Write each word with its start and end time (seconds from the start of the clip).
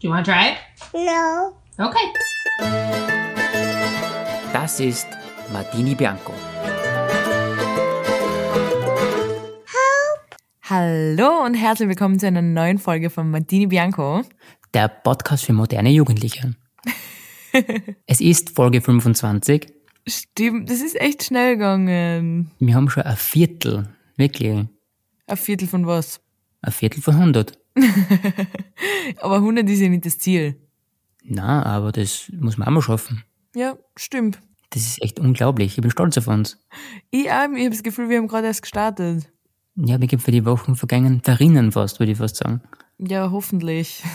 Do 0.00 0.08
you 0.08 0.10
want 0.10 0.26
to 0.26 0.32
try 0.32 0.50
it? 0.52 0.58
No. 0.94 1.56
Okay. 1.78 2.06
Das 4.52 4.80
ist 4.80 5.06
Martini 5.52 5.94
Bianco. 5.94 6.32
Hallo 10.62 11.44
und 11.44 11.54
herzlich 11.54 11.88
willkommen 11.88 12.18
zu 12.18 12.26
einer 12.26 12.42
neuen 12.42 12.78
Folge 12.78 13.08
von 13.10 13.30
Martini 13.30 13.66
Bianco. 13.66 14.22
Der 14.74 14.88
Podcast 14.88 15.44
für 15.44 15.52
moderne 15.52 15.90
Jugendliche. 15.90 16.54
es 18.06 18.20
ist 18.20 18.50
Folge 18.50 18.80
25. 18.80 19.66
Stimmt, 20.08 20.68
das 20.70 20.80
ist 20.80 21.00
echt 21.00 21.24
schnell 21.24 21.54
gegangen. 21.54 22.50
Wir 22.58 22.74
haben 22.74 22.90
schon 22.90 23.04
ein 23.04 23.16
Viertel, 23.16 23.88
wirklich, 24.16 24.66
Ein 25.26 25.36
Viertel 25.36 25.68
von 25.68 25.86
was? 25.86 26.20
ein 26.62 26.72
Viertel 26.72 27.00
von 27.00 27.14
100. 27.14 27.56
Aber 29.20 29.36
100 29.36 29.68
ist 29.68 29.80
ja 29.80 29.88
nicht 29.88 30.06
das 30.06 30.18
Ziel. 30.18 30.56
Na, 31.28 31.64
aber 31.64 31.90
das 31.92 32.30
muss 32.38 32.56
man 32.56 32.68
auch 32.68 32.72
mal 32.72 32.82
schaffen. 32.82 33.24
Ja, 33.54 33.76
stimmt. 33.96 34.38
Das 34.70 34.82
ist 34.82 35.02
echt 35.02 35.18
unglaublich. 35.18 35.76
Ich 35.76 35.80
bin 35.82 35.90
stolz 35.90 36.16
auf 36.18 36.28
uns. 36.28 36.58
Ich 37.10 37.30
auch, 37.30 37.48
ich 37.52 37.60
habe 37.64 37.70
das 37.70 37.82
Gefühl, 37.82 38.08
wir 38.08 38.18
haben 38.18 38.28
gerade 38.28 38.46
erst 38.46 38.62
gestartet. 38.62 39.28
Ja, 39.74 39.98
mir 39.98 40.06
gibt 40.06 40.22
für 40.22 40.30
die 40.30 40.44
Wochen 40.44 40.76
vergangen 40.76 41.20
verrinnen 41.22 41.72
fast, 41.72 41.98
würde 41.98 42.12
ich 42.12 42.18
fast 42.18 42.36
sagen. 42.36 42.62
Ja, 42.98 43.30
hoffentlich. 43.32 44.02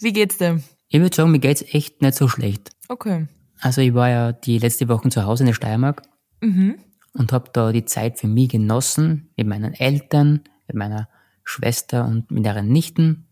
Wie 0.00 0.12
geht's 0.12 0.38
dir? 0.38 0.62
Ich 0.88 1.00
würde 1.00 1.14
sagen, 1.14 1.30
mir 1.30 1.38
geht's 1.38 1.62
echt 1.72 2.02
nicht 2.02 2.14
so 2.16 2.28
schlecht. 2.28 2.70
Okay. 2.88 3.26
Also 3.60 3.80
ich 3.80 3.94
war 3.94 4.08
ja 4.08 4.32
die 4.32 4.58
letzte 4.58 4.88
Woche 4.88 5.08
zu 5.08 5.24
Hause 5.24 5.42
in 5.44 5.46
der 5.48 5.54
Steiermark 5.54 6.02
Mhm. 6.40 6.76
und 7.14 7.32
habe 7.32 7.50
da 7.52 7.72
die 7.72 7.84
Zeit 7.86 8.18
für 8.20 8.26
mich 8.28 8.50
genossen, 8.50 9.30
mit 9.36 9.46
meinen 9.46 9.72
Eltern, 9.74 10.40
mit 10.66 10.76
meiner 10.76 11.08
Schwester 11.44 12.04
und 12.06 12.30
mit 12.30 12.44
ihren 12.46 12.68
Nichten, 12.68 13.26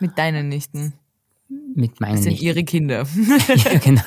Mit 0.00 0.16
deinen 0.18 0.48
Nichten. 0.48 0.94
mit 1.48 2.00
meinen 2.00 2.14
Das 2.14 2.22
sind 2.24 2.32
Nichten. 2.32 2.46
ihre 2.46 2.64
Kinder. 2.64 3.06
ja, 3.54 3.78
genau. 3.78 4.02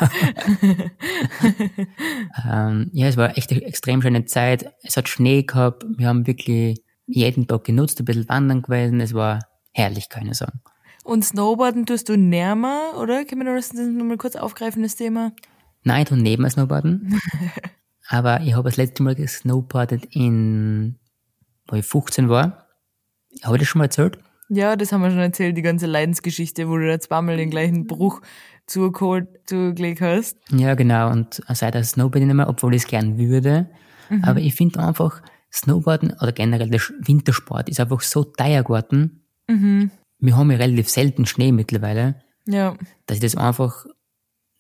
ähm, 2.46 2.90
ja, 2.94 3.08
es 3.08 3.18
war 3.18 3.38
echt 3.38 3.52
eine 3.52 3.62
extrem 3.64 4.02
schöne 4.02 4.26
Zeit. 4.26 4.74
Es 4.84 4.98
hat 4.98 5.10
Schnee 5.10 5.44
gehabt. 5.44 5.86
Wir 5.98 6.08
haben 6.08 6.28
wirklich 6.28 6.82
jeden 7.06 7.48
Tag 7.48 7.64
genutzt, 7.64 8.00
ein 8.00 8.06
bisschen 8.06 8.30
wandern 8.30 8.62
gewesen. 8.62 9.00
Es 9.00 9.14
war 9.14 9.40
herrlich, 9.72 10.10
kann 10.10 10.28
ich 10.28 10.36
sagen. 10.38 10.60
Und 11.04 11.26
Snowboarden 11.26 11.86
tust 11.86 12.10
du 12.10 12.18
näher, 12.18 12.56
oder? 13.00 13.26
Können 13.26 13.46
wir 13.46 13.56
das 13.56 13.74
nochmal 13.74 14.18
kurz 14.18 14.36
aufgreifen, 14.36 14.84
das 14.84 14.96
Thema? 14.96 15.32
Nein, 15.84 16.04
ich 16.04 16.10
tue 16.10 16.18
neben 16.18 16.48
Snowboarden. 16.50 17.20
Aber 18.10 18.42
ich 18.42 18.54
habe 18.56 18.70
das 18.70 18.78
letzte 18.78 19.04
Mal 19.04 19.16
gesnowboardet 19.16 20.06
in, 20.16 20.96
wo 21.72 21.76
ich 21.76 21.86
15 21.86 22.30
war. 22.30 22.66
Habe 23.44 23.56
ich 23.56 23.62
das 23.62 23.68
schon 23.70 23.80
mal 23.80 23.86
erzählt? 23.86 24.18
Ja, 24.50 24.76
das 24.76 24.92
haben 24.92 25.02
wir 25.02 25.12
schon 25.12 25.20
erzählt, 25.20 25.56
die 25.58 25.62
ganze 25.62 25.86
Leidensgeschichte, 25.86 26.68
wo 26.70 26.78
du 26.78 26.88
da 26.88 27.00
zweimal 27.00 27.38
den 27.38 27.52
gleichen 27.52 27.86
Bruch 27.86 28.22
zugeholt, 28.66 29.28
zugelegt 29.46 30.02
hast. 30.02 30.38
Ja, 30.52 30.74
genau. 30.76 31.12
Und 31.12 31.42
seitdem 31.48 31.84
Snowboarden 31.84 32.28
nicht 32.28 32.36
mehr, 32.36 32.50
obwohl 32.50 32.74
ich 32.76 32.84
es 32.84 32.88
gern 32.88 33.18
würde. 33.18 33.70
Aber 34.24 34.40
ich 34.40 34.56
finde 34.56 34.80
einfach, 34.80 35.22
Snowboarden 35.54 36.14
oder 36.20 36.32
generell 36.32 36.70
der 36.70 36.82
Wintersport 37.00 37.70
ist 37.70 37.80
einfach 37.80 38.02
so 38.02 38.24
teuer 38.24 38.64
geworden. 38.64 39.24
Wir 39.48 40.36
haben 40.36 40.52
ja 40.52 40.58
relativ 40.58 40.90
selten 40.90 41.26
Schnee 41.28 41.52
mittlerweile, 41.52 42.16
Ja. 42.48 42.76
dass 43.06 43.18
ich 43.18 43.22
das 43.22 43.36
einfach 43.38 43.86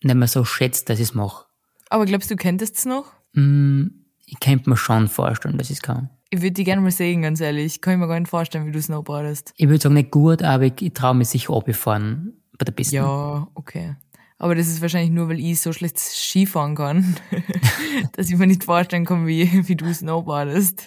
nicht 0.04 0.16
mehr 0.16 0.28
so 0.28 0.46
schätze, 0.46 0.86
dass 0.86 1.00
ich 1.00 1.10
es 1.10 1.14
mache. 1.16 1.46
Aber 1.90 2.06
glaubst 2.06 2.30
du, 2.30 2.36
du 2.36 2.42
könntest 2.42 2.78
es 2.78 2.86
noch? 2.86 3.12
Hm, 3.34 4.06
ich 4.26 4.40
könnte 4.40 4.70
mir 4.70 4.78
schon 4.78 5.08
vorstellen, 5.08 5.58
dass 5.58 5.70
ich 5.72 5.78
es 5.78 5.82
kann. 5.82 6.10
Ich 6.32 6.42
würde 6.42 6.52
die 6.52 6.64
gerne 6.64 6.82
mal 6.82 6.92
sehen, 6.92 7.24
ganz 7.24 7.42
ehrlich. 7.42 7.82
Kann 7.82 7.94
ich 7.94 8.00
mir 8.00 8.08
gar 8.08 8.20
nicht 8.20 8.30
vorstellen, 8.30 8.68
wie 8.68 8.72
du 8.72 8.82
Snowboardest. 8.82 9.54
Ich 9.58 9.68
würde 9.68 9.82
sagen, 9.82 9.96
nicht 9.96 10.12
gut, 10.12 10.44
aber 10.44 10.66
ich, 10.66 10.80
ich 10.80 10.94
traue 10.94 11.16
mich 11.16 11.30
sicher 11.30 11.54
abgefahren 11.54 12.34
bei 12.58 12.66
der 12.66 12.72
Piste. 12.72 12.98
Ja, 12.98 13.48
okay. 13.56 13.96
Aber 14.38 14.54
das 14.54 14.68
ist 14.68 14.82
wahrscheinlich 14.82 15.12
nur, 15.12 15.28
weil 15.28 15.40
ich 15.40 15.60
so 15.60 15.74
schlecht 15.74 15.98
Skifahren 15.98 16.76
kann, 16.76 17.16
dass 18.14 18.30
ich 18.30 18.38
mir 18.38 18.46
nicht 18.46 18.64
vorstellen 18.64 19.06
kann, 19.06 19.26
wie, 19.26 19.68
wie 19.68 19.76
du 19.76 19.92
Snowboardest. 19.92 20.86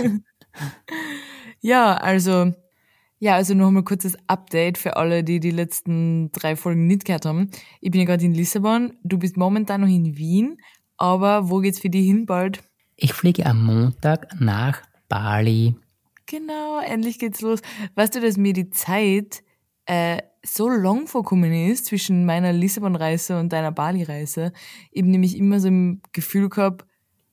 ja, 1.60 1.94
also, 1.94 2.52
ja, 3.20 3.36
also 3.36 3.54
noch 3.54 3.70
mal 3.70 3.84
kurzes 3.84 4.16
Update 4.26 4.78
für 4.78 4.96
alle, 4.96 5.22
die 5.22 5.38
die 5.38 5.52
letzten 5.52 6.32
drei 6.32 6.56
Folgen 6.56 6.88
nicht 6.88 7.04
gehört 7.04 7.24
haben. 7.24 7.50
Ich 7.80 7.92
bin 7.92 8.00
ja 8.00 8.06
gerade 8.06 8.24
in 8.24 8.34
Lissabon, 8.34 8.94
du 9.04 9.16
bist 9.16 9.36
momentan 9.36 9.80
noch 9.80 9.88
in 9.88 10.16
Wien, 10.16 10.58
aber 10.96 11.48
wo 11.48 11.60
geht's 11.60 11.78
für 11.78 11.88
dich 11.88 12.06
hin 12.06 12.26
bald? 12.26 12.62
Ich 12.96 13.12
fliege 13.12 13.44
am 13.44 13.62
Montag 13.62 14.40
nach 14.40 14.80
Bali. 15.08 15.76
Genau, 16.24 16.80
endlich 16.80 17.18
geht's 17.18 17.42
los. 17.42 17.60
Weißt 17.94 18.14
du, 18.14 18.20
dass 18.20 18.38
mir 18.38 18.54
die 18.54 18.70
Zeit 18.70 19.42
äh, 19.84 20.22
so 20.42 20.70
lang 20.70 21.06
vorkommen 21.06 21.52
ist 21.52 21.86
zwischen 21.86 22.24
meiner 22.24 22.54
Lissabon-Reise 22.54 23.38
und 23.38 23.52
deiner 23.52 23.70
Bali-Reise? 23.70 24.52
Eben 24.90 25.10
nämlich 25.10 25.36
immer 25.36 25.60
so 25.60 25.68
im 25.68 26.00
Gefühl 26.12 26.48
gehabt, 26.48 26.86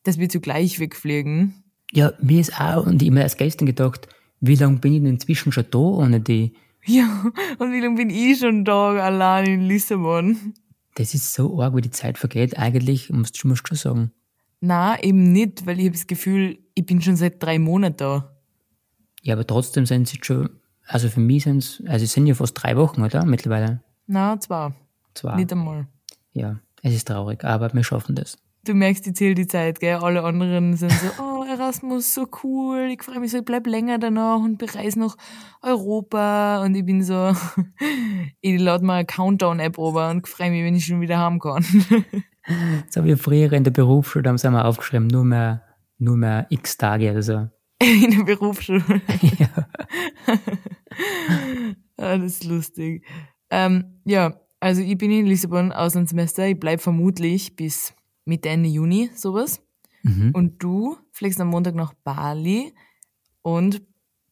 dass 0.03 0.19
wir 0.19 0.27
zugleich 0.27 0.79
wegfliegen. 0.79 1.63
Ja, 1.93 2.11
mir 2.21 2.41
ist 2.41 2.59
auch, 2.59 2.85
und 2.85 3.01
ich 3.01 3.07
habe 3.07 3.15
mir 3.15 3.21
erst 3.21 3.37
gestern 3.37 3.65
gedacht, 3.65 4.09
wie 4.41 4.55
lange 4.55 4.79
bin 4.79 4.93
ich 4.93 4.99
denn 4.99 5.11
inzwischen 5.11 5.53
schon 5.53 5.65
da 5.71 5.79
ohne 5.79 6.19
die? 6.19 6.53
Ja, 6.85 7.23
und 7.57 7.71
wie 7.71 7.79
lange 7.79 7.95
bin 7.95 8.09
ich 8.09 8.39
schon 8.39 8.65
da 8.65 8.89
allein 8.89 9.45
in 9.45 9.61
Lissabon? 9.61 10.53
Das 10.95 11.13
ist 11.13 11.33
so 11.33 11.61
arg, 11.61 11.73
wie 11.75 11.81
die 11.81 11.89
Zeit 11.89 12.17
vergeht. 12.17 12.57
Eigentlich, 12.59 13.09
musst 13.09 13.41
du 13.41 13.55
schon 13.55 13.77
sagen. 13.77 14.11
Na, 14.65 14.97
eben 15.03 15.33
nicht, 15.33 15.65
weil 15.65 15.77
ich 15.77 15.87
habe 15.87 15.97
das 15.97 16.07
Gefühl, 16.07 16.57
ich 16.73 16.85
bin 16.85 17.01
schon 17.01 17.17
seit 17.17 17.43
drei 17.43 17.59
Monaten 17.59 17.97
da. 17.97 18.37
Ja, 19.21 19.35
aber 19.35 19.45
trotzdem 19.45 19.85
sind 19.85 20.03
es 20.03 20.13
jetzt 20.13 20.25
schon, 20.25 20.51
also 20.87 21.09
für 21.09 21.19
mich 21.19 21.43
sind 21.43 21.57
es, 21.57 21.83
also 21.85 22.05
es 22.05 22.13
sind 22.13 22.27
ja 22.27 22.33
fast 22.33 22.53
drei 22.53 22.77
Wochen, 22.77 23.03
oder? 23.03 23.25
Mittlerweile. 23.25 23.83
Na, 24.07 24.39
zwar. 24.39 24.73
Zwei. 25.15 25.35
Nicht 25.35 25.51
einmal. 25.51 25.87
Ja, 26.31 26.61
es 26.81 26.93
ist 26.93 27.09
traurig, 27.09 27.43
aber 27.43 27.73
wir 27.73 27.83
schaffen 27.83 28.15
das. 28.15 28.37
Du 28.63 28.73
merkst, 28.73 29.05
ich 29.05 29.15
zähle 29.15 29.35
die 29.35 29.47
Zeit, 29.47 29.81
gell? 29.81 29.97
Alle 29.97 30.23
anderen 30.23 30.77
sind 30.77 30.93
so, 30.93 31.21
oh, 31.21 31.43
Erasmus, 31.43 32.13
so 32.13 32.25
cool, 32.41 32.89
ich 32.89 33.03
freue 33.03 33.19
mich 33.19 33.31
so, 33.31 33.39
ich 33.39 33.45
bleib 33.45 33.67
länger 33.67 33.97
danach 33.97 34.37
und 34.39 34.59
bereise 34.59 34.97
noch 34.97 35.17
Europa. 35.61 36.63
Und 36.63 36.73
ich 36.75 36.85
bin 36.85 37.03
so, 37.03 37.33
ich 38.39 38.61
lade 38.61 38.85
mal 38.85 38.99
eine 38.99 39.05
Countdown-App 39.05 39.77
ober 39.77 40.09
und 40.09 40.25
freue 40.25 40.51
mich, 40.51 40.63
wenn 40.63 40.75
ich 40.75 40.85
schon 40.85 41.01
wieder 41.01 41.17
haben 41.17 41.39
kann. 41.39 41.65
So 42.89 43.05
wie 43.05 43.15
früher 43.15 43.53
in 43.53 43.63
der 43.63 43.71
Berufsschule, 43.71 44.23
da 44.23 44.29
haben 44.29 44.37
sie 44.37 44.47
einmal 44.47 44.65
aufgeschrieben, 44.65 45.07
nur 45.07 45.23
mehr, 45.23 45.63
nur 45.97 46.17
mehr 46.17 46.45
x 46.49 46.77
Tage 46.77 47.11
oder 47.11 47.23
so. 47.23 47.49
In 47.81 48.11
der 48.11 48.23
Berufsschule. 48.23 48.83
ja. 49.39 49.67
Ah, 51.97 52.17
das 52.17 52.33
ist 52.33 52.45
lustig. 52.45 53.05
Ähm, 53.49 54.01
ja, 54.05 54.39
also 54.59 54.81
ich 54.81 54.97
bin 54.97 55.11
in 55.11 55.25
Lissabon 55.25 55.71
Auslandssemester. 55.71 56.47
Ich 56.47 56.59
bleib 56.59 56.81
vermutlich 56.81 57.55
bis 57.55 57.93
Mitte, 58.25 58.49
Ende 58.49 58.69
Juni, 58.69 59.09
sowas. 59.15 59.61
Mhm. 60.03 60.31
Und 60.33 60.63
du 60.63 60.97
fliegst 61.11 61.41
am 61.41 61.49
Montag 61.49 61.75
nach 61.75 61.93
Bali 62.03 62.73
und 63.41 63.81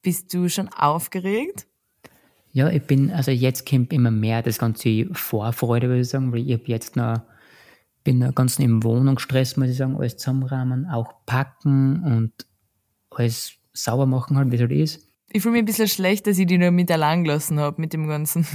bist 0.01 0.33
du 0.33 0.49
schon 0.49 0.69
aufgeregt? 0.69 1.67
Ja, 2.53 2.69
ich 2.69 2.83
bin, 2.83 3.11
also 3.11 3.31
jetzt 3.31 3.69
kommt 3.69 3.93
immer 3.93 4.11
mehr 4.11 4.41
das 4.41 4.57
ganze 4.57 5.07
Vorfreude, 5.13 5.87
würde 5.87 6.01
ich 6.01 6.09
sagen, 6.09 6.31
weil 6.33 6.47
ich 6.47 6.53
hab 6.53 6.67
jetzt 6.67 6.95
noch, 6.95 7.21
bin 8.03 8.19
noch 8.19 8.33
ganz 8.35 8.59
im 8.59 8.83
Wohnungsstress, 8.83 9.57
muss 9.57 9.69
ich 9.69 9.77
sagen, 9.77 9.95
alles 9.95 10.17
zusammenrahmen, 10.17 10.85
auch 10.87 11.13
packen 11.25 12.03
und 12.03 12.31
alles 13.09 13.53
sauber 13.73 14.05
machen 14.05 14.37
halt, 14.37 14.51
wie 14.51 14.55
es 14.55 14.61
halt 14.61 14.71
ist. 14.71 15.07
Ich 15.31 15.41
fühle 15.41 15.53
mich 15.53 15.61
ein 15.61 15.65
bisschen 15.65 15.87
schlecht, 15.87 16.27
dass 16.27 16.37
ich 16.37 16.45
die 16.47 16.57
nur 16.57 16.71
mit 16.71 16.91
allein 16.91 17.23
gelassen 17.23 17.59
habe 17.59 17.79
mit 17.79 17.93
dem 17.93 18.07
Ganzen. 18.07 18.45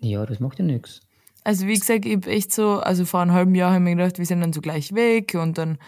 Ja, 0.00 0.24
das 0.24 0.40
macht 0.40 0.58
ja 0.58 0.64
nichts. 0.64 1.00
Also 1.44 1.66
wie 1.66 1.74
gesagt, 1.74 2.06
ich 2.06 2.14
hab 2.14 2.26
echt 2.26 2.52
so, 2.52 2.78
also 2.78 3.04
vor 3.04 3.20
einem 3.20 3.32
halben 3.32 3.54
Jahr 3.54 3.72
habe 3.72 3.82
ich 3.82 3.84
mir 3.84 3.96
gedacht, 3.96 4.18
wir 4.18 4.26
sind 4.26 4.40
dann 4.40 4.52
so 4.52 4.60
gleich 4.60 4.94
weg 4.94 5.34
und 5.34 5.58
dann 5.58 5.78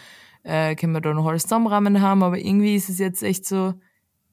äh, 0.43 0.75
können 0.75 0.93
wir 0.93 1.01
da 1.01 1.15
noch 1.15 1.27
alles 1.27 1.45
zusammenrahmen 1.45 2.01
haben, 2.03 2.23
aber 2.23 2.39
irgendwie 2.39 2.75
ist 2.75 2.89
es 2.91 2.99
jetzt 2.99 3.23
echt 3.23 3.47
so, 3.47 3.75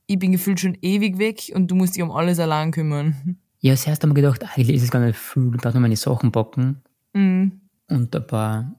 ich 0.05 0.19
bin 0.19 0.31
gefühlt 0.33 0.59
schon 0.59 0.77
ewig 0.81 1.17
weg 1.17 1.51
und 1.55 1.71
du 1.71 1.75
musst 1.75 1.95
dich 1.95 2.03
um 2.03 2.11
alles 2.11 2.39
allein 2.39 2.71
kümmern. 2.71 3.37
Ja, 3.59 3.75
zuerst 3.75 4.03
haben 4.03 4.09
wir 4.09 4.21
gedacht, 4.21 4.43
eigentlich 4.43 4.75
ist 4.75 4.83
es 4.83 4.91
gar 4.91 4.99
nicht 4.99 5.17
viel, 5.17 5.51
ich 5.55 5.61
darf 5.61 5.73
nur 5.73 5.81
meine 5.81 5.95
Sachen 5.95 6.31
packen 6.31 6.81
Mhm. 7.13 7.61
Und 7.89 8.15
ein 8.15 8.27
paar 8.27 8.75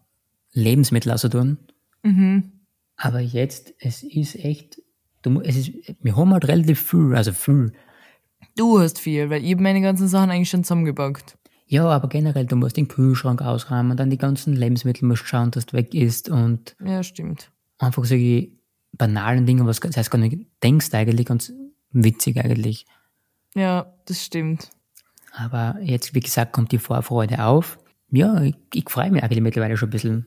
Lebensmittel 0.52 1.10
also 1.12 1.28
tun. 1.28 1.58
Mhm. 2.02 2.52
Aber 2.96 3.20
jetzt, 3.20 3.74
es 3.78 4.02
ist 4.02 4.36
echt, 4.36 4.80
du, 5.22 5.40
es 5.40 5.56
ist, 5.56 5.72
wir 6.00 6.16
haben 6.16 6.32
halt 6.32 6.46
relativ 6.46 6.80
viel, 6.80 7.14
also 7.14 7.32
viel. 7.32 7.72
Du 8.56 8.78
hast 8.78 9.00
viel, 9.00 9.30
weil 9.30 9.44
ich 9.44 9.52
hab 9.52 9.60
meine 9.60 9.80
ganzen 9.80 10.06
Sachen 10.06 10.30
eigentlich 10.30 10.50
schon 10.50 10.64
zusammengepackt. 10.64 11.36
Ja, 11.66 11.86
aber 11.86 12.08
generell, 12.08 12.46
du 12.46 12.56
musst 12.56 12.76
den 12.76 12.88
Kühlschrank 12.88 13.42
ausräumen, 13.42 13.96
dann 13.96 14.10
die 14.10 14.18
ganzen 14.18 14.54
Lebensmittel 14.54 15.08
musst 15.08 15.26
schauen, 15.26 15.50
dass 15.50 15.66
du 15.66 15.76
weg 15.76 15.94
isst 15.94 16.28
und 16.28 16.76
Ja, 16.84 17.02
stimmt. 17.02 17.50
einfach 17.78 18.04
solche 18.04 18.50
banalen 18.92 19.46
Dinge, 19.46 19.66
was 19.66 19.80
das 19.80 19.96
heißt 19.96 20.10
gar 20.10 20.18
nicht 20.18 20.46
denkst 20.62 20.92
eigentlich, 20.92 21.26
ganz 21.26 21.52
witzig 21.90 22.38
eigentlich. 22.38 22.86
Ja, 23.54 23.92
das 24.06 24.24
stimmt. 24.24 24.70
Aber 25.32 25.76
jetzt, 25.82 26.14
wie 26.14 26.20
gesagt, 26.20 26.52
kommt 26.52 26.70
die 26.70 26.78
Vorfreude 26.78 27.44
auf. 27.44 27.78
Ja, 28.14 28.40
ich, 28.43 28.55
ich 28.72 28.88
freue 28.88 29.11
mich 29.11 29.25
eigentlich 29.25 29.40
mittlerweile 29.40 29.76
schon 29.76 29.88
ein 29.88 29.93
bisschen. 29.93 30.26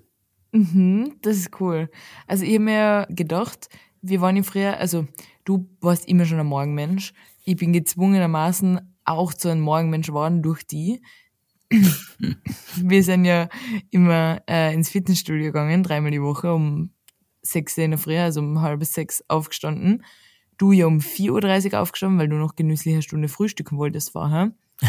Mhm, 0.51 1.15
das 1.21 1.37
ist 1.37 1.61
cool. 1.61 1.89
Also 2.27 2.43
ich 2.43 2.55
habe 2.55 2.63
mir 2.65 3.07
gedacht, 3.09 3.69
wir 4.01 4.19
waren 4.19 4.35
ja 4.35 4.43
früher, 4.43 4.77
also 4.77 5.07
du 5.45 5.69
warst 5.79 6.05
immer 6.07 6.25
schon 6.25 6.39
ein 6.39 6.47
Morgenmensch. 6.47 7.13
ich 7.45 7.55
bin 7.55 7.71
gezwungenermaßen 7.71 8.81
auch 9.05 9.33
zu 9.33 9.47
einem 9.47 9.61
Morgenmensch 9.61 10.07
geworden 10.07 10.43
durch 10.43 10.67
die. 10.67 11.01
Wir 12.75 13.03
sind 13.03 13.25
ja 13.25 13.49
immer 13.89 14.41
äh, 14.49 14.73
ins 14.73 14.89
Fitnessstudio 14.89 15.45
gegangen, 15.45 15.83
dreimal 15.83 16.11
die 16.11 16.21
Woche, 16.21 16.53
um 16.53 16.91
sechs 17.41 17.77
Uhr 17.77 17.85
in 17.85 17.91
der 17.91 17.97
Früh, 17.97 18.17
also 18.17 18.41
um 18.41 18.61
halb 18.61 18.83
sechs 18.83 19.23
aufgestanden. 19.29 20.03
Du 20.57 20.71
ja 20.73 20.87
um 20.87 20.99
4.30 20.99 21.73
Uhr 21.73 21.79
aufgestanden, 21.79 22.19
weil 22.19 22.29
du 22.29 22.35
noch 22.35 22.55
genüsslich 22.55 22.95
eine 22.95 23.01
Stunde 23.01 23.27
frühstücken 23.29 23.77
wolltest 23.77 24.11
vorher. 24.11 24.51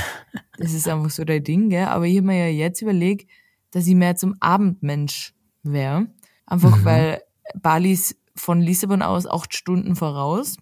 Das 0.61 0.73
ist 0.73 0.89
einfach 0.89 1.11
so 1.11 1.25
dein 1.25 1.45
Ding, 1.45 1.71
gell? 1.71 1.85
Aber 1.85 2.05
ich 2.05 2.17
habe 2.17 2.27
mir 2.27 2.49
ja 2.49 2.53
jetzt 2.53 2.83
überlegt, 2.83 3.31
dass 3.71 3.87
ich 3.87 3.95
mehr 3.95 4.17
zum 4.17 4.35
Abendmensch 4.41 5.33
wäre. 5.63 6.09
Einfach 6.47 6.79
mhm. 6.79 6.85
weil 6.85 7.23
Bali 7.55 7.93
ist 7.93 8.17
von 8.35 8.61
Lissabon 8.61 9.03
aus 9.03 9.27
acht 9.27 9.55
Stunden 9.55 9.95
voraus. 9.95 10.57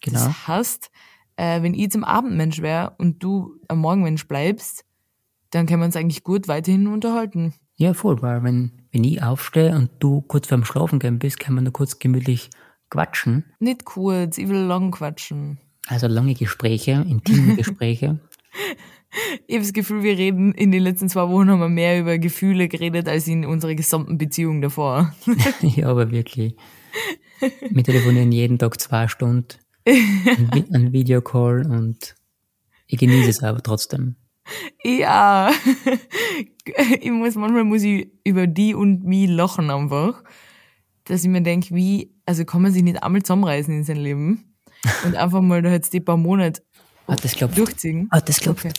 Genau. 0.00 0.18
Das 0.18 0.48
heißt, 0.48 0.90
äh, 1.36 1.62
wenn 1.62 1.74
ich 1.74 1.90
zum 1.90 2.04
Abendmensch 2.04 2.60
wäre 2.60 2.94
und 2.98 3.22
du 3.22 3.60
am 3.68 3.78
Morgenmensch 3.78 4.26
bleibst, 4.26 4.84
dann 5.50 5.66
können 5.66 5.80
wir 5.80 5.86
uns 5.86 5.96
eigentlich 5.96 6.24
gut 6.24 6.48
weiterhin 6.48 6.86
unterhalten. 6.88 7.54
Ja, 7.76 7.94
voll, 7.94 8.20
weil 8.22 8.42
wenn, 8.42 8.72
wenn 8.90 9.04
ich 9.04 9.22
aufstehe 9.22 9.74
und 9.74 9.90
du 9.98 10.22
kurz 10.22 10.48
vorm 10.48 10.64
Schlafen 10.64 10.98
gehen 10.98 11.18
bist, 11.18 11.38
kann 11.38 11.54
man 11.54 11.64
da 11.64 11.70
kurz 11.70 11.98
gemütlich 11.98 12.50
quatschen. 12.90 13.44
Nicht 13.58 13.84
kurz, 13.84 14.38
ich 14.38 14.48
will 14.48 14.62
lang 14.62 14.90
quatschen. 14.90 15.58
Also 15.86 16.06
lange 16.06 16.34
Gespräche, 16.34 17.04
intime 17.06 17.56
Gespräche. 17.56 18.18
Ich 19.46 19.54
habe 19.54 19.64
das 19.64 19.72
Gefühl, 19.72 20.02
wir 20.02 20.18
reden 20.18 20.52
in 20.52 20.72
den 20.72 20.82
letzten 20.82 21.08
zwei 21.08 21.28
Wochen 21.28 21.50
haben 21.50 21.60
wir 21.60 21.68
mehr 21.68 22.00
über 22.00 22.18
Gefühle 22.18 22.68
geredet 22.68 23.08
als 23.08 23.26
in 23.28 23.44
unserer 23.44 23.74
gesamten 23.74 24.18
Beziehung 24.18 24.60
davor. 24.60 25.14
ja, 25.60 25.88
aber 25.88 26.10
wirklich. 26.10 26.56
Wir 27.70 27.84
telefonieren 27.84 28.32
jeden 28.32 28.58
Tag 28.58 28.80
zwei 28.80 29.08
Stunden, 29.08 29.58
ein 29.86 30.92
Videocall 30.92 31.66
und 31.70 32.14
ich 32.86 32.98
genieße 32.98 33.30
es 33.30 33.42
aber 33.42 33.62
trotzdem. 33.62 34.16
Ja, 34.84 35.50
ich 37.00 37.10
muss 37.10 37.34
manchmal 37.34 37.64
muss 37.64 37.82
ich 37.82 38.08
über 38.24 38.46
die 38.46 38.74
und 38.74 39.04
mich 39.04 39.28
lachen 39.28 39.70
einfach, 39.70 40.22
dass 41.04 41.24
ich 41.24 41.30
mir 41.30 41.42
denke, 41.42 41.74
wie, 41.74 42.14
also 42.26 42.44
kann 42.44 42.62
man 42.62 42.72
sich 42.72 42.82
nicht 42.82 43.02
einmal 43.02 43.22
zusammenreißen 43.22 43.74
in 43.74 43.84
sein 43.84 43.96
Leben 43.96 44.56
und 45.04 45.16
einfach 45.16 45.40
mal 45.40 45.62
da 45.62 45.70
jetzt 45.70 45.92
die 45.92 46.00
paar 46.00 46.16
Monate 46.16 46.62
ah, 47.06 47.16
das 47.16 47.34
glaubst. 47.34 47.58
durchziehen. 47.58 48.08
Ah, 48.10 48.20
das 48.20 48.40
glaubst. 48.40 48.64
Okay. 48.64 48.74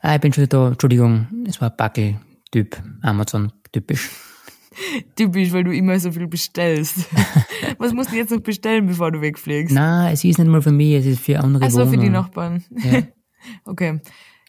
Ah, 0.00 0.14
ich 0.14 0.20
bin 0.20 0.32
schon 0.32 0.48
da, 0.48 0.68
Entschuldigung, 0.68 1.26
es 1.46 1.60
war 1.60 1.70
Backel-Typ, 1.70 2.80
Amazon 3.02 3.52
typisch. 3.72 4.10
Typisch, 5.16 5.52
weil 5.52 5.64
du 5.64 5.74
immer 5.74 5.98
so 5.98 6.12
viel 6.12 6.28
bestellst. 6.28 7.08
Was 7.78 7.92
musst 7.92 8.12
du 8.12 8.16
jetzt 8.16 8.30
noch 8.30 8.40
bestellen, 8.40 8.86
bevor 8.86 9.10
du 9.10 9.20
wegfliegst? 9.20 9.74
Na, 9.74 10.12
es 10.12 10.22
ist 10.22 10.38
nicht 10.38 10.48
mal 10.48 10.62
für 10.62 10.70
mich, 10.70 10.94
es 10.94 11.06
ist 11.06 11.20
für 11.20 11.40
andere 11.40 11.64
Ach 11.66 11.70
so, 11.70 11.84
für 11.84 11.96
die 11.96 12.08
Nachbarn. 12.08 12.64
Ja. 12.70 13.02
okay. 13.64 14.00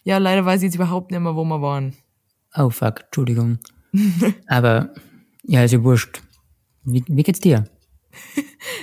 Ja, 0.03 0.19
leider 0.19 0.45
weiß 0.45 0.61
ich 0.61 0.65
jetzt 0.65 0.75
überhaupt 0.75 1.09
nicht 1.09 1.19
mehr, 1.19 1.35
wo 1.35 1.43
wir 1.43 1.61
waren. 1.61 1.95
Oh 2.55 2.69
fuck, 2.69 3.05
Entschuldigung. 3.05 3.57
Aber, 4.47 4.93
ja, 5.43 5.63
ist 5.63 5.71
ja 5.71 5.83
wurscht. 5.83 6.21
Wie, 6.83 7.03
wie 7.07 7.23
geht's 7.23 7.39
dir? 7.39 7.65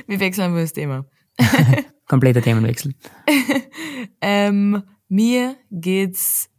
wir 0.06 0.20
wechseln 0.20 0.46
einfach 0.46 0.60
das 0.60 0.72
Thema. 0.72 1.06
Kompletter 2.06 2.43
Themenwechsel. 2.43 2.94
ähm, 4.20 4.82
mir 5.08 5.56
geht's, 5.70 6.50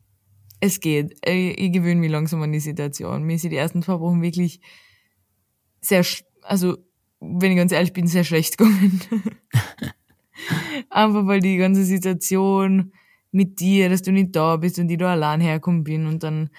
es 0.60 0.80
geht. 0.80 1.18
Ich, 1.26 1.58
ich 1.60 1.72
gewöhne 1.72 2.02
mich 2.02 2.12
langsam 2.12 2.42
an 2.42 2.52
die 2.52 2.60
Situation. 2.60 3.24
Mir 3.24 3.36
ist 3.36 3.44
die 3.44 3.56
ersten 3.56 3.82
zwei 3.82 4.00
Wochen 4.00 4.22
wirklich 4.22 4.60
sehr, 5.80 6.06
also, 6.42 6.78
wenn 7.20 7.52
ich 7.52 7.58
ganz 7.58 7.72
ehrlich 7.72 7.94
bin, 7.94 8.08
sehr 8.08 8.24
schlecht 8.24 8.58
gegangen. 8.58 9.02
Einfach 10.90 11.26
weil 11.26 11.40
die 11.40 11.58
ganze 11.58 11.84
Situation 11.84 12.92
mit 13.32 13.60
dir, 13.60 13.90
dass 13.90 14.02
du 14.02 14.12
nicht 14.12 14.36
da 14.36 14.58
bist 14.58 14.80
und 14.80 14.90
ich 14.90 14.98
da 14.98 15.12
allein 15.12 15.42
herkommen 15.42 15.84
bin 15.84 16.06
und 16.08 16.24
dann 16.24 16.50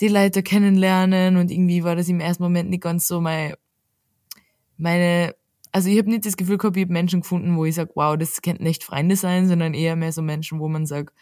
die 0.00 0.08
Leute 0.08 0.42
kennenlernen 0.42 1.36
und 1.36 1.50
irgendwie 1.50 1.82
war 1.82 1.96
das 1.96 2.08
im 2.08 2.20
ersten 2.20 2.42
Moment 2.42 2.70
nicht 2.70 2.82
ganz 2.82 3.06
so 3.08 3.20
mein, 3.20 3.54
meine, 4.76 5.34
also 5.76 5.90
ich 5.90 5.98
habe 5.98 6.08
nicht 6.08 6.24
das 6.24 6.38
Gefühl 6.38 6.56
gehabt, 6.56 6.78
ich 6.78 6.84
habe 6.84 6.92
Menschen 6.94 7.20
gefunden, 7.20 7.54
wo 7.54 7.66
ich 7.66 7.74
sage, 7.74 7.90
wow, 7.96 8.16
das 8.16 8.40
könnten 8.40 8.64
nicht 8.64 8.82
Freunde 8.82 9.14
sein, 9.14 9.46
sondern 9.46 9.74
eher 9.74 9.94
mehr 9.94 10.10
so 10.10 10.22
Menschen, 10.22 10.58
wo 10.58 10.68
man 10.68 10.86
sagt, 10.86 11.14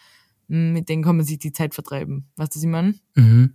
hm, 0.48 0.72
mit 0.72 0.88
denen 0.88 1.02
kann 1.02 1.16
man 1.16 1.26
sich 1.26 1.40
die 1.40 1.50
Zeit 1.50 1.74
vertreiben. 1.74 2.28
Weißt 2.36 2.54
du, 2.54 2.58
was 2.58 2.62
ich 2.62 2.70
meine? 2.70 2.94
Mhm. 3.16 3.54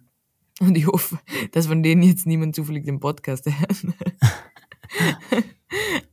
Und 0.60 0.78
ich 0.78 0.88
hoffe, 0.88 1.18
dass 1.54 1.68
von 1.68 1.84
denen 1.84 2.04
jetzt 2.04 2.28
niemand 2.28 2.54
zufällig 2.54 2.84
den 2.84 3.00
Podcast 3.00 3.46
hört. 3.46 3.96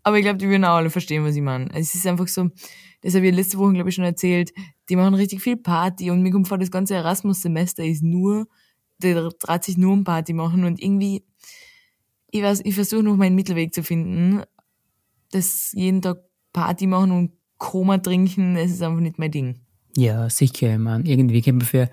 Aber 0.04 0.18
ich 0.18 0.22
glaube, 0.22 0.38
die 0.38 0.46
würden 0.46 0.64
auch 0.64 0.76
alle 0.76 0.90
verstehen, 0.90 1.24
was 1.24 1.34
ich 1.34 1.42
meine. 1.42 1.68
Es 1.74 1.92
ist 1.96 2.06
einfach 2.06 2.28
so, 2.28 2.48
das 3.00 3.16
habe 3.16 3.26
ich 3.26 3.34
letzte 3.34 3.58
Woche, 3.58 3.72
glaube 3.72 3.88
ich, 3.88 3.94
schon 3.96 4.04
erzählt, 4.04 4.52
die 4.88 4.94
machen 4.94 5.14
richtig 5.14 5.42
viel 5.42 5.56
Party 5.56 6.12
und 6.12 6.22
mir 6.22 6.30
kommt 6.30 6.46
vor, 6.46 6.58
das 6.58 6.70
ganze 6.70 6.94
Erasmus-Semester 6.94 7.84
ist 7.84 8.04
nur, 8.04 8.46
der 8.98 9.30
dreht 9.30 9.64
sich 9.64 9.78
nur 9.78 9.92
um 9.92 10.04
Party 10.04 10.32
machen 10.32 10.62
und 10.62 10.80
irgendwie, 10.80 11.24
ich 12.30 12.40
weiß, 12.40 12.60
ich 12.62 12.76
versuche 12.76 13.02
noch 13.02 13.16
meinen 13.16 13.34
Mittelweg 13.34 13.74
zu 13.74 13.82
finden, 13.82 14.44
das 15.36 15.72
jeden 15.72 16.02
Tag 16.02 16.18
Party 16.52 16.86
machen 16.86 17.10
und 17.12 17.32
Koma 17.58 17.98
trinken, 17.98 18.54
das 18.54 18.70
ist 18.70 18.82
einfach 18.82 19.00
nicht 19.00 19.18
mein 19.18 19.30
Ding. 19.30 19.60
Ja, 19.96 20.28
sicher, 20.28 20.72
ich 20.72 20.78
meine, 20.78 21.08
irgendwie 21.08 21.40
kennt 21.40 21.58
man 21.58 21.66
für, 21.66 21.88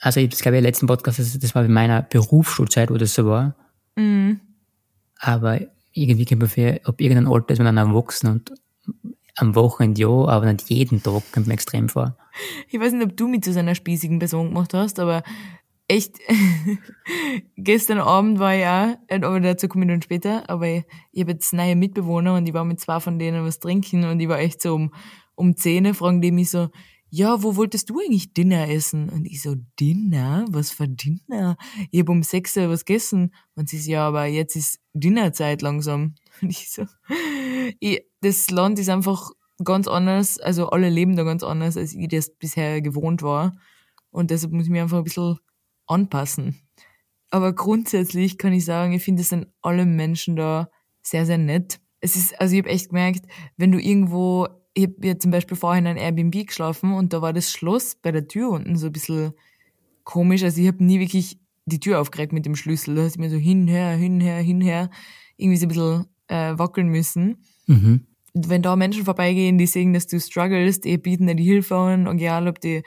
also 0.00 0.20
ich 0.20 0.30
glaube, 0.30 0.58
im 0.58 0.64
letzten 0.64 0.86
Podcast, 0.86 1.18
das, 1.18 1.38
das 1.38 1.54
war 1.54 1.64
in 1.64 1.72
meiner 1.72 2.02
Berufsschulzeit, 2.02 2.90
wo 2.90 2.96
das 2.96 3.14
so 3.14 3.26
war. 3.26 3.54
Mhm. 3.96 4.40
Aber 5.20 5.60
irgendwie 5.92 6.24
kennt 6.24 6.40
man 6.40 6.50
für, 6.50 6.80
ob 6.84 7.00
irgendein 7.00 7.32
Alter 7.32 7.52
ist 7.52 7.58
man 7.58 7.74
dann 7.74 7.88
erwachsen 7.88 8.28
und 8.28 8.52
am 9.36 9.54
Wochenende 9.54 10.00
ja, 10.00 10.08
aber 10.08 10.52
nicht 10.52 10.68
jeden 10.68 11.02
Tag 11.02 11.22
kommt 11.32 11.46
mir 11.46 11.54
extrem 11.54 11.88
vor. 11.88 12.16
Ich 12.68 12.78
weiß 12.80 12.92
nicht, 12.92 13.04
ob 13.04 13.16
du 13.16 13.28
mich 13.28 13.42
zu 13.42 13.52
so 13.52 13.60
einer 13.60 13.74
spießigen 13.74 14.18
Person 14.18 14.48
gemacht 14.48 14.74
hast, 14.74 14.98
aber 14.98 15.22
echt, 15.88 16.18
gestern 17.56 17.98
Abend 17.98 18.38
war 18.38 18.54
ich 18.54 18.64
auch, 18.64 19.24
aber 19.24 19.40
dazu 19.40 19.68
komme 19.68 19.86
ich 19.86 19.90
dann 19.90 20.02
später, 20.02 20.48
aber 20.48 20.68
ich, 20.68 20.84
ich 21.12 21.22
habe 21.22 21.32
jetzt 21.32 21.52
neue 21.52 21.76
Mitbewohner 21.76 22.36
und 22.36 22.46
ich 22.46 22.54
war 22.54 22.64
mit 22.64 22.78
zwei 22.78 23.00
von 23.00 23.18
denen 23.18 23.44
was 23.44 23.58
trinken 23.58 24.04
und 24.04 24.20
ich 24.20 24.28
war 24.28 24.38
echt 24.38 24.62
so 24.62 24.74
um, 24.74 24.94
um 25.34 25.56
Zähne, 25.56 25.94
fragen 25.94 26.20
die 26.20 26.30
mich 26.30 26.50
so, 26.50 26.68
ja, 27.10 27.42
wo 27.42 27.56
wolltest 27.56 27.88
du 27.88 28.00
eigentlich 28.00 28.34
Dinner 28.34 28.68
essen? 28.68 29.08
Und 29.08 29.24
ich 29.24 29.40
so, 29.40 29.54
Dinner? 29.80 30.44
Was 30.50 30.70
für 30.70 30.86
Dinner? 30.86 31.56
Ich 31.90 32.00
habe 32.00 32.12
um 32.12 32.22
sechs 32.22 32.54
Uhr 32.56 32.68
was 32.68 32.84
gegessen. 32.84 33.34
Und 33.54 33.68
sie 33.70 33.78
so, 33.78 33.90
ja, 33.90 34.06
aber 34.06 34.26
jetzt 34.26 34.56
ist 34.56 34.78
Dinnerzeit 34.92 35.62
langsam. 35.62 36.16
Und 36.42 36.50
ich 36.50 36.70
so, 36.70 36.84
ich, 37.80 38.02
das 38.20 38.50
Land 38.50 38.78
ist 38.78 38.90
einfach 38.90 39.30
ganz 39.64 39.88
anders, 39.88 40.38
also 40.38 40.68
alle 40.68 40.88
leben 40.88 41.16
da 41.16 41.24
ganz 41.24 41.42
anders, 41.42 41.76
als 41.76 41.94
ich 41.94 42.08
das 42.08 42.30
bisher 42.30 42.82
gewohnt 42.82 43.22
war. 43.22 43.56
Und 44.10 44.30
deshalb 44.30 44.52
muss 44.52 44.64
ich 44.64 44.70
mich 44.70 44.80
einfach 44.80 44.98
ein 44.98 45.04
bisschen 45.04 45.38
anpassen. 45.88 46.60
Aber 47.30 47.52
grundsätzlich 47.52 48.38
kann 48.38 48.52
ich 48.52 48.64
sagen, 48.64 48.92
ich 48.92 49.02
finde, 49.02 49.22
es 49.22 49.28
sind 49.28 49.48
alle 49.60 49.84
Menschen 49.84 50.36
da 50.36 50.70
sehr, 51.02 51.26
sehr 51.26 51.38
nett. 51.38 51.80
Es 52.00 52.16
ist, 52.16 52.40
also 52.40 52.54
ich 52.54 52.62
habe 52.62 52.70
echt 52.70 52.90
gemerkt, 52.90 53.26
wenn 53.56 53.72
du 53.72 53.78
irgendwo 53.78 54.46
ich 54.78 54.84
habe 54.84 55.06
ja 55.06 55.18
zum 55.18 55.32
Beispiel 55.32 55.56
vorhin 55.56 55.86
in 55.86 55.98
einem 55.98 55.98
Airbnb 55.98 56.46
geschlafen 56.46 56.92
und 56.92 57.12
da 57.12 57.20
war 57.20 57.32
das 57.32 57.50
Schloss 57.50 57.96
bei 57.96 58.12
der 58.12 58.28
Tür 58.28 58.50
unten 58.50 58.76
so 58.76 58.86
ein 58.86 58.92
bisschen 58.92 59.32
komisch. 60.04 60.44
Also 60.44 60.60
ich 60.60 60.68
habe 60.68 60.84
nie 60.84 61.00
wirklich 61.00 61.40
die 61.66 61.80
Tür 61.80 62.00
aufgeregt 62.00 62.32
mit 62.32 62.46
dem 62.46 62.54
Schlüssel. 62.54 62.94
Da 62.94 63.02
hast 63.02 63.16
du 63.16 63.20
mir 63.20 63.28
so 63.28 63.36
hinher, 63.36 63.90
hinher, 63.90 64.36
hinher 64.36 64.90
irgendwie 65.36 65.56
so 65.56 65.66
ein 65.66 65.68
bisschen 65.68 66.06
äh, 66.28 66.56
wackeln 66.56 66.88
müssen. 66.88 67.38
Mhm. 67.66 68.06
Wenn 68.34 68.62
da 68.62 68.76
Menschen 68.76 69.04
vorbeigehen, 69.04 69.58
die 69.58 69.66
sehen, 69.66 69.94
dass 69.94 70.06
du 70.06 70.20
struggles, 70.20 70.80
die 70.80 70.96
bieten 70.96 71.26
dir 71.26 71.34
die 71.34 71.44
Hilfe 71.44 71.74
an, 71.74 72.06
egal 72.06 72.46
ob 72.46 72.60
die 72.60 72.84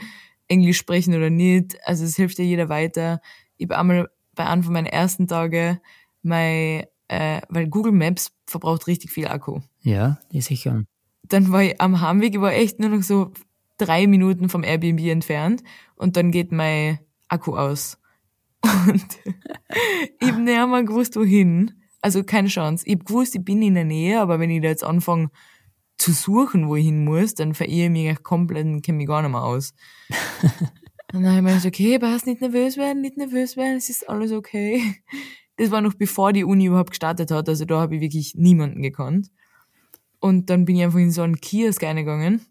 Englisch 0.52 0.78
sprechen 0.78 1.16
oder 1.16 1.30
nicht. 1.30 1.78
Also 1.86 2.04
es 2.04 2.16
hilft 2.16 2.38
dir 2.38 2.46
jeder 2.46 2.70
weiter. 2.70 3.22
Ich 3.58 3.66
habe 3.66 3.78
einmal 3.78 4.10
bei 4.36 4.46
einem 4.46 4.64
von 4.64 4.74
meinen 4.74 4.86
ersten 4.86 5.28
Tagen 5.28 5.80
mein, 6.22 6.86
äh, 7.08 7.42
weil 7.50 7.68
Google 7.68 7.94
Maps 7.94 8.32
verbraucht 8.46 8.88
richtig 8.88 9.12
viel 9.12 9.28
Akku. 9.28 9.62
Ja, 9.82 10.20
ist 10.32 10.48
sicher 10.48 10.84
dann 11.32 11.52
war 11.52 11.64
ich 11.64 11.80
am 11.80 12.02
Heimweg, 12.02 12.36
ich 12.36 12.42
war 12.42 12.54
echt 12.54 12.80
nur 12.80 12.90
noch 12.90 13.04
so 13.04 13.32
drei 13.78 14.08
Minuten 14.08 14.50
vom 14.50 14.64
Airbnb 14.64 15.00
entfernt 15.02 15.64
und 15.96 16.18
dann 16.18 16.32
geht 16.32 16.52
mein 16.52 17.00
Akku 17.28 17.56
aus. 17.56 17.98
Und 18.88 19.18
ich 20.20 20.28
habe 20.28 20.42
nicht 20.42 20.60
einmal 20.60 20.86
gewusst, 20.86 21.16
wohin. 21.16 21.72
Also 22.00 22.24
keine 22.24 22.48
Chance. 22.48 22.86
Ich 22.86 22.94
hab 22.94 23.06
gewusst, 23.06 23.34
ich 23.34 23.44
bin 23.44 23.64
in 23.64 23.74
der 23.74 23.86
Nähe, 23.86 24.22
aber 24.22 24.40
wenn 24.40 24.52
ich 24.52 24.62
da 24.62 24.68
jetzt 24.68 24.84
anfange 24.84 25.32
zu 26.02 26.14
suchen, 26.14 26.68
wo 26.68 26.76
ich 26.76 26.86
hin 26.86 27.06
muss, 27.06 27.36
dann 27.36 27.54
verirre 27.54 27.86
ich 27.86 27.92
mich 27.92 28.24
komplett 28.24 28.66
und 28.66 28.82
kenne 28.82 28.98
mich 28.98 29.08
gar 29.08 29.22
nicht 29.22 29.32
mehr 29.32 29.44
aus. 29.44 29.74
und 31.14 31.24
dann 31.24 31.28
habe 31.28 31.38
ich 31.38 31.44
mir 31.44 31.54
gesagt, 31.54 31.76
okay, 31.76 32.00
hast 32.02 32.26
nicht 32.26 32.42
nervös 32.42 32.76
werden, 32.76 33.02
nicht 33.02 33.18
nervös 33.18 33.56
werden, 33.56 33.78
es 33.78 33.90
ist 33.90 34.10
alles 34.10 34.32
okay. 34.32 34.96
Das 35.58 35.70
war 35.70 35.82
noch 35.82 35.94
bevor 35.94 36.34
die 36.34 36.44
Uni 36.44 36.66
überhaupt 36.66 36.90
gestartet 36.90 37.30
hat, 37.30 37.48
also 37.48 37.66
da 37.66 37.82
habe 37.82 37.96
ich 37.96 38.02
wirklich 38.02 38.34
niemanden 38.36 38.82
gekannt. 38.82 39.30
Und 40.20 40.50
dann 40.50 40.66
bin 40.66 40.76
ich 40.76 40.84
einfach 40.84 41.00
in 41.00 41.12
so 41.12 41.22
einen 41.22 41.40
Kiosk 41.40 41.84
reingegangen 41.84 42.46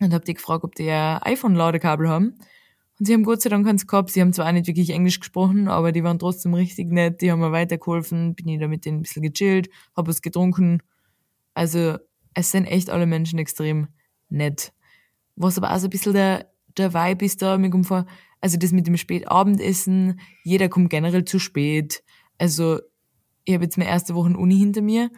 und 0.00 0.14
habe 0.14 0.24
die 0.24 0.34
gefragt, 0.34 0.64
ob 0.64 0.74
die 0.74 0.90
ein 0.90 1.18
iPhone-Ladekabel 1.22 2.08
haben. 2.08 2.38
Und 2.98 3.06
sie 3.06 3.12
haben 3.12 3.24
Gott 3.24 3.42
sei 3.42 3.50
Dank 3.50 3.66
keins 3.66 3.86
gehabt. 3.86 4.10
Sie 4.10 4.20
haben 4.20 4.32
zwar 4.32 4.46
auch 4.46 4.52
nicht 4.52 4.66
wirklich 4.66 4.90
Englisch 4.90 5.18
gesprochen, 5.18 5.68
aber 5.68 5.92
die 5.92 6.04
waren 6.04 6.18
trotzdem 6.18 6.54
richtig 6.54 6.92
nett. 6.92 7.20
Die 7.20 7.32
haben 7.32 7.40
mir 7.40 7.52
weitergeholfen. 7.52 8.34
Bin 8.34 8.48
ich 8.48 8.60
da 8.60 8.68
mit 8.68 8.84
denen 8.84 8.98
ein 8.98 9.02
bisschen 9.02 9.22
gechillt, 9.22 9.68
habe 9.96 10.08
was 10.08 10.22
getrunken. 10.22 10.80
Also 11.54 11.98
es 12.34 12.50
sind 12.50 12.66
echt 12.66 12.90
alle 12.90 13.06
Menschen 13.06 13.38
extrem 13.38 13.88
nett. 14.28 14.72
Was 15.36 15.58
aber 15.58 15.72
auch 15.72 15.78
so 15.78 15.86
ein 15.86 15.90
bisschen 15.90 16.12
der, 16.12 16.50
der 16.76 16.92
Vibe 16.94 17.24
ist 17.24 17.42
da, 17.42 17.58
mir 17.58 17.70
kommt 17.70 17.86
vor, 17.86 18.06
also 18.40 18.58
das 18.58 18.72
mit 18.72 18.86
dem 18.86 18.96
Spätabendessen, 18.96 20.20
jeder 20.42 20.68
kommt 20.68 20.90
generell 20.90 21.24
zu 21.24 21.38
spät. 21.38 22.02
Also 22.38 22.80
ich 23.44 23.54
habe 23.54 23.64
jetzt 23.64 23.78
meine 23.78 23.90
erste 23.90 24.14
Woche 24.14 24.36
Uni 24.36 24.58
hinter 24.58 24.82
mir 24.82 25.10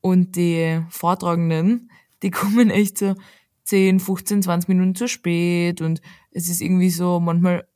und 0.00 0.36
die 0.36 0.82
Vortragenden, 0.88 1.90
die 2.22 2.30
kommen 2.30 2.70
echt 2.70 2.98
so 2.98 3.14
10, 3.64 4.00
15, 4.00 4.42
20 4.42 4.68
Minuten 4.68 4.94
zu 4.94 5.08
spät 5.08 5.80
und 5.80 6.00
es 6.30 6.48
ist 6.48 6.60
irgendwie 6.60 6.90
so, 6.90 7.20
manchmal 7.20 7.66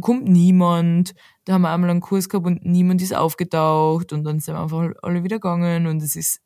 kommt 0.00 0.28
niemand. 0.28 1.14
Da 1.44 1.54
haben 1.54 1.62
wir 1.62 1.70
einmal 1.70 1.90
einen 1.90 2.00
Kurs 2.00 2.28
gehabt 2.28 2.46
und 2.46 2.64
niemand 2.64 3.00
ist 3.02 3.14
aufgetaucht 3.14 4.12
und 4.12 4.24
dann 4.24 4.40
sind 4.40 4.54
wir 4.54 4.60
einfach 4.60 4.90
alle 5.02 5.24
wieder 5.24 5.36
gegangen 5.36 5.86
und 5.86 6.02
es 6.02 6.16
ist 6.16 6.40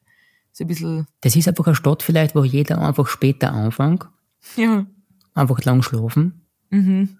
so 0.52 0.64
ein 0.64 0.68
bisschen. 0.68 1.06
Das 1.20 1.36
ist 1.36 1.48
einfach 1.48 1.66
eine 1.66 1.76
Stadt 1.76 2.02
vielleicht, 2.02 2.34
wo 2.34 2.44
jeder 2.44 2.80
einfach 2.80 3.06
später 3.06 3.52
anfängt. 3.52 4.06
Ja. 4.56 4.86
Einfach 5.34 5.62
lang 5.64 5.82
schlafen. 5.82 6.46
Mhm. 6.70 7.18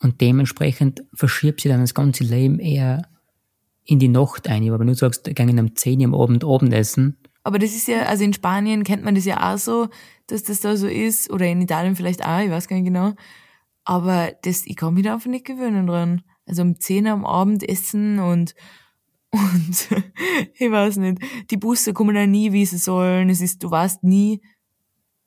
Und 0.00 0.20
dementsprechend 0.20 1.04
verschiebt 1.14 1.60
sich 1.60 1.70
dann 1.70 1.80
das 1.80 1.94
ganze 1.94 2.24
Leben 2.24 2.58
eher 2.58 3.08
in 3.84 3.98
die 3.98 4.08
Nacht 4.08 4.48
ein. 4.48 4.68
Aber 4.68 4.80
wenn 4.80 4.88
du 4.88 4.94
sagst, 4.94 5.24
gehen 5.24 5.58
um 5.58 5.74
10 5.74 6.00
Uhr 6.00 6.04
am 6.06 6.14
Abend 6.14 6.44
Abendessen. 6.44 7.16
Aber 7.44 7.58
das 7.58 7.70
ist 7.70 7.86
ja, 7.86 8.02
also 8.02 8.24
in 8.24 8.32
Spanien 8.32 8.84
kennt 8.84 9.04
man 9.04 9.14
das 9.14 9.24
ja 9.24 9.52
auch 9.52 9.58
so, 9.58 9.88
dass 10.26 10.42
das 10.42 10.60
da 10.60 10.76
so 10.76 10.88
ist. 10.88 11.30
Oder 11.30 11.46
in 11.46 11.62
Italien 11.62 11.96
vielleicht 11.96 12.24
auch, 12.24 12.40
ich 12.40 12.50
weiß 12.50 12.68
gar 12.68 12.76
nicht 12.76 12.86
genau. 12.86 13.14
Aber 13.84 14.32
das, 14.42 14.66
ich 14.66 14.76
kann 14.76 14.94
mich 14.94 15.04
da 15.04 15.14
einfach 15.14 15.30
nicht 15.30 15.46
gewöhnen 15.46 15.86
dran. 15.86 16.22
Also 16.46 16.62
um 16.62 16.78
10 16.78 17.06
Uhr 17.06 17.12
am 17.12 17.24
Abend 17.24 17.66
essen 17.66 18.18
und, 18.18 18.54
und 19.36 19.88
ich 20.54 20.70
weiß 20.70 20.96
nicht, 20.98 21.18
die 21.50 21.56
Busse 21.56 21.92
kommen 21.92 22.16
ja 22.16 22.26
nie, 22.26 22.52
wie 22.52 22.66
sie 22.66 22.78
sollen. 22.78 23.28
Es 23.28 23.40
ist, 23.40 23.62
du 23.62 23.70
weißt 23.70 24.04
nie, 24.04 24.40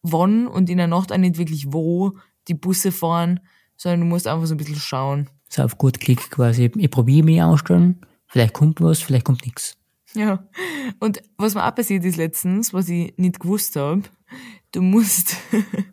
wann 0.01 0.47
und 0.47 0.69
in 0.69 0.77
der 0.77 0.87
Nacht 0.87 1.11
auch 1.11 1.17
nicht 1.17 1.37
wirklich 1.37 1.71
wo 1.71 2.17
die 2.47 2.53
Busse 2.53 2.91
fahren, 2.91 3.39
sondern 3.77 4.01
du 4.01 4.05
musst 4.07 4.27
einfach 4.27 4.47
so 4.47 4.53
ein 4.53 4.57
bisschen 4.57 4.75
schauen. 4.75 5.29
So 5.49 5.63
auf 5.63 5.77
gut 5.77 5.99
Klick 5.99 6.29
quasi. 6.31 6.71
Ich 6.75 6.91
probiere 6.91 7.25
mich 7.25 7.41
ausstellen. 7.41 8.05
Vielleicht 8.27 8.53
kommt 8.53 8.81
was, 8.81 8.99
vielleicht 8.99 9.25
kommt 9.25 9.45
nichts. 9.45 9.77
Ja. 10.13 10.47
Und 10.99 11.21
was 11.37 11.55
mir 11.55 11.65
auch 11.65 11.75
passiert 11.75 12.05
ist 12.05 12.17
letztens, 12.17 12.73
was 12.73 12.89
ich 12.89 13.13
nicht 13.17 13.39
gewusst 13.39 13.75
habe, 13.75 14.03
du 14.71 14.81
musst, 14.81 15.35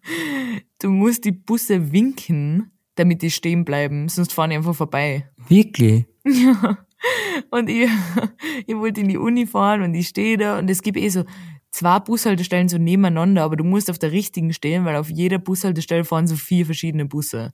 du 0.81 0.91
musst 0.91 1.25
die 1.25 1.33
Busse 1.33 1.93
winken, 1.93 2.71
damit 2.95 3.23
die 3.23 3.31
stehen 3.31 3.65
bleiben, 3.65 4.09
sonst 4.09 4.33
fahren 4.33 4.51
die 4.51 4.57
einfach 4.57 4.75
vorbei. 4.75 5.31
Wirklich? 5.49 6.07
Ja. 6.25 6.79
Und 7.51 7.69
ich, 7.69 7.89
ich 8.67 8.77
wollte 8.77 9.01
in 9.01 9.09
die 9.09 9.19
Uni 9.19 9.47
fahren 9.47 9.83
und 9.83 9.95
ich 9.95 10.09
stehe 10.09 10.37
da 10.37 10.59
und 10.59 10.71
es 10.71 10.83
gibt 10.83 10.99
eh 10.99 11.09
so 11.09 11.25
zwei 11.71 11.99
Bushaltestellen 11.99 12.69
so 12.69 12.79
nebeneinander, 12.79 13.43
aber 13.43 13.57
du 13.57 13.65
musst 13.65 13.91
auf 13.91 13.99
der 13.99 14.13
richtigen 14.13 14.53
stehen, 14.53 14.85
weil 14.85 14.97
auf 14.97 15.11
jeder 15.11 15.39
Bushaltestelle 15.39 16.05
fahren 16.05 16.27
so 16.27 16.37
vier 16.37 16.65
verschiedene 16.65 17.05
Busse. 17.05 17.53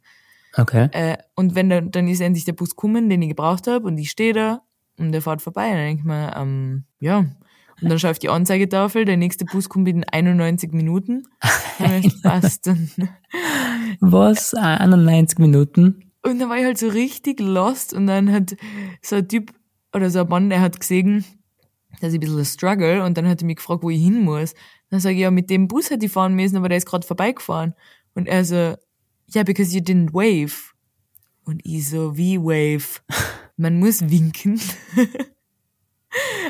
Okay. 0.56 0.88
Äh, 0.92 1.16
und 1.34 1.54
wenn 1.54 1.70
dann, 1.70 1.90
dann 1.90 2.08
ist 2.08 2.20
endlich 2.20 2.44
der 2.44 2.52
Bus 2.52 2.70
gekommen, 2.70 3.08
den 3.08 3.22
ich 3.22 3.30
gebraucht 3.30 3.66
habe 3.66 3.86
und 3.86 3.98
ich 3.98 4.10
stehe 4.10 4.32
da 4.32 4.62
und 4.98 5.12
der 5.12 5.22
fährt 5.22 5.42
vorbei, 5.42 5.68
dann 5.68 5.78
denke 5.78 6.00
ich 6.00 6.04
mir, 6.04 6.36
ähm, 6.36 6.84
ja. 7.00 7.24
Und 7.80 7.88
dann 7.88 7.98
schaue 7.98 8.12
ich 8.12 8.20
die 8.20 8.28
Anzeigetafel, 8.28 9.04
der 9.04 9.16
nächste 9.16 9.44
Bus 9.44 9.68
kommt 9.68 9.88
in 9.88 10.04
91 10.04 10.72
Minuten. 10.72 11.24
Passt. 12.22 12.70
Was? 13.98 14.54
91 14.54 15.38
Minuten? 15.38 16.11
Und 16.22 16.38
dann 16.38 16.48
war 16.48 16.58
ich 16.58 16.64
halt 16.64 16.78
so 16.78 16.88
richtig 16.88 17.40
lost 17.40 17.92
und 17.92 18.06
dann 18.06 18.30
hat 18.30 18.56
so 19.02 19.16
ein 19.16 19.28
Typ 19.28 19.52
oder 19.92 20.08
so 20.10 20.20
ein 20.20 20.28
Mann, 20.28 20.50
der 20.50 20.60
hat 20.60 20.78
gesehen, 20.78 21.24
dass 22.00 22.12
ich 22.12 22.18
ein 22.18 22.20
bisschen 22.20 22.44
struggle 22.44 23.04
und 23.04 23.16
dann 23.16 23.28
hat 23.28 23.42
er 23.42 23.46
mich 23.46 23.56
gefragt, 23.56 23.82
wo 23.82 23.90
ich 23.90 24.00
hin 24.00 24.22
muss. 24.22 24.54
Dann 24.90 25.00
sage 25.00 25.16
ich, 25.16 25.22
ja, 25.22 25.30
mit 25.30 25.50
dem 25.50 25.68
Bus 25.68 25.90
hätte 25.90 26.06
ich 26.06 26.12
fahren 26.12 26.34
müssen, 26.34 26.56
aber 26.56 26.68
der 26.68 26.78
ist 26.78 26.86
gerade 26.86 27.06
vorbeigefahren. 27.06 27.74
Und 28.14 28.28
er 28.28 28.44
so, 28.44 28.54
ja, 28.54 28.76
yeah, 29.36 29.42
because 29.42 29.74
you 29.74 29.82
didn't 29.82 30.12
wave. 30.12 30.72
Und 31.44 31.64
ich 31.64 31.88
so, 31.88 32.16
wie 32.16 32.38
wave? 32.38 33.00
Man 33.56 33.78
muss 33.78 34.00
winken. 34.08 34.60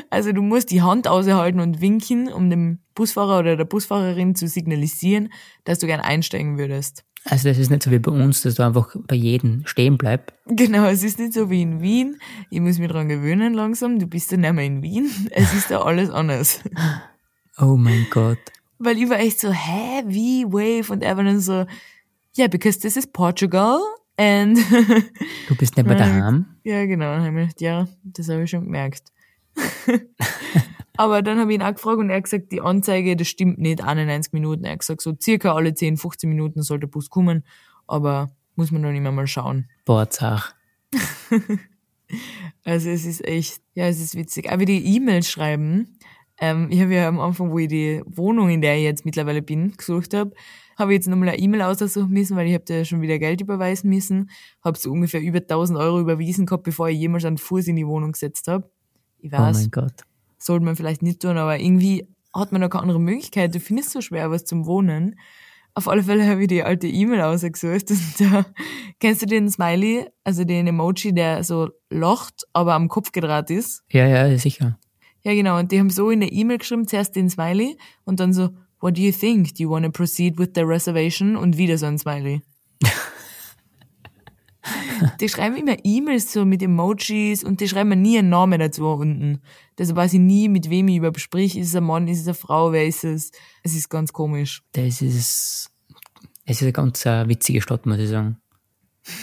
also 0.09 0.31
du 0.31 0.41
musst 0.41 0.71
die 0.71 0.81
Hand 0.81 1.07
aushalten 1.07 1.59
und 1.59 1.81
winken, 1.81 2.31
um 2.31 2.49
dem 2.49 2.79
Busfahrer 2.95 3.39
oder 3.39 3.57
der 3.57 3.65
Busfahrerin 3.65 4.35
zu 4.35 4.47
signalisieren, 4.47 5.31
dass 5.63 5.79
du 5.79 5.87
gern 5.87 5.99
einsteigen 5.99 6.57
würdest. 6.57 7.03
Also 7.25 7.47
das 7.47 7.57
ist 7.57 7.69
nicht 7.69 7.83
so 7.83 7.91
wie 7.91 7.99
bei 7.99 8.11
uns, 8.11 8.41
dass 8.41 8.55
du 8.55 8.63
einfach 8.63 8.95
bei 9.07 9.15
jedem 9.15 9.65
stehen 9.65 9.97
bleibst. 9.97 10.35
Genau, 10.45 10.85
es 10.87 11.03
ist 11.03 11.19
nicht 11.19 11.33
so 11.33 11.49
wie 11.49 11.61
in 11.61 11.81
Wien. 11.81 12.17
Ich 12.49 12.59
muss 12.59 12.79
mich 12.79 12.89
dran 12.89 13.07
gewöhnen 13.07 13.53
langsam. 13.53 13.97
Du 13.97 14.07
bist 14.07 14.31
ja 14.31 14.37
nicht 14.37 14.53
mehr 14.53 14.65
in 14.65 14.81
Wien. 14.81 15.09
Es 15.31 15.53
ist 15.53 15.71
da 15.71 15.81
alles 15.81 16.09
anders. 16.09 16.59
Oh 17.57 17.77
mein 17.77 18.07
Gott. 18.09 18.39
Weil 18.77 18.97
ich 18.97 19.09
war 19.09 19.19
echt 19.19 19.39
so, 19.39 19.51
hä, 19.51 20.03
wie, 20.07 20.45
wave? 20.45 20.91
Und 20.91 21.01
dann 21.01 21.39
so, 21.39 21.65
yeah, 22.37 22.47
because 22.47 22.79
this 22.79 22.97
is 22.97 23.07
Portugal. 23.07 23.79
And 24.17 24.57
du 25.47 25.55
bist 25.55 25.77
nicht 25.77 25.87
mehr 25.87 25.95
daheim? 25.97 26.45
Ja, 26.63 26.85
genau. 26.85 27.17
Ja, 27.59 27.87
das 28.03 28.29
habe 28.29 28.43
ich 28.43 28.49
schon 28.49 28.65
gemerkt. 28.65 29.12
Aber 30.97 31.21
dann 31.21 31.39
habe 31.39 31.51
ich 31.51 31.59
ihn 31.59 31.63
auch 31.63 31.73
gefragt 31.73 31.97
und 31.97 32.09
er 32.09 32.17
hat 32.17 32.25
gesagt, 32.25 32.51
die 32.51 32.61
Anzeige, 32.61 33.15
das 33.15 33.27
stimmt 33.27 33.57
nicht, 33.57 33.83
91 33.83 34.31
Minuten. 34.31 34.63
Er 34.63 34.73
hat 34.73 34.79
gesagt, 34.79 35.01
so 35.01 35.13
circa 35.19 35.53
alle 35.53 35.73
10, 35.73 35.97
15 35.97 36.29
Minuten 36.29 36.61
soll 36.61 36.79
der 36.79 36.87
Bus 36.87 37.09
kommen, 37.09 37.43
aber 37.87 38.29
muss 38.55 38.71
man 38.71 38.83
dann 38.83 38.95
immer 38.95 39.11
mal 39.11 39.25
schauen. 39.25 39.69
Borzach. 39.85 40.53
also 42.63 42.89
es 42.89 43.05
ist 43.05 43.25
echt, 43.25 43.61
ja, 43.73 43.87
es 43.87 43.99
ist 43.99 44.15
witzig. 44.15 44.51
Aber 44.51 44.65
die 44.65 44.95
E-Mails 44.95 45.29
schreiben, 45.29 45.97
ähm, 46.39 46.67
ich 46.69 46.81
habe 46.81 46.93
ja 46.93 47.07
am 47.07 47.19
Anfang, 47.19 47.51
wo 47.51 47.59
ich 47.59 47.69
die 47.69 48.01
Wohnung, 48.05 48.49
in 48.49 48.61
der 48.61 48.75
ich 48.77 48.83
jetzt 48.83 49.05
mittlerweile 49.05 49.41
bin, 49.41 49.75
gesucht 49.75 50.13
habe, 50.13 50.33
habe 50.77 50.93
ich 50.93 50.97
jetzt 50.97 51.07
nochmal 51.07 51.29
eine 51.29 51.39
E-Mail 51.39 51.61
aussuchen 51.63 52.09
müssen, 52.09 52.35
weil 52.35 52.47
ich 52.47 52.53
habe 52.53 52.65
da 52.65 52.83
schon 52.85 53.01
wieder 53.01 53.19
Geld 53.19 53.41
überweisen 53.41 53.89
müssen. 53.89 54.29
Habe 54.63 54.77
so 54.77 54.91
ungefähr 54.91 55.21
über 55.21 55.39
1000 55.39 55.77
Euro 55.79 55.99
überwiesen 55.99 56.45
gehabt, 56.45 56.63
bevor 56.63 56.89
ich 56.89 56.97
jemals 56.97 57.25
einen 57.25 57.37
Fuß 57.37 57.67
in 57.67 57.75
die 57.75 57.87
Wohnung 57.87 58.11
gesetzt 58.11 58.47
habe. 58.47 58.71
Ich 59.23 59.31
weiß. 59.31 59.57
Oh 59.57 59.59
mein 59.59 59.71
Gott 59.71 60.03
sollte 60.45 60.65
man 60.65 60.75
vielleicht 60.75 61.01
nicht 61.01 61.21
tun, 61.21 61.37
aber 61.37 61.59
irgendwie 61.59 62.07
hat 62.33 62.51
man 62.51 62.61
da 62.61 62.67
keine 62.67 62.83
andere 62.83 62.99
Möglichkeit. 62.99 63.53
Du 63.55 63.59
findest 63.59 63.91
so 63.91 64.01
schwer 64.01 64.29
was 64.31 64.45
zum 64.45 64.65
Wohnen. 64.65 65.15
Auf 65.75 65.87
alle 65.87 66.03
Fälle 66.03 66.27
habe 66.27 66.41
ich 66.41 66.47
die 66.47 66.63
alte 66.63 66.87
E-Mail 66.87 67.21
ausgesucht 67.21 67.89
und 67.89 68.19
da 68.19 68.45
kennst 68.99 69.21
du 69.23 69.25
den 69.25 69.49
Smiley, 69.49 70.07
also 70.23 70.43
den 70.43 70.67
Emoji, 70.67 71.13
der 71.13 71.43
so 71.43 71.69
lacht, 71.89 72.43
aber 72.53 72.73
am 72.73 72.89
Kopf 72.89 73.11
gedreht 73.11 73.49
ist? 73.49 73.83
Ja, 73.89 74.07
ja, 74.07 74.37
sicher. 74.37 74.77
Ja, 75.23 75.33
genau. 75.33 75.57
Und 75.57 75.71
die 75.71 75.79
haben 75.79 75.89
so 75.89 76.09
in 76.09 76.19
der 76.19 76.31
E-Mail 76.31 76.59
geschrieben, 76.59 76.87
zuerst 76.87 77.15
den 77.15 77.29
Smiley 77.29 77.77
und 78.03 78.19
dann 78.19 78.33
so, 78.33 78.49
what 78.81 78.97
do 78.97 79.01
you 79.01 79.11
think? 79.11 79.55
Do 79.55 79.63
you 79.63 79.69
want 79.69 79.85
to 79.85 79.91
proceed 79.91 80.37
with 80.37 80.49
the 80.53 80.61
reservation? 80.61 81.37
Und 81.37 81.57
wieder 81.57 81.77
so 81.77 81.85
ein 81.85 81.97
Smiley. 81.97 82.41
die 85.19 85.29
schreiben 85.29 85.55
immer 85.55 85.77
E-Mails 85.83 86.31
so 86.31 86.45
mit 86.45 86.61
Emojis 86.61 87.43
und 87.43 87.59
die 87.61 87.67
schreiben 87.67 87.89
mir 87.89 87.95
nie 87.95 88.19
einen 88.19 88.29
Namen 88.29 88.59
dazu 88.59 88.87
unten. 88.87 89.41
Deshalb 89.77 89.97
weiß 89.97 90.13
ich 90.13 90.19
nie, 90.19 90.49
mit 90.49 90.69
wem 90.69 90.87
ich 90.87 90.97
überhaupt 90.97 91.19
sprich. 91.19 91.57
Ist 91.57 91.69
es 91.69 91.75
ein 91.75 91.83
Mann, 91.83 92.07
ist 92.07 92.21
es 92.21 92.27
eine 92.27 92.35
Frau, 92.35 92.71
wer 92.71 92.85
ist 92.85 93.03
es? 93.03 93.31
Es 93.63 93.75
ist 93.75 93.89
ganz 93.89 94.13
komisch. 94.13 94.61
Das 94.73 95.01
ist, 95.01 95.71
es 96.45 96.57
ist 96.57 96.61
eine 96.61 96.73
ganz 96.73 97.05
uh, 97.05 97.27
witzige 97.27 97.61
Stadt, 97.61 97.85
muss 97.85 97.99
ich 97.99 98.09
sagen. 98.09 98.37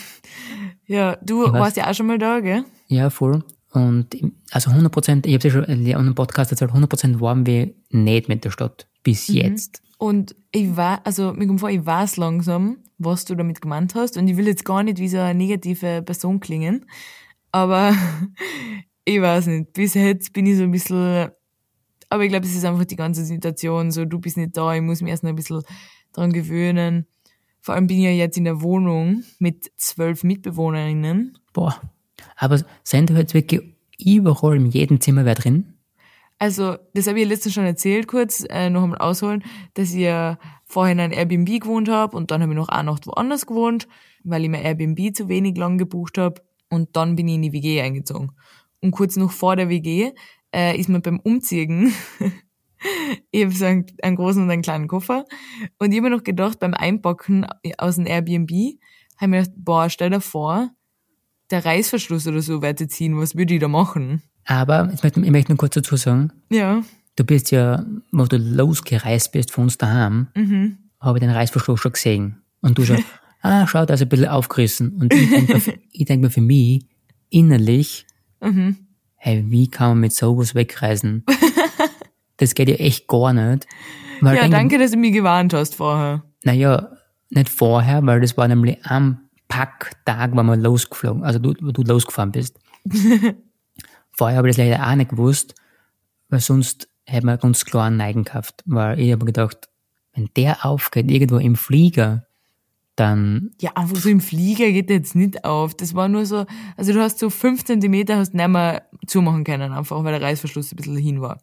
Ja, 0.87 1.14
du 1.22 1.46
ich 1.46 1.52
warst 1.52 1.76
ja 1.76 1.88
auch 1.88 1.94
schon 1.94 2.08
mal 2.08 2.18
da, 2.18 2.40
gell? 2.40 2.64
Ja, 2.88 3.10
voll. 3.10 3.44
Und 3.70 4.08
also 4.50 4.70
100 4.70 4.92
Prozent, 4.92 5.25
ich 5.25 5.34
habe 5.34 5.46
ja 5.46 5.54
schon 5.54 5.62
in 5.62 5.94
einem 5.94 6.16
Podcast 6.16 6.50
erzählt, 6.50 6.72
100 6.72 6.90
Prozent 6.90 7.20
waren 7.20 7.46
wir 7.46 7.72
nicht 7.90 8.28
mit 8.28 8.44
der 8.44 8.50
Stadt. 8.50 8.88
Bis 9.04 9.28
mhm. 9.28 9.37
jetzt. 9.37 9.82
Und 10.00 10.35
ich 10.50 10.78
war, 10.78 11.07
also 11.07 11.35
mir 11.35 11.47
kommt 11.47 11.61
vor, 11.61 11.69
ich 11.69 11.85
weiß 11.85 12.16
langsam, 12.16 12.78
was 12.97 13.26
du 13.26 13.35
damit 13.35 13.61
gemeint 13.61 13.95
hast. 13.95 14.16
Und 14.16 14.28
ich 14.28 14.38
will 14.38 14.47
jetzt 14.47 14.64
gar 14.64 14.83
nicht 14.83 14.97
wie 14.97 15.09
so 15.09 15.19
eine 15.19 15.38
negative 15.38 16.00
Person 16.00 16.40
klingen. 16.40 16.87
Aber 17.52 17.95
ich 19.04 19.21
weiß 19.21 19.49
nicht, 19.49 19.75
bis 19.75 19.92
jetzt 19.92 20.33
bin 20.33 20.47
ich 20.47 20.57
so 20.57 20.62
ein 20.62 20.71
bisschen, 20.71 21.28
aber 22.09 22.25
ich 22.25 22.30
glaube, 22.30 22.47
es 22.47 22.54
ist 22.54 22.64
einfach 22.64 22.87
die 22.87 22.97
ganze 22.97 23.26
Situation, 23.26 23.92
so 23.92 24.07
du 24.07 24.19
bist 24.19 24.38
nicht 24.38 24.57
da, 24.57 24.75
ich 24.75 24.80
muss 24.80 25.02
mich 25.02 25.11
erst 25.11 25.23
noch 25.23 25.28
ein 25.28 25.37
bisschen 25.37 25.61
dran 26.14 26.33
gewöhnen. 26.33 27.07
Vor 27.61 27.75
allem 27.75 27.87
bin 27.87 27.99
ich 27.99 28.04
ja 28.04 28.11
jetzt 28.11 28.38
in 28.38 28.45
der 28.45 28.62
Wohnung 28.62 29.23
mit 29.38 29.71
zwölf 29.76 30.25
Mitbewohnerinnen. 30.25 31.37
Boah. 31.52 31.78
Aber 32.37 32.59
sind 32.85 33.11
da 33.11 33.19
jetzt 33.19 33.35
wirklich 33.35 33.61
überall 34.02 34.57
in 34.57 34.71
jedem 34.71 34.99
Zimmer 34.99 35.26
wer 35.26 35.35
drin? 35.35 35.75
Also, 36.40 36.78
das 36.94 37.06
habe 37.06 37.20
ich 37.20 37.28
letztens 37.28 37.52
schon 37.52 37.66
erzählt, 37.66 38.09
kurz, 38.09 38.47
äh, 38.49 38.70
noch 38.70 38.82
einmal 38.82 38.99
ausholen, 38.99 39.44
dass 39.75 39.92
ich 39.92 40.00
ja 40.00 40.38
vorhin 40.64 40.99
in 40.99 41.12
Airbnb 41.12 41.61
gewohnt 41.61 41.90
habe 41.90 42.16
und 42.16 42.30
dann 42.30 42.40
habe 42.40 42.52
ich 42.52 42.56
noch 42.56 42.70
eine 42.70 42.90
Nacht 42.90 43.06
woanders 43.06 43.44
gewohnt, 43.44 43.87
weil 44.25 44.44
ich 44.44 44.49
mir 44.49 44.62
Airbnb 44.62 45.14
zu 45.14 45.28
wenig 45.28 45.59
lang 45.59 45.76
gebucht 45.76 46.16
habe 46.16 46.40
und 46.70 46.97
dann 46.97 47.14
bin 47.14 47.28
ich 47.28 47.35
in 47.35 47.42
die 47.42 47.52
WG 47.52 47.82
eingezogen. 47.82 48.32
Und 48.80 48.92
kurz 48.92 49.16
noch 49.16 49.32
vor 49.32 49.54
der 49.54 49.68
WG 49.68 50.12
äh, 50.54 50.80
ist 50.80 50.88
man 50.88 51.02
beim 51.02 51.20
Umziehen, 51.20 51.92
ich 53.30 53.44
habe 53.44 53.54
so 53.54 53.66
einen, 53.66 53.85
einen, 54.02 54.16
großen 54.16 54.42
und 54.42 54.50
einen 54.50 54.62
kleinen 54.62 54.88
Koffer 54.88 55.26
und 55.78 55.92
ich 55.92 55.99
habe 55.99 56.09
mir 56.09 56.16
noch 56.16 56.25
gedacht, 56.25 56.59
beim 56.59 56.73
Einpacken 56.73 57.47
aus 57.76 57.97
dem 57.97 58.06
Airbnb, 58.06 58.50
habe 58.50 58.78
ich 59.20 59.28
mir 59.28 59.40
gedacht, 59.42 59.56
boah, 59.59 59.90
stell 59.90 60.09
dir 60.09 60.23
vor, 60.23 60.70
der 61.50 61.66
Reißverschluss 61.66 62.26
oder 62.26 62.40
so 62.40 62.62
wird 62.62 62.78
ziehen, 62.90 63.18
was 63.18 63.37
würde 63.37 63.52
ich 63.52 63.61
da 63.61 63.68
machen? 63.68 64.23
Aber 64.47 64.90
ich 64.92 65.02
möchte, 65.02 65.20
ich 65.20 65.30
möchte 65.30 65.50
nur 65.52 65.59
kurz 65.59 65.75
dazu 65.75 65.97
sagen, 65.97 66.32
ja. 66.50 66.82
du 67.16 67.25
bist 67.25 67.50
ja, 67.50 67.85
wo 68.12 68.25
du 68.25 68.37
losgereist 68.37 69.32
bist 69.32 69.50
von 69.52 69.64
uns 69.64 69.78
daheim, 69.78 70.28
Mhm. 70.35 70.78
habe 71.00 71.18
ich 71.18 71.20
den 71.20 71.30
Reißverschluss 71.30 71.80
schon 71.80 71.92
gesehen. 71.92 72.42
Und 72.61 72.76
du 72.78 72.85
schon, 72.85 72.99
ah, 73.42 73.66
schau, 73.66 73.85
da 73.87 73.94
ist 73.94 74.02
ein 74.02 74.09
bisschen 74.09 74.28
aufgerissen. 74.28 74.92
Und 75.00 75.12
ich 75.14 75.30
denke 75.30 75.54
mir, 75.54 75.62
ich 75.92 76.04
denk 76.06 76.23
mir 76.23 76.30
für 76.30 76.40
mich 76.40 76.87
innerlich, 77.28 78.06
Mhm. 78.42 78.76
hey, 79.16 79.44
wie 79.49 79.68
kann 79.68 79.90
man 79.90 80.00
mit 80.00 80.14
sowas 80.14 80.54
wegreisen? 80.54 81.25
das 82.38 82.54
geht 82.54 82.68
ja 82.70 82.76
echt 82.76 83.06
gar 83.06 83.32
nicht. 83.32 83.66
Weil 84.23 84.37
Ja, 84.37 84.49
danke, 84.49 84.78
dass 84.78 84.90
du 84.92 84.97
mich 84.97 85.12
gewarnt 85.12 85.52
hast 85.52 85.75
vorher. 85.76 86.23
Naja, 86.44 86.90
nicht 87.28 87.49
vorher, 87.50 88.04
weil 88.06 88.20
das 88.20 88.37
war 88.37 88.49
nämlich 88.49 88.85
am 88.85 89.20
Packtag, 89.49 90.32
wo 90.35 90.42
wir 90.42 90.56
losgeflogen, 90.56 91.23
also 91.23 91.38
du, 91.38 91.54
wo 91.61 91.70
du 91.70 91.82
losgefahren 91.82 92.32
bist. 92.32 92.59
Vorher 94.21 94.37
habe 94.37 94.50
ich 94.50 94.57
das 94.57 94.67
leider 94.67 94.87
auch 94.87 94.95
nicht 94.97 95.11
gewusst, 95.11 95.55
weil 96.29 96.41
sonst 96.41 96.91
hätten 97.07 97.27
wir 97.27 97.39
ganz 97.39 97.65
klar 97.65 97.87
einen 97.87 97.97
Neigen 97.97 98.25
gehabt. 98.25 98.62
Weil 98.67 99.00
ich 99.00 99.12
habe 99.12 99.25
gedacht, 99.25 99.71
wenn 100.12 100.29
der 100.37 100.67
aufgeht, 100.67 101.11
irgendwo 101.11 101.39
im 101.39 101.57
Flieger, 101.57 102.27
dann, 102.97 103.53
Ja, 103.62 103.71
einfach 103.77 103.97
so 103.97 104.11
im 104.11 104.21
Flieger 104.21 104.71
geht 104.73 104.91
der 104.91 104.97
jetzt 104.97 105.15
nicht 105.15 105.43
auf. 105.47 105.75
Das 105.75 105.95
war 105.95 106.09
nur 106.09 106.27
so, 106.27 106.45
also 106.77 106.93
du 106.93 107.00
hast 107.00 107.19
so 107.19 107.31
fünf 107.31 107.65
Zentimeter 107.65 108.19
hast 108.19 108.35
nicht 108.35 108.49
mehr 108.49 108.83
zumachen 109.07 109.43
können, 109.43 109.73
einfach 109.73 110.05
weil 110.05 110.12
der 110.12 110.21
Reißverschluss 110.21 110.71
ein 110.71 110.77
bisschen 110.77 110.99
hin 110.99 111.23
war. 111.23 111.41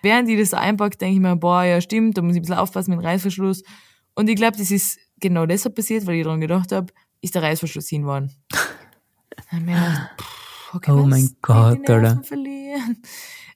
Während 0.00 0.26
ich 0.30 0.38
das 0.38 0.54
einpackt, 0.54 1.02
denke 1.02 1.16
ich 1.16 1.20
mir, 1.20 1.36
boah, 1.36 1.64
ja 1.64 1.82
stimmt, 1.82 2.16
da 2.16 2.22
muss 2.22 2.32
ich 2.32 2.38
ein 2.38 2.42
bisschen 2.44 2.56
aufpassen 2.56 2.92
mit 2.92 3.00
dem 3.00 3.06
Reißverschluss. 3.06 3.62
Und 4.14 4.30
ich 4.30 4.36
glaube, 4.36 4.56
das 4.56 4.70
ist 4.70 4.98
genau 5.20 5.44
deshalb 5.44 5.74
passiert, 5.74 6.06
weil 6.06 6.14
ich 6.14 6.24
daran 6.24 6.40
gedacht 6.40 6.72
habe, 6.72 6.94
ist 7.20 7.34
der 7.34 7.42
Reißverschluss 7.42 7.90
hin 7.90 8.06
worden. 8.06 8.32
Dann 8.50 9.44
hab 9.50 9.58
ich 9.58 9.66
mir 9.66 9.74
gedacht, 9.74 10.10
pff, 10.18 10.35
okay, 10.74 10.90
Oh 10.92 11.06
mein 11.06 11.30
Gott, 11.42 11.88
Alter. 11.88 12.22
verlieren? 12.22 13.02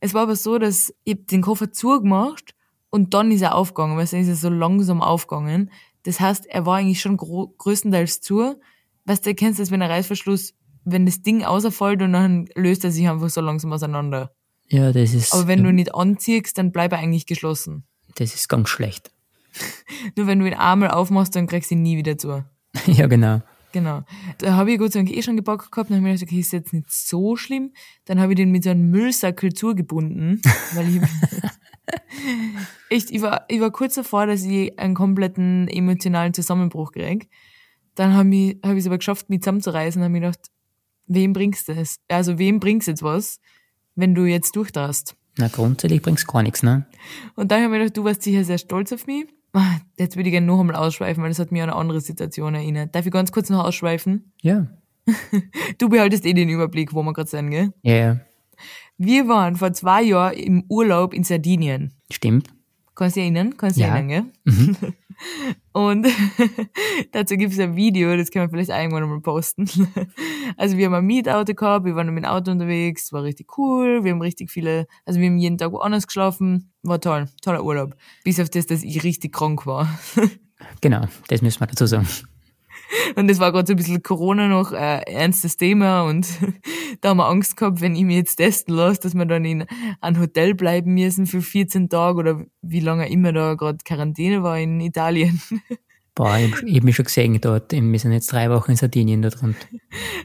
Es 0.00 0.14
war 0.14 0.22
aber 0.22 0.36
so, 0.36 0.58
dass 0.58 0.94
ich 1.04 1.26
den 1.26 1.42
Koffer 1.42 1.72
zugemacht 1.72 2.54
und 2.90 3.14
dann 3.14 3.30
ist 3.30 3.42
er 3.42 3.54
aufgegangen, 3.54 3.96
weil 3.96 4.06
dann 4.06 4.20
ist 4.20 4.28
er 4.28 4.34
so 4.36 4.48
langsam 4.48 5.02
aufgegangen. 5.02 5.70
Das 6.04 6.20
heißt, 6.20 6.46
er 6.46 6.64
war 6.66 6.78
eigentlich 6.78 7.00
schon 7.00 7.16
größtenteils 7.16 8.20
zu. 8.20 8.56
Weißt 9.04 9.26
du, 9.26 9.34
kennst 9.34 9.60
das, 9.60 9.70
wenn 9.70 9.80
der 9.80 9.90
Reißverschluss, 9.90 10.54
wenn 10.84 11.04
das 11.04 11.20
Ding 11.22 11.44
außerfällt 11.44 12.00
und 12.02 12.12
dann 12.14 12.48
löst 12.54 12.84
er 12.84 12.90
sich 12.90 13.08
einfach 13.08 13.28
so 13.28 13.40
langsam 13.42 13.72
auseinander. 13.72 14.32
ja, 14.68 14.92
das 14.92 15.12
ist, 15.12 15.34
Aber 15.34 15.46
wenn 15.46 15.62
du 15.62 15.72
nicht 15.72 15.94
anziehst, 15.94 16.56
dann 16.56 16.72
bleibt 16.72 16.92
er 16.94 17.00
eigentlich 17.00 17.26
geschlossen. 17.26 17.84
das 18.14 18.34
ist 18.34 18.48
ganz 18.48 18.68
schlecht. 18.70 19.12
Nur 20.16 20.26
wenn 20.26 20.38
du 20.38 20.46
ihn 20.46 20.54
einmal 20.54 20.90
aufmachst, 20.90 21.36
dann 21.36 21.46
kriegst 21.46 21.70
du 21.70 21.74
ihn 21.74 21.82
nie 21.82 21.96
wieder 21.98 22.16
zu. 22.16 22.44
ja, 22.86 23.06
genau. 23.08 23.42
Genau. 23.72 24.02
Da 24.38 24.54
habe 24.54 24.72
ich 24.72 24.78
Gott 24.78 24.92
sei 24.92 25.00
Dank 25.00 25.16
eh 25.16 25.22
schon 25.22 25.36
gepackt 25.36 25.70
gehabt. 25.70 25.90
Dann 25.90 25.98
habe 25.98 26.08
ich 26.08 26.12
mir 26.12 26.18
gedacht, 26.18 26.30
okay, 26.30 26.40
ist 26.40 26.52
jetzt 26.52 26.72
nicht 26.72 26.90
so 26.90 27.36
schlimm. 27.36 27.72
Dann 28.04 28.20
habe 28.20 28.32
ich 28.32 28.36
den 28.36 28.50
mit 28.50 28.64
so 28.64 28.70
einem 28.70 28.90
Müllsackel 28.90 29.52
zugebunden, 29.52 30.40
weil 30.74 30.96
ich 30.96 31.02
echt, 32.88 33.10
ich 33.10 33.22
war, 33.22 33.44
ich 33.48 33.60
war 33.60 33.70
kurz 33.70 33.94
davor, 33.94 34.26
dass 34.26 34.42
ich 34.44 34.78
einen 34.78 34.94
kompletten 34.94 35.68
emotionalen 35.68 36.34
Zusammenbruch 36.34 36.92
krieg. 36.92 37.28
Dann 37.94 38.14
habe 38.14 38.34
ich, 38.34 38.56
es 38.62 38.86
aber 38.86 38.98
geschafft, 38.98 39.30
mich 39.30 39.42
zusammenzureißen 39.42 40.00
und 40.00 40.04
habe 40.04 40.12
mir 40.12 40.20
gedacht, 40.20 40.50
wem 41.06 41.32
bringst 41.32 41.68
du 41.68 41.72
es? 41.72 42.00
Also 42.08 42.38
wem 42.38 42.60
bringst 42.60 42.88
jetzt 42.88 43.02
was, 43.02 43.40
wenn 43.94 44.14
du 44.14 44.24
jetzt 44.24 44.56
durchdrast? 44.56 45.16
Na, 45.38 45.48
grundsätzlich 45.48 46.02
bringt's 46.02 46.26
gar 46.26 46.42
nichts, 46.42 46.62
ne? 46.62 46.86
Und 47.34 47.50
dann 47.50 47.62
habe 47.62 47.72
ich 47.74 47.78
mir 47.78 47.84
gedacht, 47.84 47.96
du 47.96 48.04
warst 48.04 48.22
sicher 48.22 48.44
sehr 48.44 48.58
stolz 48.58 48.92
auf 48.92 49.06
mich. 49.06 49.26
Ah, 49.52 49.78
Jetzt 49.98 50.16
würde 50.16 50.28
ich 50.28 50.32
gerne 50.32 50.46
noch 50.46 50.60
einmal 50.60 50.76
ausschweifen, 50.76 51.22
weil 51.22 51.30
das 51.30 51.38
hat 51.38 51.52
mich 51.52 51.60
an 51.62 51.70
eine 51.70 51.78
andere 51.78 52.00
Situation 52.00 52.54
erinnert. 52.54 52.94
Darf 52.94 53.04
ich 53.06 53.12
ganz 53.12 53.32
kurz 53.32 53.50
noch 53.50 53.64
ausschweifen? 53.64 54.32
Ja. 54.42 54.66
Du 55.78 55.88
behaltest 55.88 56.24
eh 56.26 56.34
den 56.34 56.48
Überblick, 56.48 56.94
wo 56.94 57.02
wir 57.02 57.12
gerade 57.12 57.28
sind, 57.28 57.50
gell? 57.50 57.72
Ja, 57.82 57.94
ja. 57.94 58.20
Wir 58.98 59.28
waren 59.28 59.56
vor 59.56 59.72
zwei 59.72 60.02
Jahren 60.02 60.34
im 60.34 60.64
Urlaub 60.68 61.14
in 61.14 61.24
Sardinien. 61.24 61.94
Stimmt. 62.12 62.48
Kannst 63.00 63.16
du 63.16 63.20
dich 63.20 63.24
erinnern? 63.30 63.56
Kannst 63.56 63.78
du 63.78 63.80
Ja. 63.80 63.94
erinnern, 63.96 64.30
gell? 64.44 64.76
Und 65.72 66.06
dazu 67.12 67.36
gibt 67.38 67.54
es 67.54 67.58
ein 67.58 67.74
Video, 67.74 68.14
das 68.14 68.30
können 68.30 68.44
wir 68.44 68.50
vielleicht 68.50 68.68
irgendwann 68.68 69.08
mal 69.08 69.20
posten. 69.22 69.66
Also 70.58 70.76
wir 70.76 70.86
haben 70.86 70.94
ein 70.94 71.06
Mietauto 71.06 71.54
gehabt, 71.54 71.86
wir 71.86 71.94
waren 71.96 72.12
mit 72.12 72.24
dem 72.24 72.28
Auto 72.28 72.50
unterwegs, 72.50 73.10
war 73.12 73.22
richtig 73.22 73.56
cool, 73.56 74.04
wir 74.04 74.12
haben 74.12 74.20
richtig 74.20 74.50
viele, 74.50 74.86
also 75.06 75.18
wir 75.18 75.28
haben 75.28 75.38
jeden 75.38 75.56
Tag 75.56 75.72
woanders 75.72 76.06
geschlafen, 76.06 76.70
war 76.82 77.00
toll, 77.00 77.26
toller 77.40 77.64
Urlaub. 77.64 77.96
Bis 78.24 78.38
auf 78.38 78.50
das, 78.50 78.66
dass 78.66 78.82
ich 78.82 79.02
richtig 79.02 79.32
krank 79.32 79.64
war. 79.64 79.88
Genau, 80.82 81.06
das 81.28 81.40
müssen 81.40 81.60
wir 81.60 81.68
dazu 81.68 81.86
sagen. 81.86 82.06
Und 83.16 83.28
das 83.28 83.38
war 83.38 83.52
gerade 83.52 83.66
so 83.66 83.72
ein 83.72 83.76
bisschen 83.76 84.02
Corona 84.02 84.48
noch 84.48 84.72
äh, 84.72 85.00
ernstes 85.02 85.56
Thema 85.56 86.02
und 86.02 86.26
da 87.00 87.10
haben 87.10 87.18
wir 87.18 87.28
Angst 87.28 87.56
gehabt, 87.56 87.80
wenn 87.80 87.94
ich 87.94 88.04
mich 88.04 88.16
jetzt 88.16 88.36
testen 88.36 88.74
lasse, 88.74 89.00
dass 89.00 89.14
wir 89.14 89.26
dann 89.26 89.44
in 89.44 89.64
einem 90.00 90.20
Hotel 90.20 90.54
bleiben 90.54 90.94
müssen 90.94 91.26
für 91.26 91.42
14 91.42 91.88
Tage 91.88 92.18
oder 92.18 92.44
wie 92.62 92.80
lange 92.80 93.08
immer 93.08 93.32
da 93.32 93.54
gerade 93.54 93.78
Quarantäne 93.84 94.42
war 94.42 94.58
in 94.58 94.80
Italien. 94.80 95.40
Boah, 96.14 96.36
ich, 96.36 96.52
ich 96.64 96.76
hab 96.76 96.84
mich 96.84 96.96
schon 96.96 97.04
gesehen 97.04 97.40
dort. 97.40 97.72
Wir 97.72 97.98
sind 97.98 98.12
jetzt 98.12 98.32
drei 98.32 98.50
Wochen 98.50 98.72
in 98.72 98.76
Sardinien 98.76 99.22
dort 99.22 99.42
rund. 99.42 99.56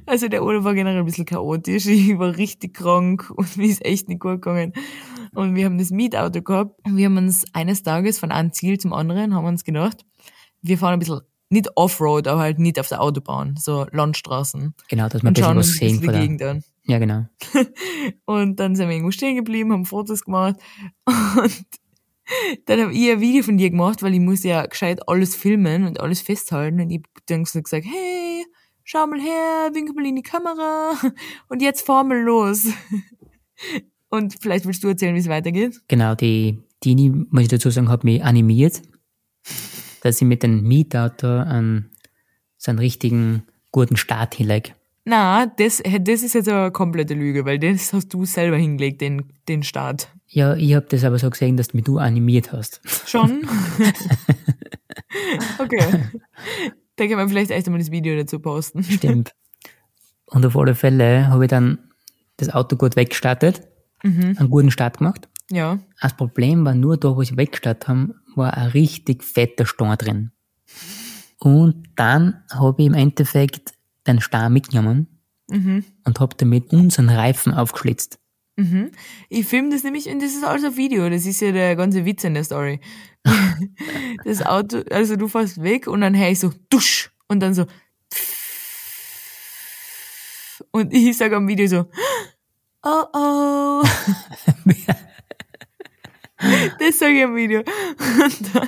Also 0.05 0.27
der 0.27 0.43
Urlaub 0.43 0.63
war 0.63 0.73
generell 0.73 0.99
ein 0.99 1.05
bisschen 1.05 1.25
chaotisch. 1.25 1.85
Ich 1.85 2.17
war 2.17 2.35
richtig 2.35 2.73
krank 2.73 3.31
und 3.35 3.55
mir 3.55 3.67
ist 3.67 3.85
echt 3.85 4.09
nicht 4.09 4.19
gut 4.19 4.41
gegangen. 4.41 4.73
Und 5.33 5.55
wir 5.55 5.65
haben 5.65 5.77
das 5.77 5.91
Mietauto 5.91 6.41
gehabt. 6.41 6.79
Und 6.85 6.97
wir 6.97 7.05
haben 7.05 7.17
uns 7.17 7.45
eines 7.53 7.83
Tages 7.83 8.19
von 8.19 8.31
einem 8.31 8.51
Ziel 8.51 8.79
zum 8.79 8.93
anderen, 8.93 9.35
haben 9.35 9.45
uns 9.45 9.63
gedacht, 9.63 10.05
wir 10.61 10.77
fahren 10.77 10.93
ein 10.93 10.99
bisschen, 10.99 11.21
nicht 11.49 11.69
Offroad, 11.75 12.27
aber 12.27 12.41
halt 12.41 12.59
nicht 12.59 12.79
auf 12.79 12.87
der 12.89 13.01
Autobahn, 13.01 13.55
so 13.57 13.85
Landstraßen. 13.91 14.73
Genau, 14.89 15.09
dass 15.09 15.21
wir 15.21 15.29
ein 15.29 15.33
bisschen 15.33 15.45
schauen 15.45 15.57
was 15.57 15.73
sehen 15.73 16.01
von 16.01 16.13
der, 16.13 16.21
Gegend 16.21 16.41
an. 16.43 16.63
Ja, 16.85 16.99
genau. 16.99 17.25
Und 18.25 18.59
dann 18.59 18.75
sind 18.75 18.87
wir 18.87 18.95
irgendwo 18.95 19.11
stehen 19.11 19.35
geblieben, 19.35 19.71
haben 19.71 19.85
Fotos 19.85 20.23
gemacht. 20.23 20.55
Und 21.05 21.65
dann 22.65 22.81
habe 22.81 22.93
ich 22.93 23.11
ein 23.11 23.21
Video 23.21 23.43
von 23.43 23.57
dir 23.57 23.69
gemacht, 23.69 24.01
weil 24.01 24.13
ich 24.13 24.19
muss 24.19 24.43
ja 24.43 24.65
gescheit 24.65 25.07
alles 25.07 25.35
filmen 25.35 25.85
und 25.85 25.99
alles 25.99 26.21
festhalten. 26.21 26.81
Und 26.81 26.89
ich 26.89 27.03
dann 27.27 27.45
so 27.45 27.61
gesagt, 27.61 27.85
hey, 27.85 28.43
schau 28.83 29.05
mal 29.05 29.19
her, 29.19 29.69
winke 29.73 29.93
mal 29.93 30.05
in 30.05 30.15
die 30.15 30.23
Kamera. 30.23 30.93
Und 31.49 31.61
jetzt 31.61 31.85
fahren 31.85 32.07
wir 32.07 32.21
los. 32.21 32.67
Und 34.09 34.35
vielleicht 34.41 34.65
willst 34.65 34.83
du 34.83 34.87
erzählen, 34.87 35.15
wie 35.15 35.19
es 35.19 35.29
weitergeht? 35.29 35.81
Genau, 35.87 36.15
die 36.15 36.63
Dini, 36.83 37.09
muss 37.09 37.43
ich 37.43 37.47
dazu 37.49 37.69
sagen, 37.69 37.89
hat 37.89 38.03
mich 38.03 38.23
animiert, 38.23 38.81
dass 40.05 40.21
ich 40.21 40.27
mit 40.27 40.43
dem 40.43 40.61
Mietauto 40.61 41.39
einen, 41.39 41.89
so 42.57 42.69
einen 42.69 42.77
richtigen 42.77 43.43
guten 43.71 43.97
Start 43.97 44.35
hinlege. 44.35 44.73
Na, 45.03 45.47
das, 45.47 45.81
das 45.83 46.21
ist 46.21 46.35
jetzt 46.35 46.47
eine 46.47 46.69
komplette 46.69 47.15
Lüge, 47.15 47.43
weil 47.45 47.57
das 47.57 47.91
hast 47.91 48.13
du 48.13 48.23
selber 48.23 48.55
hingelegt, 48.55 49.01
den, 49.01 49.33
den 49.47 49.63
Start. 49.63 50.09
Ja, 50.27 50.55
ich 50.55 50.75
habe 50.75 50.85
das 50.89 51.03
aber 51.03 51.17
so 51.17 51.27
gesehen, 51.31 51.57
dass 51.57 51.69
du 51.69 51.77
mich 51.77 51.85
du 51.85 51.97
animiert 51.97 52.51
hast. 52.51 52.81
Schon? 53.07 53.47
okay. 55.57 56.03
Da 56.97 57.07
kann 57.07 57.17
man 57.17 57.27
vielleicht 57.27 57.49
echt 57.49 57.65
einmal 57.65 57.79
das 57.79 57.89
Video 57.89 58.15
dazu 58.15 58.39
posten. 58.39 58.83
Stimmt. 58.83 59.33
Und 60.27 60.45
auf 60.45 60.55
alle 60.55 60.75
Fälle 60.75 61.29
habe 61.29 61.45
ich 61.45 61.49
dann 61.49 61.79
das 62.37 62.53
Auto 62.53 62.75
gut 62.75 62.95
weggestartet, 62.95 63.67
einen 64.03 64.49
guten 64.51 64.69
Start 64.69 64.99
gemacht. 64.99 65.27
Ja. 65.51 65.79
Das 66.01 66.15
Problem 66.15 66.65
war 66.65 66.73
nur 66.73 66.97
da, 66.97 67.15
wo 67.15 67.21
ich 67.21 67.37
weggestartet 67.37 67.87
haben, 67.87 68.15
war 68.35 68.55
ein 68.55 68.69
richtig 68.69 69.23
fetter 69.23 69.65
Stein 69.65 69.97
drin. 69.97 70.31
Und 71.39 71.83
dann 71.95 72.43
habe 72.51 72.81
ich 72.81 72.87
im 72.87 72.93
Endeffekt 72.93 73.73
den 74.07 74.21
Stein 74.21 74.53
mitgenommen 74.53 75.07
und 75.47 76.19
habe 76.19 76.35
damit 76.37 76.73
unseren 76.73 77.09
Reifen 77.09 77.53
aufgeschlitzt. 77.53 78.19
Mhm. 78.57 78.91
Ich 79.29 79.45
filme 79.45 79.69
das 79.69 79.83
nämlich 79.83 80.07
und 80.07 80.21
das 80.21 80.33
ist 80.33 80.45
alles 80.45 80.63
auf 80.63 80.77
Video. 80.77 81.09
Das 81.09 81.25
ist 81.25 81.41
ja 81.41 81.51
der 81.51 81.75
ganze 81.75 82.05
Witz 82.05 82.23
in 82.23 82.33
der 82.33 82.43
Story. 82.43 82.79
Das 84.23 84.43
Auto, 84.43 84.81
also 84.89 85.15
du 85.17 85.27
fährst 85.27 85.61
weg 85.61 85.87
und 85.87 86.01
dann 86.01 86.17
höre 86.17 86.29
ich 86.29 86.39
so 86.39 86.51
dusch 86.69 87.11
und 87.27 87.41
dann 87.41 87.53
so 87.53 87.65
und 90.71 90.93
ich 90.93 91.15
sage 91.15 91.35
am 91.35 91.47
Video 91.47 91.67
so 91.67 91.85
oh 92.83 93.03
oh. 93.13 93.83
Das 96.79 96.99
sage 96.99 97.17
ich 97.17 97.23
am 97.23 97.35
Video. 97.35 97.59
Und 97.59 98.55
dann 98.55 98.67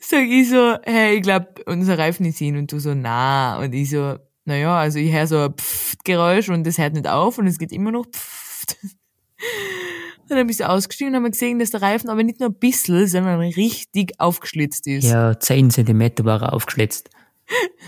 sag 0.00 0.22
ich 0.22 0.48
so, 0.48 0.76
hey, 0.84 1.16
ich 1.16 1.22
glaube, 1.22 1.48
unser 1.66 1.98
Reifen 1.98 2.26
ist 2.26 2.38
hin 2.38 2.56
und 2.56 2.70
du 2.70 2.78
so, 2.78 2.94
na. 2.94 3.58
Und 3.58 3.72
ich 3.72 3.90
so, 3.90 4.18
naja, 4.44 4.78
also 4.78 4.98
ich 4.98 5.12
höre 5.12 5.26
so 5.26 5.38
ein 5.38 5.54
Pfft-Geräusch 5.54 6.48
und 6.48 6.64
das 6.64 6.78
hört 6.78 6.94
nicht 6.94 7.08
auf 7.08 7.38
und 7.38 7.46
es 7.46 7.58
geht 7.58 7.72
immer 7.72 7.92
noch 7.92 8.06
Pfft. 8.06 8.76
Und 8.82 8.92
dann 10.30 10.38
bin 10.38 10.48
ich 10.50 10.56
so 10.56 10.64
ausgestiegen 10.64 11.14
und 11.14 11.22
haben 11.22 11.30
gesehen, 11.30 11.58
dass 11.58 11.70
der 11.70 11.82
Reifen 11.82 12.10
aber 12.10 12.22
nicht 12.22 12.40
nur 12.40 12.48
ein 12.48 12.58
bisschen, 12.58 13.06
sondern 13.06 13.40
richtig 13.40 14.18
aufgeschlitzt 14.18 14.86
ist. 14.86 15.04
Ja, 15.04 15.38
10 15.38 15.70
Zentimeter 15.70 16.24
war 16.24 16.42
er 16.42 16.52
aufgeschlitzt. 16.52 17.10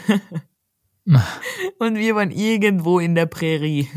Und 1.79 1.97
wir 1.97 2.15
waren 2.15 2.31
irgendwo 2.31 2.99
in 2.99 3.15
der 3.15 3.27
Prärie. 3.27 3.89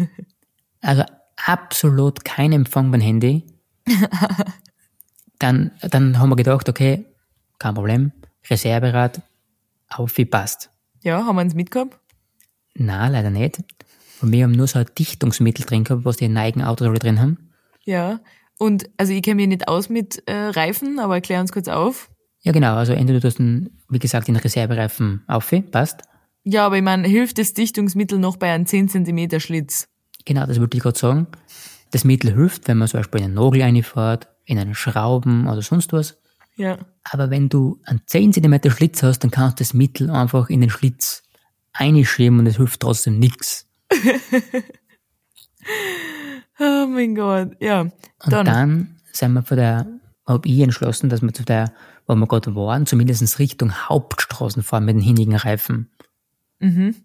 Also 0.82 1.04
absolut 1.38 2.26
kein 2.26 2.52
Empfang 2.52 2.92
beim 2.92 3.02
Handy. 3.02 3.46
Dann, 5.40 5.72
dann 5.82 6.18
haben 6.20 6.30
wir 6.30 6.36
gedacht, 6.36 6.68
okay, 6.68 7.06
kein 7.60 7.76
Problem, 7.76 8.12
Reserverad, 8.50 9.22
auf 9.90 10.18
wie 10.18 10.26
passt. 10.26 10.72
Ja, 11.04 11.26
haben 11.26 11.36
wir 11.36 11.44
uns 11.44 11.54
mitgehabt? 11.54 11.98
Na, 12.74 13.08
leider 13.08 13.30
nicht. 13.30 13.60
Und 14.22 14.32
wir 14.32 14.44
haben 14.44 14.52
nur 14.52 14.68
so 14.68 14.80
ein 14.80 14.86
Dichtungsmittel 14.98 15.66
drin 15.66 15.84
gehabt, 15.84 16.06
was 16.06 16.18
die 16.18 16.28
neigen 16.28 16.64
Autos 16.64 16.88
alle 16.88 17.00
drin 17.00 17.22
haben. 17.22 17.52
Ja. 17.84 18.20
Und 18.58 18.90
also 18.98 19.14
ich 19.14 19.22
kenne 19.22 19.36
mich 19.36 19.48
nicht 19.48 19.68
aus 19.68 19.90
mit 19.90 20.28
äh, 20.28 20.34
Reifen, 20.34 21.00
aber 21.00 21.16
erklär 21.16 21.40
uns 21.40 21.52
kurz 21.52 21.68
auf. 21.68 22.10
Ja, 22.42 22.52
genau. 22.52 22.76
Also 22.76 22.94
entweder 22.94 23.20
du 23.20 23.28
hast, 23.28 23.40
einen, 23.40 23.80
wie 23.90 24.00
gesagt, 24.00 24.28
den 24.28 24.36
Reservereifen 24.36 25.24
auf, 25.28 25.54
passt. 25.72 26.02
Ja, 26.44 26.66
aber 26.66 26.78
ich 26.78 26.84
meine, 26.84 27.08
hilft 27.08 27.38
das 27.38 27.54
Dichtungsmittel 27.54 28.18
noch 28.18 28.38
bei 28.38 28.52
einem 28.52 28.66
10 28.66 28.90
cm 28.90 29.40
Schlitz? 29.40 29.88
Genau, 30.26 30.46
das 30.46 30.60
wollte 30.60 30.78
ich 30.78 30.84
gerade 30.84 30.98
sagen. 30.98 31.28
Das 31.92 32.04
Mittel 32.04 32.34
hilft, 32.34 32.68
wenn 32.68 32.78
man 32.78 32.88
zum 32.88 33.00
Beispiel 33.00 33.24
einen 33.24 33.34
Nagel 33.34 33.62
reinfährt, 33.62 34.28
in 34.46 34.60
einen 34.60 34.76
Schrauben 34.76 35.48
oder 35.48 35.62
sonst 35.62 35.94
was. 35.94 36.18
Ja. 36.56 36.78
Aber 37.04 37.30
wenn 37.30 37.50
du 37.50 37.80
einen 37.86 38.02
10 38.06 38.34
cm 38.34 38.72
Schlitz 38.72 39.04
hast, 39.04 39.20
dann 39.20 39.32
kannst 39.32 39.60
du 39.60 39.64
das 39.64 39.74
Mittel 39.74 40.10
einfach 40.10 40.50
in 40.50 40.62
den 40.62 40.70
Schlitz 40.70 41.24
einschieben 41.74 42.40
und 42.40 42.48
es 42.48 42.58
hilft 42.58 42.80
trotzdem 42.82 43.20
nichts. 43.20 43.68
oh 46.60 46.88
mein 46.88 47.16
Gott, 47.16 47.52
ja. 47.60 47.82
Und 47.82 47.94
dann, 48.26 48.46
dann 48.46 48.98
sind 49.14 49.34
wir 49.34 49.44
von 49.44 49.58
der, 49.58 49.88
habe 50.26 50.48
ich 50.48 50.60
entschlossen, 50.60 51.10
dass 51.10 51.22
wir 51.22 51.34
zu 51.34 51.44
der, 51.44 51.74
wo 52.08 52.16
wir 52.16 52.28
gerade 52.28 52.56
waren, 52.56 52.86
zumindest 52.86 53.40
Richtung 53.40 53.72
Hauptstraßen 53.74 54.64
fahren 54.64 54.86
mit 54.86 54.96
den 54.96 55.02
hinnigen 55.02 55.36
Reifen. 55.36 55.92
Mhm. 56.60 56.96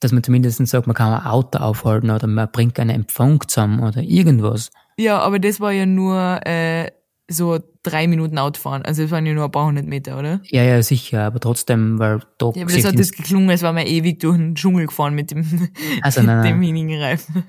Dass 0.00 0.12
man 0.12 0.22
zumindest 0.22 0.66
sagt, 0.66 0.86
man 0.86 0.94
kann 0.96 1.12
ein 1.12 1.26
Auto 1.26 1.58
aufhalten 1.58 2.10
oder 2.10 2.26
man 2.26 2.48
bringt 2.50 2.80
einen 2.80 2.90
Empfang 2.90 3.40
zusammen 3.46 3.80
oder 3.80 4.02
irgendwas. 4.02 4.70
Ja, 4.96 5.18
aber 5.18 5.38
das 5.38 5.60
war 5.60 5.72
ja 5.72 5.86
nur 5.86 6.40
äh, 6.46 6.90
so 7.28 7.58
drei 7.82 8.06
Minuten 8.06 8.38
Autofahren. 8.38 8.82
Also 8.82 9.02
das 9.02 9.10
waren 9.10 9.24
ja 9.24 9.32
nur 9.32 9.44
ein 9.44 9.50
paar 9.50 9.66
hundert 9.66 9.86
Meter, 9.86 10.18
oder? 10.18 10.40
Ja, 10.44 10.62
ja, 10.62 10.82
sicher, 10.82 11.24
aber 11.24 11.40
trotzdem, 11.40 11.98
weil 11.98 12.20
da. 12.38 12.52
Ja, 12.54 12.62
aber 12.62 12.72
das 12.72 12.84
hat 12.84 12.94
jetzt 12.94 13.16
geklungen, 13.16 13.48
als 13.50 13.62
wären 13.62 13.76
wir 13.76 13.86
ewig 13.86 14.20
durch 14.20 14.36
den 14.36 14.54
Dschungel 14.54 14.86
gefahren 14.86 15.14
mit 15.14 15.30
dem, 15.30 15.68
also, 16.02 16.22
nein, 16.22 16.44
dem 16.44 16.62
hinigen 16.62 17.00
Reifen. 17.00 17.44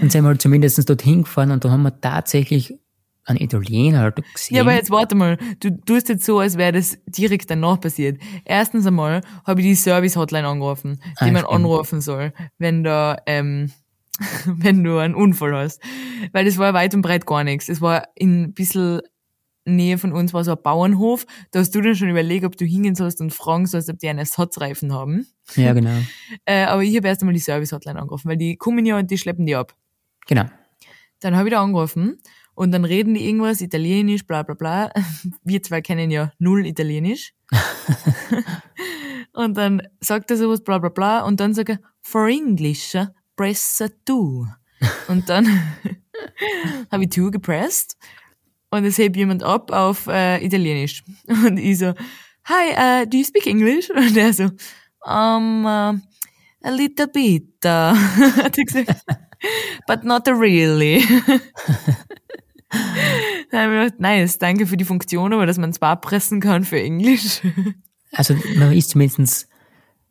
Und 0.00 0.12
sind 0.12 0.22
wir 0.22 0.28
halt 0.28 0.42
zumindest 0.42 0.88
dorthin 0.88 1.22
gefahren 1.22 1.50
und 1.50 1.64
da 1.64 1.70
haben 1.70 1.82
wir 1.82 2.00
tatsächlich 2.00 2.74
einen 3.26 3.40
Italiener 3.40 4.12
gesehen. 4.12 4.56
Ja, 4.56 4.62
aber 4.62 4.74
jetzt 4.74 4.90
warte 4.90 5.14
mal, 5.14 5.36
du 5.60 5.70
tust 5.84 6.08
jetzt 6.08 6.24
so, 6.24 6.38
als 6.38 6.56
wäre 6.56 6.72
das 6.72 6.98
direkt 7.06 7.50
danach 7.50 7.80
passiert. 7.80 8.20
Erstens 8.44 8.86
einmal 8.86 9.20
habe 9.44 9.60
ich 9.60 9.66
die 9.66 9.74
Service-Hotline 9.74 10.46
angerufen, 10.46 11.00
die 11.02 11.24
ah, 11.24 11.24
man 11.26 11.36
stimmt. 11.38 11.50
anrufen 11.52 12.00
soll, 12.00 12.32
wenn 12.58 12.84
da, 12.84 13.16
ähm, 13.26 13.72
wenn 14.46 14.82
du 14.84 14.98
einen 14.98 15.14
Unfall 15.14 15.54
hast. 15.54 15.82
Weil 16.32 16.44
das 16.44 16.56
war 16.56 16.72
weit 16.72 16.94
und 16.94 17.02
breit 17.02 17.26
gar 17.26 17.42
nichts. 17.42 17.68
Es 17.68 17.80
war 17.80 18.04
in 18.14 18.44
ein 18.44 18.54
bisschen 18.54 19.00
Nähe 19.68 19.98
von 19.98 20.12
uns 20.12 20.32
war 20.32 20.44
so 20.44 20.52
ein 20.52 20.62
Bauernhof. 20.62 21.26
Da 21.50 21.58
hast 21.58 21.74
du 21.74 21.80
dann 21.80 21.96
schon 21.96 22.08
überlegt, 22.08 22.44
ob 22.44 22.56
du 22.56 22.64
hingehen 22.64 22.94
sollst 22.94 23.20
und 23.20 23.34
fragen 23.34 23.66
sollst, 23.66 23.90
ob 23.90 23.98
die 23.98 24.08
einen 24.08 24.20
Ersatzreifen 24.20 24.92
haben. 24.92 25.26
Ja, 25.56 25.72
genau. 25.74 25.98
äh, 26.44 26.62
aber 26.62 26.84
ich 26.84 26.96
habe 26.96 27.08
erst 27.08 27.22
einmal 27.22 27.34
die 27.34 27.40
Service-Hotline 27.40 27.98
angerufen, 27.98 28.28
weil 28.28 28.36
die 28.36 28.56
kommen 28.56 28.86
ja 28.86 28.96
und 28.96 29.10
die 29.10 29.18
schleppen 29.18 29.44
die 29.44 29.56
ab. 29.56 29.74
Genau. 30.28 30.44
Dann 31.18 31.34
habe 31.34 31.48
ich 31.48 31.54
da 31.54 31.62
angerufen 31.62 32.18
und 32.56 32.72
dann 32.72 32.86
reden 32.86 33.14
die 33.14 33.26
irgendwas, 33.26 33.60
Italienisch, 33.60 34.26
bla 34.26 34.42
bla 34.42 34.54
bla. 34.54 34.90
Wir 35.44 35.62
zwei 35.62 35.82
kennen 35.82 36.10
ja 36.10 36.32
null 36.38 36.66
Italienisch. 36.66 37.34
und 39.32 39.56
dann 39.56 39.82
sagt 40.00 40.30
er 40.30 40.38
sowas, 40.38 40.64
bla 40.64 40.78
bla 40.78 40.88
bla. 40.88 41.20
Und 41.20 41.38
dann 41.38 41.52
sagt 41.52 41.68
er, 41.68 41.80
for 42.00 42.28
English, 42.28 42.96
press 43.36 43.84
two. 44.06 44.46
Und 45.06 45.28
dann 45.28 45.46
habe 46.90 47.04
ich 47.04 47.10
two 47.10 47.30
gepresst 47.30 47.98
und 48.70 48.84
es 48.86 48.96
hebt 48.96 49.16
jemand 49.16 49.42
ab 49.42 49.70
auf 49.70 50.06
äh, 50.06 50.42
Italienisch. 50.42 51.04
Und 51.28 51.58
ich 51.58 51.78
so, 51.78 51.92
hi, 52.44 53.02
uh, 53.02 53.06
do 53.06 53.18
you 53.18 53.24
speak 53.24 53.46
English? 53.46 53.90
Und 53.90 54.16
er 54.16 54.32
so, 54.32 54.44
um, 55.04 55.66
uh, 55.66 55.92
a 56.62 56.70
little 56.70 57.06
bit, 57.06 57.62
hat 57.62 58.56
er 58.56 58.64
gesagt, 58.64 59.04
but 59.86 60.04
not 60.04 60.26
really. 60.26 61.04
Dann 63.50 63.70
gedacht, 63.70 64.00
nice, 64.00 64.38
danke 64.38 64.66
für 64.66 64.76
die 64.76 64.84
Funktion, 64.84 65.32
aber 65.32 65.46
dass 65.46 65.58
man 65.58 65.70
es 65.70 65.78
pressen 65.78 66.40
kann 66.40 66.64
für 66.64 66.80
Englisch. 66.80 67.40
Also 68.12 68.34
man 68.56 68.72
ist 68.72 68.90
zumindest, 68.90 69.48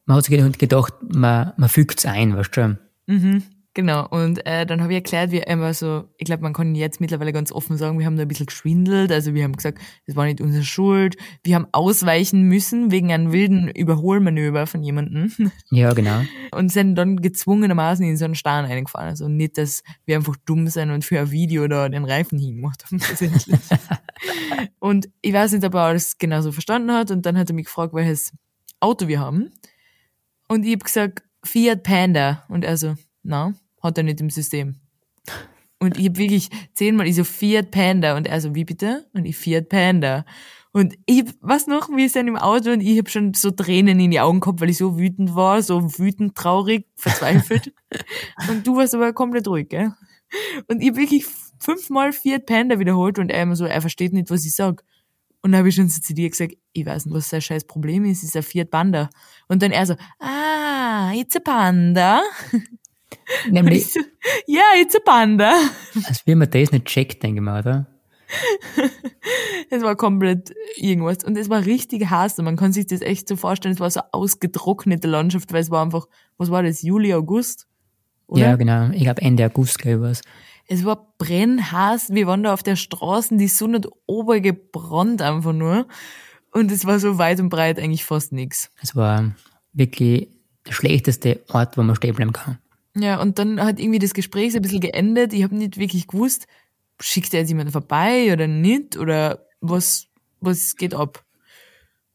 man 0.05 0.17
hat 0.17 0.25
sich 0.25 0.57
gedacht, 0.59 0.93
man, 1.01 1.53
man 1.57 1.69
fügt 1.69 1.97
es 1.99 2.05
ein, 2.05 2.35
weißt 2.35 2.57
du. 2.57 2.77
Mhm. 3.07 3.41
Genau, 3.75 4.07
und 4.07 4.45
äh, 4.45 4.65
dann 4.65 4.81
habe 4.81 4.93
ich 4.93 4.99
erklärt, 4.99 5.31
wie 5.31 5.43
einmal 5.43 5.73
so, 5.73 6.05
ich 6.17 6.23
glaube, 6.23 6.43
man 6.43 6.53
kann 6.53 6.75
jetzt 6.75 7.01
mittlerweile 7.01 7.33
ganz 7.33 7.51
offen 7.51 7.75
sagen, 7.75 7.99
wir 7.99 8.05
haben 8.05 8.15
da 8.15 8.21
ein 8.21 8.27
bisschen 8.29 8.45
geschwindelt, 8.45 9.11
also 9.11 9.33
wir 9.33 9.43
haben 9.43 9.51
gesagt, 9.51 9.79
das 10.07 10.15
war 10.15 10.23
nicht 10.23 10.39
unsere 10.39 10.63
Schuld, 10.63 11.17
wir 11.43 11.55
haben 11.55 11.67
ausweichen 11.73 12.43
müssen 12.43 12.89
wegen 12.89 13.11
einem 13.11 13.33
wilden 13.33 13.67
Überholmanöver 13.67 14.65
von 14.65 14.81
jemandem. 14.81 15.31
Ja, 15.71 15.91
genau. 15.93 16.21
Und 16.51 16.71
sind 16.71 16.95
dann 16.95 17.17
gezwungenermaßen 17.17 18.05
in 18.05 18.15
so 18.15 18.23
einen 18.23 18.35
Stern 18.35 18.63
eingefahren, 18.63 19.09
also 19.09 19.27
nicht, 19.27 19.57
dass 19.57 19.83
wir 20.05 20.15
einfach 20.15 20.37
dumm 20.45 20.67
sind 20.69 20.91
und 20.91 21.03
für 21.03 21.19
ein 21.19 21.31
Video 21.31 21.67
da 21.67 21.89
den 21.89 22.05
Reifen 22.05 22.39
hingemacht 22.39 22.85
haben, 22.85 23.01
und 24.79 25.09
ich 25.21 25.33
weiß 25.33 25.51
nicht, 25.51 25.65
ob 25.65 25.73
er 25.73 25.81
alles 25.81 26.17
genauso 26.17 26.53
verstanden 26.53 26.93
hat, 26.93 27.11
und 27.11 27.25
dann 27.25 27.37
hat 27.37 27.49
er 27.49 27.55
mich 27.55 27.65
gefragt, 27.65 27.93
welches 27.93 28.31
Auto 28.79 29.09
wir 29.09 29.19
haben. 29.19 29.51
Und 30.47 30.63
ich 30.63 30.71
habe 30.71 30.85
gesagt, 30.85 31.23
Fiat 31.43 31.83
Panda, 31.83 32.45
und 32.47 32.63
er 32.63 32.77
so, 32.77 32.95
na, 33.21 33.53
hat 33.85 33.97
er 33.97 34.03
nicht 34.03 34.21
im 34.21 34.29
System. 34.29 34.75
Und 35.79 35.97
ich 35.97 36.05
habe 36.05 36.17
wirklich 36.17 36.49
zehnmal, 36.73 37.07
ich 37.07 37.15
so 37.15 37.23
Fiat 37.23 37.71
Panda 37.71 38.17
und 38.17 38.27
er 38.27 38.41
so, 38.41 38.55
wie 38.55 38.65
bitte? 38.65 39.07
Und 39.13 39.25
ich 39.25 39.37
Fiat 39.37 39.69
Panda. 39.69 40.25
Und 40.71 40.95
ich, 41.05 41.23
was 41.39 41.67
noch, 41.67 41.89
wir 41.89 42.09
sind 42.09 42.27
im 42.27 42.35
Auto 42.35 42.71
und 42.71 42.81
ich 42.81 42.97
habe 42.97 43.09
schon 43.09 43.33
so 43.33 43.51
Tränen 43.51 43.99
in 43.99 44.11
die 44.11 44.19
Augen 44.19 44.41
gehabt, 44.41 44.59
weil 44.59 44.69
ich 44.69 44.77
so 44.77 44.97
wütend 44.97 45.33
war, 45.33 45.61
so 45.61 45.97
wütend, 45.97 46.35
traurig, 46.35 46.85
verzweifelt. 46.95 47.73
und 48.49 48.67
du 48.67 48.75
warst 48.75 48.93
aber 48.93 49.13
komplett 49.13 49.47
ruhig, 49.47 49.69
gell? 49.69 49.93
Und 50.67 50.81
ich 50.81 50.89
habe 50.89 50.97
wirklich 50.97 51.25
fünfmal 51.59 52.11
Fiat 52.11 52.45
Panda 52.45 52.77
wiederholt 52.79 53.19
und 53.19 53.29
er 53.29 53.43
immer 53.43 53.55
so, 53.55 53.65
er 53.65 53.79
versteht 53.79 54.11
nicht, 54.11 54.29
was 54.29 54.45
ich 54.45 54.53
sag. 54.53 54.83
Und 55.41 55.51
dann 55.51 55.59
habe 55.59 55.69
ich 55.69 55.75
schon 55.75 55.87
so 55.87 56.01
zu 56.01 56.13
dir 56.13 56.29
gesagt, 56.29 56.55
ich 56.73 56.85
weiß 56.85 57.05
nicht, 57.05 57.15
was 57.15 57.29
sein 57.29 57.39
scheiß 57.39 57.67
Problem 57.67 58.03
ist, 58.03 58.23
ist 58.23 58.35
ein 58.35 58.43
Fiat 58.43 58.69
Panda. 58.69 59.09
Und 59.47 59.61
dann 59.61 59.71
er 59.71 59.85
so, 59.85 59.95
ah, 60.19 61.13
it's 61.13 61.35
a 61.35 61.39
Panda. 61.39 62.21
Nämlich. 63.49 63.93
Ja, 64.47 64.59
yeah, 64.59 64.81
it's 64.81 64.95
a 64.95 64.99
panda. 64.99 65.53
Als 66.05 66.25
wie 66.25 66.35
man 66.35 66.49
das 66.49 66.71
nicht 66.71 66.85
checkt, 66.85 67.23
denke 67.23 67.39
ich 67.39 67.43
mal, 67.43 67.61
oder? 67.61 67.87
es 69.69 69.81
war 69.83 69.95
komplett 69.95 70.53
irgendwas. 70.75 71.23
Und 71.23 71.37
es 71.37 71.49
war 71.49 71.65
richtig 71.65 72.09
heiß. 72.09 72.39
Und 72.39 72.45
man 72.45 72.57
kann 72.57 72.73
sich 72.73 72.87
das 72.87 73.01
echt 73.01 73.27
so 73.27 73.35
vorstellen, 73.35 73.73
es 73.73 73.79
war 73.79 73.89
so 73.89 74.01
ausgetrocknete 74.11 75.07
Landschaft, 75.07 75.53
weil 75.53 75.61
es 75.61 75.71
war 75.71 75.83
einfach, 75.83 76.07
was 76.37 76.51
war 76.51 76.63
das, 76.63 76.81
Juli, 76.81 77.13
August? 77.13 77.67
Oder? 78.27 78.41
Ja, 78.41 78.55
genau. 78.55 78.89
Ich 78.91 79.03
glaube 79.03 79.21
Ende 79.21 79.45
August, 79.45 79.79
glaube 79.79 80.11
ich, 80.11 80.19
Es 80.67 80.85
war 80.85 81.13
brennheiß. 81.17 82.09
Wir 82.11 82.27
waren 82.27 82.43
da 82.43 82.53
auf 82.53 82.63
der 82.63 82.75
Straße, 82.75 83.37
die 83.37 83.47
Sonne 83.47 83.77
hat 83.77 83.87
obergebrannt 84.07 85.21
einfach 85.21 85.53
nur. 85.53 85.87
Und 86.51 86.71
es 86.71 86.85
war 86.85 86.99
so 86.99 87.17
weit 87.17 87.39
und 87.39 87.49
breit 87.49 87.79
eigentlich 87.79 88.05
fast 88.05 88.31
nichts. 88.31 88.71
Es 88.81 88.95
war 88.95 89.33
wirklich 89.73 90.29
der 90.65 90.71
schlechteste 90.71 91.43
Ort, 91.51 91.77
wo 91.77 91.83
man 91.83 91.95
stehen 91.95 92.15
bleiben 92.15 92.33
kann. 92.33 92.57
Ja, 92.95 93.21
und 93.21 93.39
dann 93.39 93.61
hat 93.61 93.79
irgendwie 93.79 93.99
das 93.99 94.13
Gespräch 94.13 94.53
so 94.53 94.59
ein 94.59 94.61
bisschen 94.61 94.79
geendet. 94.79 95.33
Ich 95.33 95.43
habe 95.43 95.55
nicht 95.55 95.77
wirklich 95.77 96.07
gewusst, 96.07 96.47
schickt 96.99 97.33
er 97.33 97.41
jetzt 97.41 97.49
jemanden 97.49 97.71
vorbei 97.71 98.31
oder 98.31 98.47
nicht 98.47 98.97
oder 98.97 99.45
was, 99.59 100.07
was 100.39 100.75
geht 100.77 100.93
ab. 100.93 101.25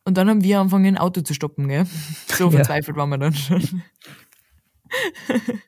Und 0.04 0.16
dann 0.16 0.28
haben 0.28 0.42
wir 0.42 0.58
angefangen, 0.58 0.86
ein 0.86 0.98
Auto 0.98 1.20
zu 1.20 1.34
stoppen, 1.34 1.68
gell? 1.68 1.86
So 2.28 2.50
verzweifelt 2.50 2.96
ja. 2.96 3.00
waren 3.00 3.10
wir 3.10 3.18
dann 3.18 3.34
schon. 3.34 3.82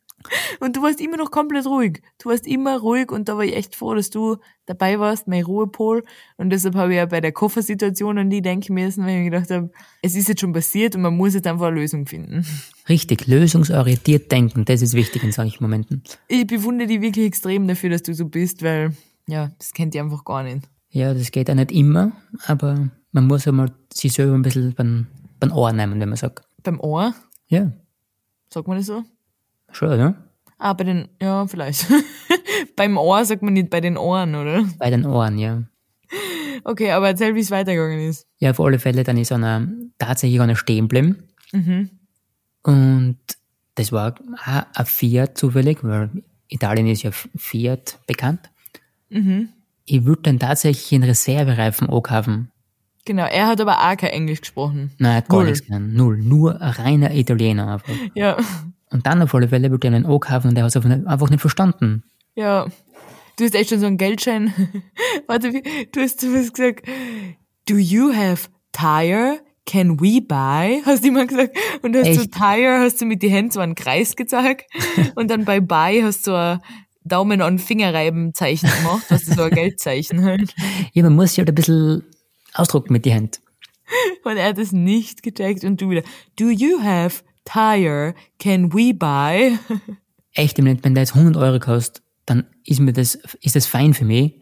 Und 0.60 0.76
du 0.76 0.82
warst 0.82 1.00
immer 1.00 1.16
noch 1.16 1.30
komplett 1.30 1.66
ruhig. 1.66 2.00
Du 2.18 2.30
warst 2.30 2.46
immer 2.46 2.78
ruhig 2.78 3.10
und 3.10 3.28
da 3.28 3.36
war 3.36 3.44
ich 3.44 3.56
echt 3.56 3.74
froh, 3.74 3.94
dass 3.94 4.10
du 4.10 4.36
dabei 4.66 4.98
warst, 4.98 5.26
mein 5.26 5.42
Ruhepol. 5.42 6.04
Und 6.36 6.50
deshalb 6.50 6.74
habe 6.76 6.92
ich 6.92 6.96
ja 6.96 7.06
bei 7.06 7.20
der 7.20 7.32
Koffersituation 7.32 8.18
an 8.18 8.30
die 8.30 8.42
denken 8.42 8.74
müssen, 8.74 9.04
weil 9.04 9.10
ich 9.10 9.24
mir 9.24 9.30
gedacht 9.30 9.50
habe, 9.50 9.70
es 10.00 10.14
ist 10.14 10.28
jetzt 10.28 10.40
schon 10.40 10.52
passiert 10.52 10.94
und 10.94 11.02
man 11.02 11.16
muss 11.16 11.34
jetzt 11.34 11.46
einfach 11.46 11.66
eine 11.66 11.76
Lösung 11.76 12.06
finden. 12.06 12.46
Richtig, 12.88 13.26
lösungsorientiert 13.26 14.32
denken, 14.32 14.64
das 14.64 14.82
ist 14.82 14.94
wichtig 14.94 15.22
in 15.22 15.32
solchen 15.32 15.62
Momenten. 15.62 16.02
Ich 16.28 16.46
bewundere 16.46 16.88
dich 16.88 17.00
wirklich 17.00 17.26
extrem 17.26 17.68
dafür, 17.68 17.90
dass 17.90 18.02
du 18.02 18.14
so 18.14 18.26
bist, 18.26 18.62
weil, 18.62 18.96
ja, 19.28 19.50
das 19.58 19.72
kennt 19.72 19.94
ihr 19.94 20.02
einfach 20.02 20.24
gar 20.24 20.42
nicht. 20.42 20.68
Ja, 20.90 21.14
das 21.14 21.30
geht 21.30 21.48
auch 21.48 21.54
nicht 21.54 21.72
immer, 21.72 22.12
aber 22.46 22.90
man 23.12 23.26
muss 23.26 23.46
einmal 23.46 23.72
sich 23.92 24.12
selber 24.12 24.34
ein 24.34 24.42
bisschen 24.42 24.74
beim, 24.74 25.06
beim 25.38 25.52
Ohr 25.52 25.72
nehmen, 25.72 26.00
wenn 26.00 26.08
man 26.08 26.16
sagt. 26.16 26.44
Beim 26.62 26.80
Ohr? 26.80 27.14
Ja. 27.48 27.70
Sagt 28.50 28.66
man 28.66 28.78
das 28.78 28.86
so? 28.86 29.04
Schon, 29.70 29.88
oder? 29.88 30.14
Ah, 30.58 30.74
bei 30.74 30.84
den, 30.84 31.08
ja, 31.20 31.46
vielleicht. 31.46 31.86
Beim 32.76 32.96
Ohr 32.96 33.24
sagt 33.24 33.42
man 33.42 33.54
nicht 33.54 33.70
bei 33.70 33.80
den 33.80 33.96
Ohren, 33.96 34.34
oder? 34.36 34.64
Bei 34.78 34.90
den 34.90 35.04
Ohren, 35.04 35.38
ja. 35.38 35.64
Okay, 36.64 36.92
aber 36.92 37.08
erzähl, 37.08 37.34
wie 37.34 37.40
es 37.40 37.50
weitergegangen 37.50 38.08
ist. 38.08 38.26
Ja, 38.38 38.50
auf 38.50 38.60
alle 38.60 38.78
Fälle, 38.78 39.02
dann 39.02 39.16
ist 39.16 39.32
einer 39.32 39.66
tatsächlich 39.98 40.40
einer 40.40 40.54
stehen 40.54 40.84
geblieben. 40.84 41.24
Mhm. 41.52 41.90
Und 42.62 43.18
das 43.74 43.92
war 43.92 44.14
auch 44.14 44.66
ein 44.74 44.86
Fiat 44.86 45.36
zufällig, 45.38 45.78
weil 45.82 46.10
Italien 46.48 46.86
ist 46.86 47.02
ja 47.02 47.10
Fiat 47.12 47.98
bekannt. 48.06 48.50
Mhm. 49.10 49.48
Ich 49.84 50.04
würde 50.04 50.22
dann 50.22 50.38
tatsächlich 50.38 50.92
einen 50.94 51.04
Reservereifen 51.08 51.88
ankaufen. 51.90 52.50
Genau, 53.04 53.24
er 53.24 53.48
hat 53.48 53.60
aber 53.60 53.78
auch 53.80 53.96
kein 53.96 54.10
Englisch 54.10 54.40
gesprochen. 54.42 54.92
Nein, 54.98 55.10
er 55.12 55.16
hat 55.16 55.28
gar 55.28 55.38
Null. 55.38 55.46
nichts 55.46 55.64
gelernt. 55.66 55.94
Null. 55.94 56.18
Nur 56.18 56.60
ein 56.60 56.70
reiner 56.70 57.12
Italiener 57.14 57.72
einfach. 57.72 57.92
Ja. 58.14 58.36
Und 58.90 59.06
dann 59.06 59.22
auf 59.22 59.34
alle 59.34 59.48
Fälle 59.48 59.70
wollte 59.72 59.88
er 59.88 59.94
einen 59.94 60.06
O 60.06 60.18
kaufen 60.20 60.48
und 60.48 60.54
der 60.54 60.64
hat 60.64 60.76
es 60.76 60.84
einfach 60.84 61.30
nicht 61.30 61.40
verstanden. 61.40 62.04
Ja. 62.36 62.66
Du 63.36 63.44
hast 63.44 63.54
echt 63.56 63.70
schon 63.70 63.80
so 63.80 63.86
einen 63.86 63.96
Geldschein. 63.98 64.52
Warte, 65.26 65.52
wie- 65.52 65.88
du 65.90 66.00
hast, 66.00 66.22
du 66.22 66.32
hast 66.36 66.54
gesagt, 66.54 66.86
do 67.68 67.74
you 67.76 68.12
have 68.14 68.48
tire? 68.70 69.40
Can 69.66 70.00
we 70.00 70.20
buy? 70.20 70.82
Hast 70.86 71.04
du 71.04 71.08
immer 71.08 71.26
gesagt. 71.26 71.56
Und 71.82 71.96
hast 71.96 72.16
du 72.16 72.26
tire, 72.26 72.80
hast 72.80 73.00
du 73.00 73.04
mit 73.04 73.22
die 73.22 73.30
Hände 73.30 73.52
so 73.52 73.60
einen 73.60 73.74
Kreis 73.74 74.16
gezeigt. 74.16 74.66
Und 75.14 75.30
dann 75.30 75.44
bei 75.44 75.60
buy 75.60 76.00
hast 76.02 76.26
du 76.26 76.34
ein 76.34 76.60
Daumen 77.04 77.40
an 77.40 77.58
Fingerreiben 77.58 78.34
Zeichen 78.34 78.68
gemacht. 78.68 79.04
Das 79.08 79.22
ist 79.22 79.36
so 79.36 79.42
ein 79.44 79.50
Geldzeichen 79.50 80.24
halt. 80.24 80.54
Ja, 80.92 81.02
man 81.04 81.14
muss 81.14 81.30
sich 81.30 81.38
halt 81.38 81.48
ein 81.48 81.54
bisschen 81.54 82.04
ausdrucken 82.54 82.92
mit 82.92 83.04
die 83.04 83.14
Hand. 83.14 83.40
Und 84.24 84.36
er 84.36 84.48
hat 84.48 84.58
es 84.58 84.72
nicht 84.72 85.22
gecheckt 85.22 85.64
und 85.64 85.80
du 85.80 85.90
wieder, 85.90 86.02
do 86.38 86.48
you 86.48 86.80
have 86.82 87.22
tire? 87.44 88.14
Can 88.38 88.72
we 88.72 88.94
buy? 88.94 89.58
Echt, 90.34 90.58
im 90.58 90.64
Moment, 90.64 90.84
wenn 90.84 90.94
der 90.94 91.02
jetzt 91.02 91.14
100 91.14 91.36
Euro 91.42 91.58
kostet, 91.58 92.02
dann 92.26 92.46
ist 92.64 92.80
mir 92.80 92.92
das, 92.92 93.16
ist 93.40 93.56
das 93.56 93.66
fein 93.66 93.94
für 93.94 94.04
mich. 94.04 94.40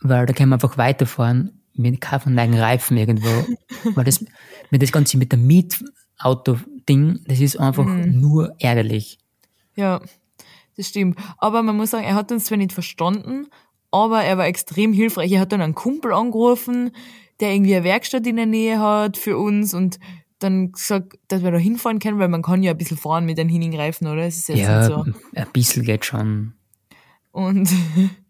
weil 0.00 0.26
da 0.26 0.32
können 0.32 0.50
wir 0.50 0.56
einfach 0.56 0.78
weiterfahren 0.78 1.61
mit 1.74 2.00
keinem 2.00 2.38
eigenen 2.38 2.60
Reifen 2.60 2.96
irgendwo. 2.96 3.30
weil 3.94 4.04
das, 4.04 4.24
mit 4.70 4.82
das 4.82 4.92
Ganze 4.92 5.16
mit 5.18 5.32
dem 5.32 5.46
Mietauto-Ding, 5.46 7.20
das 7.26 7.40
ist 7.40 7.58
einfach 7.58 7.86
nur 7.86 8.54
ärgerlich. 8.58 9.18
Ja, 9.74 10.00
das 10.76 10.88
stimmt. 10.88 11.18
Aber 11.38 11.62
man 11.62 11.76
muss 11.76 11.90
sagen, 11.90 12.04
er 12.04 12.14
hat 12.14 12.32
uns 12.32 12.46
zwar 12.46 12.58
nicht 12.58 12.72
verstanden, 12.72 13.46
aber 13.90 14.22
er 14.22 14.38
war 14.38 14.46
extrem 14.46 14.92
hilfreich. 14.92 15.32
Er 15.32 15.40
hat 15.40 15.52
dann 15.52 15.60
einen 15.60 15.74
Kumpel 15.74 16.12
angerufen, 16.12 16.92
der 17.40 17.52
irgendwie 17.52 17.74
eine 17.74 17.84
Werkstatt 17.84 18.26
in 18.26 18.36
der 18.36 18.46
Nähe 18.46 18.78
hat 18.78 19.16
für 19.16 19.36
uns 19.36 19.74
und 19.74 19.98
dann 20.38 20.72
gesagt, 20.72 21.18
dass 21.28 21.42
wir 21.42 21.50
da 21.50 21.58
hinfahren 21.58 21.98
können, 21.98 22.18
weil 22.18 22.28
man 22.28 22.42
kann 22.42 22.62
ja 22.62 22.72
ein 22.72 22.78
bisschen 22.78 22.96
fahren 22.96 23.24
mit 23.24 23.38
den 23.38 23.48
hinnigen 23.48 23.78
Reifen, 23.78 24.06
oder? 24.06 24.28
Ja, 24.48 24.84
so. 24.84 25.04
ein 25.34 25.46
bisschen 25.52 25.84
geht 25.84 26.04
schon. 26.04 26.54
Und 27.30 27.68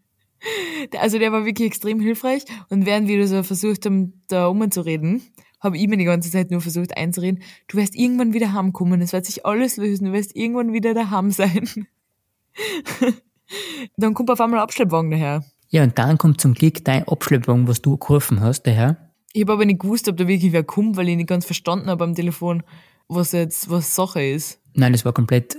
also 0.99 1.19
der 1.19 1.31
war 1.31 1.45
wirklich 1.45 1.67
extrem 1.67 1.99
hilfreich. 1.99 2.43
Und 2.69 2.85
während 2.85 3.07
wir 3.07 3.27
so 3.27 3.43
versucht 3.43 3.85
haben, 3.85 4.23
da 4.27 4.47
umzureden, 4.47 5.21
habe 5.59 5.77
ich 5.77 5.87
mir 5.87 5.97
die 5.97 6.03
ganze 6.03 6.29
Zeit 6.29 6.51
nur 6.51 6.61
versucht 6.61 6.97
einzureden, 6.97 7.41
du 7.67 7.77
wirst 7.77 7.95
irgendwann 7.95 8.33
wieder 8.33 8.53
heimkommen, 8.53 9.01
es 9.01 9.13
wird 9.13 9.25
sich 9.25 9.45
alles 9.45 9.77
lösen, 9.77 10.07
du 10.07 10.13
wirst 10.13 10.35
irgendwann 10.35 10.73
wieder 10.73 10.93
daheim 10.93 11.31
sein. 11.31 11.69
Dann 13.97 14.13
kommt 14.13 14.29
auf 14.29 14.41
einmal 14.41 14.59
ein 14.59 14.63
Abschleppwagen 14.63 15.11
daher. 15.11 15.43
Ja, 15.69 15.83
und 15.83 15.97
dann 15.97 16.17
kommt 16.17 16.39
zum 16.39 16.53
Glück 16.53 16.83
dein 16.85 17.07
Abschleppwagen, 17.07 17.67
was 17.67 17.81
du 17.81 17.97
gerufen 17.97 18.41
hast, 18.41 18.63
daher. 18.63 19.11
Ich 19.31 19.41
habe 19.41 19.53
aber 19.53 19.65
nicht 19.65 19.79
gewusst, 19.79 20.07
ob 20.07 20.17
da 20.17 20.27
wirklich 20.27 20.51
wer 20.51 20.63
kommt, 20.63 20.97
weil 20.97 21.09
ich 21.09 21.17
nicht 21.17 21.29
ganz 21.29 21.45
verstanden 21.45 21.87
habe 21.89 22.03
am 22.03 22.13
Telefon, 22.13 22.61
was 23.07 23.31
jetzt, 23.31 23.69
was 23.69 23.95
Sache 23.95 24.23
ist. 24.23 24.59
Nein, 24.75 24.91
das 24.91 25.03
war 25.03 25.13
komplett, 25.13 25.57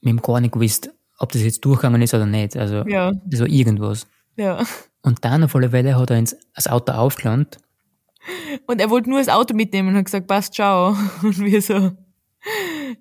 wir 0.00 0.10
haben 0.10 0.22
gar 0.22 0.40
nicht 0.40 0.52
gewusst, 0.52 0.90
ob 1.18 1.32
das 1.32 1.42
jetzt 1.42 1.64
durchgegangen 1.64 2.02
ist 2.02 2.14
oder 2.14 2.26
nicht. 2.26 2.56
Also, 2.56 2.84
Ja, 2.86 3.12
das 3.26 3.40
war 3.40 3.48
irgendwas. 3.48 4.06
Ja. 4.38 4.64
Und 5.02 5.24
dann 5.24 5.44
auf 5.44 5.54
alle 5.54 5.70
Fälle 5.70 5.98
hat 5.98 6.10
er 6.10 6.18
ins, 6.18 6.36
das 6.54 6.68
Auto 6.68 6.92
aufgelandet. 6.92 7.58
Und 8.66 8.80
er 8.80 8.90
wollte 8.90 9.08
nur 9.10 9.18
das 9.18 9.28
Auto 9.28 9.54
mitnehmen 9.54 9.90
und 9.90 9.96
hat 9.96 10.04
gesagt, 10.06 10.26
passt, 10.26 10.54
ciao. 10.54 10.96
Und 11.22 11.38
wir 11.38 11.62
so, 11.62 11.92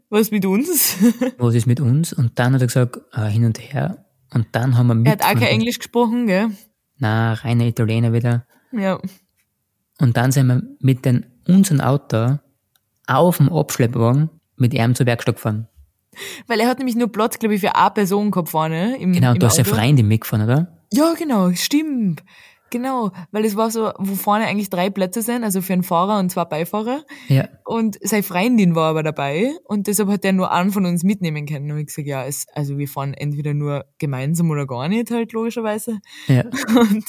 was 0.10 0.32
mit 0.32 0.46
uns? 0.46 0.98
was 1.38 1.56
ist 1.56 1.68
mit 1.68 1.80
uns? 1.80 2.14
Und 2.14 2.40
dann 2.40 2.54
hat 2.54 2.62
er 2.62 2.68
gesagt, 2.68 3.00
äh, 3.14 3.26
hin 3.26 3.46
und 3.46 3.60
her. 3.60 4.06
Und 4.34 4.48
dann 4.52 4.78
haben 4.78 4.88
wir 4.88 4.96
mit. 4.96 5.08
Er 5.08 5.14
hat 5.14 5.24
auch 5.24 5.40
kein 5.40 5.50
Englisch 5.50 5.80
gesprochen, 5.80 6.28
gell? 6.28 6.50
Nein, 6.98 7.34
reiner 7.34 7.66
Italiener 7.66 8.14
wieder. 8.14 8.46
Ja. 8.72 9.00
Und 10.00 10.18
dann 10.18 10.32
sind 10.32 10.48
wir 10.48 10.64
mit 10.80 11.06
den, 11.06 11.26
unserem 11.48 11.82
Auto 11.82 12.40
auf 13.08 13.38
dem 13.38 13.52
Abschleppwagen 13.52 14.30
mit 14.56 14.74
ihm 14.74 14.96
zur 14.96 15.06
Werkstatt 15.06 15.36
gefahren. 15.36 15.68
Weil 16.48 16.60
er 16.60 16.68
hat 16.68 16.80
nämlich 16.80 16.96
nur 16.96 17.12
Platz, 17.12 17.40
glaube 17.40 17.56
ich, 17.56 17.62
für 17.62 17.76
eine 17.76 17.92
Person 17.92 18.32
gehabt 18.32 18.50
vorne 18.50 18.98
im, 18.98 19.14
Genau, 19.14 19.30
im 19.30 19.34
und 19.34 19.44
da 19.44 19.48
ist 19.48 19.60
Auto. 19.60 19.76
Freundin 19.76 20.08
mitgefahren, 20.08 20.46
oder? 20.46 20.77
Ja, 20.92 21.14
genau, 21.14 21.52
stimmt. 21.54 22.24
Genau, 22.70 23.12
weil 23.32 23.46
es 23.46 23.56
war 23.56 23.72
so, 23.72 23.92
wo 23.98 24.16
vorne 24.16 24.46
eigentlich 24.46 24.70
drei 24.70 24.90
Plätze 24.90 25.22
sind, 25.22 25.44
also 25.44 25.62
für 25.62 25.74
einen 25.74 25.84
Fahrer 25.84 26.20
und 26.20 26.30
zwei 26.30 26.44
Beifahrer. 26.44 27.04
Ja. 27.30 27.48
Und 27.64 27.98
seine 28.02 28.24
Freundin 28.24 28.76
war 28.76 28.90
aber 28.90 29.04
dabei 29.04 29.54
und 29.64 29.88
deshalb 29.88 30.10
hat 30.10 30.26
er 30.26 30.34
nur 30.34 30.52
einen 30.52 30.72
von 30.72 30.86
uns 30.86 31.04
mitnehmen 31.04 31.46
können. 31.46 31.72
Und 31.72 31.80
ich 31.80 31.86
gesagt, 31.88 32.08
ja, 32.08 32.26
es, 32.26 32.46
also 32.54 32.78
wir 32.78 32.88
fahren 32.88 33.14
entweder 33.14 33.54
nur 33.54 33.86
gemeinsam 34.00 34.50
oder 34.52 34.68
gar 34.68 34.90
nicht, 34.90 35.12
halt 35.12 35.32
logischerweise. 35.32 36.00
Ja. 36.28 36.44
Und 36.76 37.06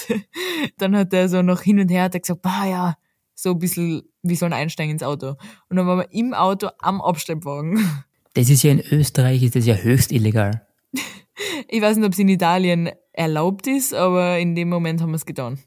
dann 0.78 0.96
hat 0.96 1.12
er 1.12 1.28
so 1.28 1.42
noch 1.42 1.62
hin 1.62 1.80
und 1.80 1.90
her 1.90 2.04
hat 2.04 2.14
er 2.14 2.20
gesagt, 2.20 2.42
bah 2.42 2.66
ja, 2.66 2.96
so 3.34 3.50
ein 3.50 3.58
bisschen, 3.58 4.02
wir 4.22 4.36
sollen 4.36 4.52
einsteigen 4.52 4.92
ins 4.92 5.02
Auto. 5.02 5.34
Und 5.68 5.76
dann 5.76 5.86
waren 5.86 5.98
wir 5.98 6.12
im 6.12 6.34
Auto 6.34 6.68
am 6.80 7.00
Abstellwagen. 7.00 8.04
Das 8.34 8.50
ist 8.50 8.62
ja 8.62 8.70
in 8.70 8.80
Österreich, 8.80 9.42
ist 9.42 9.56
das 9.56 9.66
ja 9.66 9.74
höchst 9.74 10.12
illegal. 10.12 10.66
Ich 11.68 11.80
weiß 11.80 11.96
nicht, 11.96 12.06
ob 12.06 12.12
es 12.12 12.18
in 12.18 12.28
Italien 12.28 12.90
erlaubt 13.12 13.66
ist, 13.66 13.94
aber 13.94 14.38
in 14.38 14.54
dem 14.54 14.68
Moment 14.68 15.00
haben 15.00 15.10
wir 15.10 15.16
es 15.16 15.26
getan. 15.26 15.58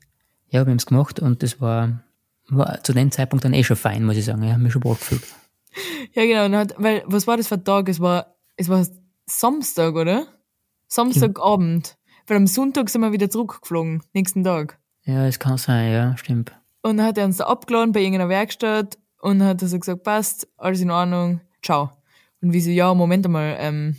Ja, 0.47 0.65
wir 0.65 0.71
haben 0.71 0.77
es 0.77 0.85
gemacht 0.85 1.19
und 1.19 1.43
das 1.43 1.61
war, 1.61 2.03
war 2.49 2.83
zu 2.83 2.93
dem 2.93 3.11
Zeitpunkt 3.11 3.45
dann 3.45 3.53
eh 3.53 3.63
schon 3.63 3.77
fein, 3.77 4.03
muss 4.03 4.17
ich 4.17 4.25
sagen. 4.25 4.43
Ich 4.43 4.51
habe 4.51 4.61
mich 4.61 4.73
schon 4.73 4.83
wohl 4.83 4.95
gefühlt. 4.95 5.23
Ja, 6.13 6.25
genau. 6.25 6.57
Hat, 6.57 6.75
weil, 6.77 7.01
was 7.05 7.27
war 7.27 7.37
das 7.37 7.47
für 7.47 7.55
ein 7.55 7.63
Tag? 7.63 7.87
Es 7.87 8.01
war, 8.01 8.35
es 8.57 8.67
war 8.67 8.85
Samstag, 9.25 9.95
oder? 9.95 10.27
Samstagabend. 10.89 11.97
Weil 12.27 12.35
am 12.37 12.47
Sonntag 12.47 12.89
sind 12.89 12.99
wir 12.99 13.13
wieder 13.13 13.29
zurückgeflogen, 13.29 14.03
nächsten 14.11 14.43
Tag. 14.43 14.77
Ja, 15.03 15.25
es 15.25 15.39
kann 15.39 15.57
sein, 15.57 15.93
ja, 15.93 16.17
stimmt. 16.17 16.51
Und 16.81 16.97
dann 16.97 17.05
hat 17.05 17.17
er 17.17 17.25
uns 17.25 17.37
da 17.37 17.45
abgeladen 17.45 17.93
bei 17.93 18.01
irgendeiner 18.01 18.29
Werkstatt 18.29 18.97
und 19.21 19.41
hat 19.43 19.61
er 19.61 19.67
so 19.67 19.79
gesagt, 19.79 20.03
passt, 20.03 20.47
alles 20.57 20.81
in 20.81 20.91
Ordnung, 20.91 21.41
ciao. 21.61 21.91
Und 22.41 22.53
wir 22.53 22.61
so, 22.61 22.69
ja, 22.69 22.93
Moment 22.93 23.25
einmal, 23.25 23.55
ähm, 23.59 23.95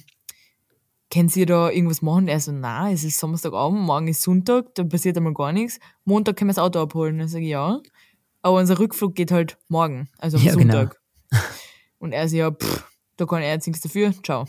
können 1.12 1.28
Sie 1.28 1.44
da 1.44 1.68
irgendwas 1.70 2.00
machen? 2.00 2.26
Er 2.26 2.40
so, 2.40 2.52
na, 2.52 2.90
es 2.90 3.04
ist 3.04 3.18
Samstagabend, 3.18 3.82
morgen 3.82 4.08
ist 4.08 4.22
Sonntag, 4.22 4.74
da 4.74 4.84
passiert 4.84 5.16
einmal 5.18 5.34
gar 5.34 5.52
nichts. 5.52 5.78
Montag 6.04 6.36
können 6.36 6.48
wir 6.48 6.54
das 6.54 6.62
Auto 6.62 6.80
abholen. 6.80 7.18
Dann 7.18 7.28
sage 7.28 7.44
ich, 7.44 7.50
ja. 7.50 7.80
Aber 8.40 8.58
unser 8.58 8.78
Rückflug 8.78 9.14
geht 9.14 9.30
halt 9.30 9.58
morgen, 9.68 10.08
also 10.18 10.38
am 10.38 10.42
Ja, 10.42 10.54
genau. 10.54 10.72
Sonntag. 10.72 11.00
Und 11.98 12.12
er 12.12 12.28
so, 12.28 12.36
ja, 12.36 12.50
pff, 12.50 12.84
da 13.16 13.26
kann 13.26 13.42
er 13.42 13.52
jetzt 13.52 13.66
nichts 13.66 13.82
dafür, 13.82 14.12
ciao. 14.22 14.46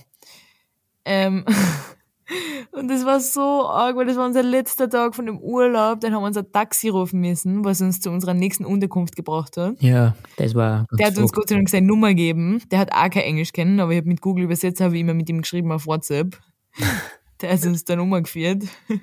Ähm, 1.04 1.43
und 2.71 2.88
das 2.88 3.06
war 3.06 3.19
so 3.19 3.67
arg, 3.67 3.97
weil 3.97 4.06
das 4.06 4.15
war 4.15 4.26
unser 4.26 4.41
letzter 4.41 4.89
Tag 4.89 5.15
von 5.15 5.26
dem 5.26 5.39
Urlaub. 5.39 5.99
Dann 5.99 6.13
haben 6.13 6.23
wir 6.23 6.28
uns 6.28 6.38
ein 6.38 6.49
Taxi 6.54 6.88
rufen 6.88 7.19
müssen, 7.19 7.65
was 7.65 7.82
uns 7.82 7.99
zu 7.99 8.10
unserer 8.10 8.34
nächsten 8.34 8.63
Unterkunft 8.63 9.17
gebracht 9.17 9.58
hat. 9.58 9.82
Ja, 9.82 10.15
das 10.38 10.56
war 10.56 10.88
Der 10.97 11.08
hat 11.08 11.17
uns. 11.17 11.34
Gott 11.34 11.49
sei 11.49 11.56
Dank 11.56 11.69
seine 11.69 11.86
Nummer 11.86 12.10
gegeben. 12.10 12.63
Der 12.71 12.80
hat 12.80 12.93
auch 12.93 13.10
kein 13.10 13.23
Englisch 13.23 13.52
kennen, 13.52 13.82
aber 13.82 13.91
ich 13.91 13.97
habe 13.97 14.08
mit 14.08 14.21
Google 14.21 14.45
übersetzt, 14.45 14.80
habe 14.80 14.95
ich 14.95 15.02
immer 15.02 15.13
mit 15.13 15.30
ihm 15.30 15.41
geschrieben 15.41 15.71
auf 15.73 15.86
WhatsApp. 15.86 16.39
Der 17.41 17.53
hat 17.53 17.65
uns 17.65 17.83
da 17.83 17.95
Nummer 17.95 18.21
geführt. 18.21 18.63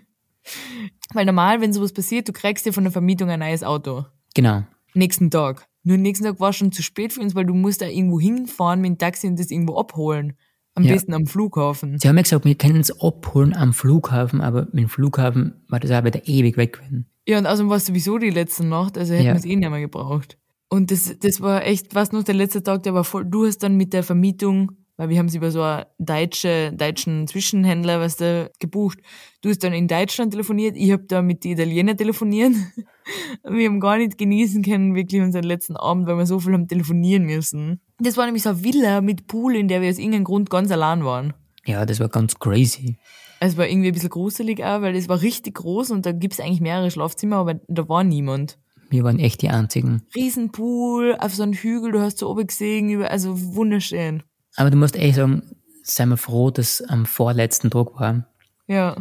Weil 1.12 1.26
normal, 1.26 1.60
wenn 1.60 1.72
sowas 1.72 1.92
passiert, 1.92 2.28
du 2.28 2.32
kriegst 2.32 2.64
dir 2.66 2.72
von 2.72 2.84
der 2.84 2.92
Vermietung 2.92 3.28
ein 3.30 3.40
neues 3.40 3.62
Auto. 3.62 4.06
Genau. 4.34 4.64
Nächsten 4.94 5.30
Tag. 5.30 5.66
Nur 5.82 5.96
nächsten 5.96 6.24
Tag 6.24 6.40
war 6.40 6.52
schon 6.52 6.72
zu 6.72 6.82
spät 6.82 7.12
für 7.12 7.20
uns, 7.20 7.34
weil 7.34 7.46
du 7.46 7.54
musst 7.54 7.82
da 7.82 7.86
irgendwo 7.86 8.20
hinfahren 8.20 8.80
mit 8.80 8.90
dem 8.92 8.98
Taxi 8.98 9.26
und 9.26 9.38
das 9.38 9.50
irgendwo 9.50 9.76
abholen. 9.78 10.36
Am 10.74 10.84
Ja. 10.84 10.92
besten 10.92 11.12
am 11.14 11.26
Flughafen. 11.26 11.98
Sie 11.98 12.08
haben 12.08 12.16
ja 12.16 12.22
gesagt, 12.22 12.44
wir 12.44 12.54
können 12.54 12.80
es 12.80 13.00
abholen 13.02 13.54
am 13.54 13.72
Flughafen, 13.72 14.40
aber 14.40 14.66
mit 14.66 14.84
dem 14.84 14.88
Flughafen 14.88 15.64
war 15.68 15.80
das 15.80 15.90
auch 15.90 16.04
wieder 16.04 16.26
ewig 16.28 16.56
weg 16.56 16.74
gewesen. 16.74 17.06
Ja, 17.26 17.38
und 17.38 17.46
außerdem 17.46 17.68
war 17.70 17.76
es 17.76 17.86
sowieso 17.86 18.18
die 18.18 18.30
letzte 18.30 18.64
Nacht, 18.64 18.96
also 18.96 19.12
hätten 19.12 19.26
Ja. 19.26 19.32
wir 19.32 19.38
es 19.38 19.44
eh 19.44 19.56
nicht 19.56 19.68
mehr 19.70 19.80
gebraucht. 19.80 20.38
Und 20.68 20.90
das, 20.92 21.18
das 21.18 21.40
war 21.40 21.64
echt, 21.66 21.94
was 21.94 22.12
noch 22.12 22.22
der 22.22 22.34
letzte 22.36 22.62
Tag, 22.62 22.84
der 22.84 22.94
war 22.94 23.04
voll, 23.04 23.24
du 23.24 23.46
hast 23.46 23.58
dann 23.58 23.76
mit 23.76 23.92
der 23.92 24.04
Vermietung, 24.04 24.72
weil 25.00 25.08
wir 25.08 25.18
haben 25.18 25.28
es 25.28 25.34
über 25.34 25.50
so 25.50 25.62
einen 25.62 25.86
deutsche, 25.98 26.74
deutschen 26.74 27.26
Zwischenhändler, 27.26 28.00
was 28.00 28.16
da 28.16 28.50
gebucht. 28.58 28.98
Du 29.40 29.48
hast 29.48 29.64
dann 29.64 29.72
in 29.72 29.88
Deutschland 29.88 30.32
telefoniert, 30.32 30.76
ich 30.76 30.92
habe 30.92 31.04
da 31.04 31.22
mit 31.22 31.42
den 31.42 31.52
Italienern 31.52 31.96
telefoniert. 31.96 32.52
wir 33.48 33.66
haben 33.66 33.80
gar 33.80 33.96
nicht 33.96 34.18
genießen 34.18 34.62
können, 34.62 34.94
wirklich 34.94 35.22
unseren 35.22 35.44
letzten 35.44 35.78
Abend, 35.78 36.06
weil 36.06 36.18
wir 36.18 36.26
so 36.26 36.38
viel 36.38 36.52
haben 36.52 36.68
telefonieren 36.68 37.24
müssen. 37.24 37.80
Das 37.98 38.18
war 38.18 38.26
nämlich 38.26 38.42
so 38.42 38.50
eine 38.50 38.62
Villa 38.62 39.00
mit 39.00 39.26
Pool, 39.26 39.56
in 39.56 39.68
der 39.68 39.80
wir 39.80 39.88
aus 39.88 39.96
irgendeinem 39.96 40.24
Grund 40.24 40.50
ganz 40.50 40.70
allein 40.70 41.02
waren. 41.02 41.32
Ja, 41.64 41.86
das 41.86 41.98
war 41.98 42.10
ganz 42.10 42.38
crazy. 42.38 42.98
Es 43.40 43.56
war 43.56 43.66
irgendwie 43.66 43.88
ein 43.88 43.94
bisschen 43.94 44.10
gruselig 44.10 44.62
auch, 44.62 44.82
weil 44.82 44.94
es 44.94 45.08
war 45.08 45.22
richtig 45.22 45.54
groß 45.54 45.92
und 45.92 46.04
da 46.04 46.12
gibt's 46.12 46.40
eigentlich 46.40 46.60
mehrere 46.60 46.90
Schlafzimmer, 46.90 47.36
aber 47.36 47.54
da 47.68 47.88
war 47.88 48.04
niemand. 48.04 48.58
Wir 48.90 49.02
waren 49.02 49.18
echt 49.18 49.40
die 49.40 49.48
einzigen. 49.48 50.02
Riesenpool, 50.14 51.16
auf 51.18 51.34
so 51.34 51.42
einem 51.42 51.54
Hügel, 51.54 51.92
du 51.92 52.00
hast 52.00 52.18
so 52.18 52.28
oben 52.28 52.46
gesehen, 52.46 53.02
also 53.02 53.54
wunderschön. 53.54 54.24
Aber 54.56 54.70
du 54.70 54.76
musst 54.76 54.96
echt 54.96 55.16
sagen, 55.16 55.56
sei 55.82 56.06
wir 56.06 56.16
froh, 56.16 56.50
dass 56.50 56.82
am 56.82 57.06
vorletzten 57.06 57.70
Tag 57.70 57.98
war 57.98 58.26
Ja, 58.66 58.96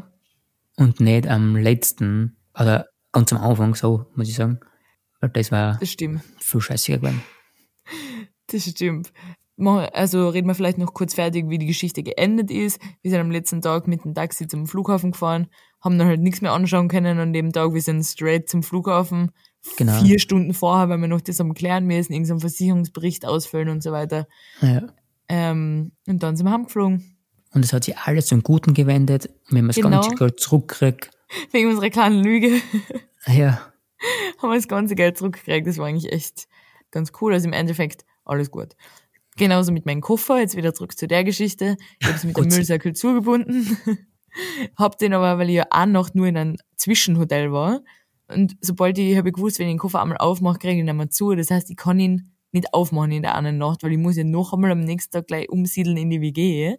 und 0.80 1.02
nicht 1.02 1.28
am 1.28 1.58
letzten, 1.58 2.38
oder 2.58 2.88
ganz 3.12 3.34
am 3.34 3.40
Anfang, 3.40 3.76
so 3.76 4.06
muss 4.16 4.30
ich 4.30 4.36
sagen. 4.36 4.60
Weil 5.20 5.30
das 5.32 5.52
war 5.52 5.78
das 5.78 5.90
stimmt. 5.90 6.22
viel 6.40 6.62
scheißiger 6.62 7.00
geworden. 7.00 7.22
Das 8.48 8.64
stimmt. 8.64 9.12
Also 9.58 10.30
reden 10.30 10.48
wir 10.48 10.56
vielleicht 10.56 10.78
noch 10.78 10.94
kurz 10.94 11.16
fertig, 11.16 11.50
wie 11.50 11.58
die 11.58 11.66
Geschichte 11.66 12.02
geendet 12.02 12.50
ist. 12.50 12.80
Wir 13.02 13.12
sind 13.12 13.20
am 13.20 13.30
letzten 13.30 13.62
Tag 13.62 13.90
mit 13.90 14.06
dem 14.06 14.14
Taxi 14.14 14.48
zum 14.48 14.68
Flughafen 14.68 15.12
gefahren, 15.12 15.48
haben 15.82 16.00
dann 16.00 16.08
halt 16.08 16.22
nichts 16.22 16.40
mehr 16.40 16.54
anschauen 16.54 16.88
können 16.88 17.20
an 17.20 17.34
dem 17.34 17.52
Tag. 17.52 17.74
Wir 17.74 17.82
sind 17.82 18.04
straight 18.04 18.48
zum 18.48 18.64
Flughafen. 18.64 19.32
Genau. 19.78 20.02
Vier 20.02 20.20
Stunden 20.20 20.54
vorher, 20.54 20.88
weil 20.88 21.00
wir 21.00 21.10
noch 21.10 21.20
das 21.20 21.42
am 21.42 21.54
klären 21.54 21.86
müssen, 21.86 22.14
irgendeinen 22.14 22.40
Versicherungsbericht 22.40 23.26
ausfüllen 23.26 23.68
und 23.68 23.84
so 23.84 23.92
weiter. 23.92 24.28
Ja. 24.62 24.88
Ähm, 25.30 25.92
und 26.08 26.24
dann 26.24 26.36
sind 26.36 26.46
wir 26.48 26.52
heimgeflogen. 26.52 27.16
und 27.54 27.64
es 27.66 27.72
hat 27.74 27.84
sich 27.84 27.98
alles 27.98 28.28
zum 28.28 28.42
Guten 28.44 28.74
gewendet. 28.74 29.28
Und 29.28 29.52
wenn 29.52 29.66
man 29.66 29.68
das 29.68 29.76
Genau. 29.78 30.02
ganze 30.02 30.16
Geld 30.16 30.40
zurückkriegt, 30.40 31.12
Wegen 31.52 31.70
unserer 31.70 31.90
kleinen 31.92 32.24
Lüge 32.24 32.60
ja, 33.28 33.62
haben 34.42 34.50
wir 34.50 34.56
das 34.56 34.68
ganze 34.68 34.96
Geld 34.96 35.18
zurückgekriegt. 35.18 35.68
Das 35.68 35.78
war 35.78 35.86
eigentlich 35.88 36.12
echt 36.12 36.48
ganz 36.92 37.12
cool. 37.22 37.34
Also 37.34 37.48
im 37.48 37.54
Endeffekt 37.54 38.04
alles 38.26 38.50
gut. 38.50 38.76
Genauso 39.38 39.72
mit 39.72 39.86
meinem 39.86 40.02
Koffer, 40.02 40.40
jetzt 40.40 40.58
wieder 40.58 40.74
zurück 40.74 40.98
zu 40.98 41.08
der 41.08 41.24
Geschichte. 41.24 41.78
Ich 42.00 42.08
habe 42.08 42.18
es 42.18 42.24
mit 42.24 42.36
dem. 42.36 42.48
Müllsackel 42.48 42.94
zugebunden. 42.94 43.78
hab 44.76 44.98
den 44.98 45.14
aber, 45.14 45.38
weil 45.38 45.50
ich 45.50 45.56
ja 45.56 45.66
auch 45.70 45.86
noch 45.86 46.14
nur 46.14 46.28
in 46.28 46.38
einem 46.38 46.58
Zwischenhotel 46.76 47.52
war. 47.52 47.82
Und 48.28 48.58
sobald 48.62 48.98
ich, 48.98 49.18
habe 49.18 49.30
ich 49.30 49.36
gewusst, 49.36 49.60
wenn 49.60 49.68
ich 49.68 49.74
den 49.74 49.80
Koffer 49.80 50.02
einmal 50.02 50.18
aufmache, 50.18 50.60
kriege 50.60 50.82
ich 50.82 50.88
ihn 50.88 50.98
mehr 50.98 51.10
zu. 51.10 51.36
Das 51.36 51.52
heißt, 51.52 51.70
ich 51.70 51.78
kann 51.78 52.00
ihn 52.00 52.32
nicht 52.52 52.74
aufmachen 52.74 53.12
in 53.12 53.22
der 53.22 53.36
einen 53.36 53.58
Nacht, 53.58 53.84
weil 53.84 53.92
ich 53.92 53.98
muss 53.98 54.18
ja 54.18 54.24
noch 54.24 54.54
einmal 54.54 54.72
am 54.72 54.82
nächsten 54.82 55.12
Tag 55.12 55.28
gleich 55.28 55.50
umsiedeln 55.50 55.98
in 55.98 56.10
die 56.10 56.22
WG. 56.22 56.78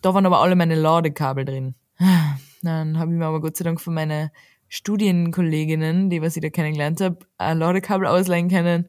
Da 0.00 0.14
waren 0.14 0.26
aber 0.26 0.40
alle 0.40 0.56
meine 0.56 0.74
Ladekabel 0.74 1.44
drin. 1.44 1.74
Dann 2.62 2.98
habe 2.98 3.12
ich 3.12 3.18
mir 3.18 3.26
aber 3.26 3.40
Gott 3.40 3.56
sei 3.56 3.64
Dank 3.64 3.80
von 3.80 3.94
meinen 3.94 4.30
Studienkolleginnen, 4.68 6.10
die 6.10 6.22
was 6.22 6.36
ich 6.36 6.42
da 6.42 6.48
kennengelernt 6.48 7.00
habe, 7.00 7.18
ein 7.38 7.58
Ladekabel 7.58 8.06
ausleihen 8.06 8.48
können 8.48 8.88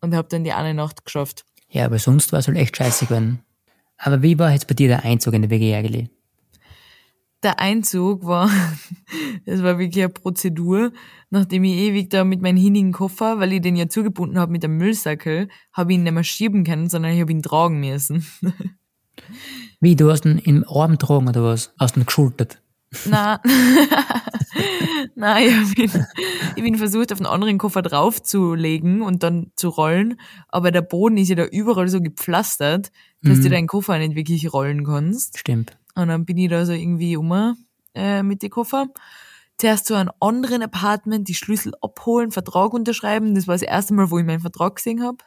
und 0.00 0.14
habe 0.14 0.28
dann 0.28 0.42
die 0.42 0.52
eine 0.52 0.74
Nacht 0.74 1.04
geschafft. 1.04 1.44
ja, 1.68 1.84
aber 1.84 1.98
sonst 1.98 2.32
war 2.32 2.40
es 2.40 2.48
halt 2.48 2.56
echt 2.56 2.76
scheiße 2.76 3.06
gewesen. 3.06 3.40
Aber 3.96 4.22
wie 4.22 4.38
war 4.38 4.50
jetzt 4.50 4.66
bei 4.66 4.74
dir 4.74 4.88
der 4.88 5.04
Einzug 5.04 5.34
in 5.34 5.42
die 5.42 5.50
WG 5.50 5.74
eigentlich? 5.74 6.08
Der 7.42 7.58
Einzug 7.58 8.26
war, 8.26 8.50
das 9.46 9.62
war 9.62 9.78
wirklich 9.78 10.04
eine 10.04 10.12
Prozedur. 10.12 10.92
Nachdem 11.30 11.64
ich 11.64 11.74
ewig 11.76 12.10
da 12.10 12.24
mit 12.24 12.42
meinem 12.42 12.56
hinigen 12.58 12.92
Koffer, 12.92 13.38
weil 13.38 13.52
ich 13.52 13.60
den 13.62 13.76
ja 13.76 13.88
zugebunden 13.88 14.38
habe 14.38 14.52
mit 14.52 14.62
dem 14.62 14.76
Müllsackel, 14.76 15.48
habe 15.72 15.92
ich 15.92 15.98
ihn 15.98 16.02
nicht 16.02 16.12
mehr 16.12 16.24
schieben 16.24 16.64
können, 16.64 16.88
sondern 16.90 17.12
ich 17.12 17.20
habe 17.20 17.32
ihn 17.32 17.42
tragen 17.42 17.80
müssen. 17.80 18.26
Wie, 19.80 19.96
du 19.96 20.10
hast 20.10 20.24
ihn 20.26 20.38
im 20.38 20.64
Arm 20.68 20.92
getragen 20.92 21.28
oder 21.28 21.42
was? 21.44 21.72
Hast 21.78 21.96
ihn 21.96 22.04
geschultert? 22.06 22.60
Na, 23.06 23.40
Nein, 25.14 25.46
ich 25.46 25.54
hab 25.54 25.78
ihn, 25.78 26.06
ich 26.56 26.62
bin 26.62 26.74
versucht, 26.76 27.12
auf 27.12 27.18
einen 27.20 27.26
anderen 27.26 27.58
Koffer 27.58 27.82
draufzulegen 27.82 29.02
und 29.02 29.22
dann 29.22 29.52
zu 29.54 29.68
rollen, 29.68 30.20
aber 30.48 30.70
der 30.72 30.82
Boden 30.82 31.16
ist 31.16 31.28
ja 31.28 31.36
da 31.36 31.44
überall 31.44 31.88
so 31.88 32.00
gepflastert, 32.00 32.90
dass 33.22 33.38
Mhm. 33.38 33.42
du 33.42 33.50
deinen 33.50 33.66
Koffer 33.68 33.98
nicht 33.98 34.16
wirklich 34.16 34.52
rollen 34.52 34.84
kannst. 34.84 35.38
Stimmt. 35.38 35.76
Und 35.94 36.08
dann 36.08 36.24
bin 36.24 36.38
ich 36.38 36.48
da 36.48 36.64
so 36.64 36.72
irgendwie 36.72 37.16
um 37.16 37.56
äh, 37.94 38.22
mit 38.22 38.42
den 38.42 38.50
Koffer. 38.50 38.88
Zuerst 39.58 39.86
zu 39.86 39.94
einem 39.94 40.10
anderen 40.20 40.62
Apartment, 40.62 41.28
die 41.28 41.34
Schlüssel 41.34 41.74
abholen, 41.82 42.30
Vertrag 42.30 42.72
unterschreiben. 42.72 43.34
Das 43.34 43.46
war 43.46 43.54
das 43.54 43.62
erste 43.62 43.92
Mal, 43.92 44.10
wo 44.10 44.18
ich 44.18 44.24
meinen 44.24 44.40
Vertrag 44.40 44.76
gesehen 44.76 45.02
hab, 45.02 45.22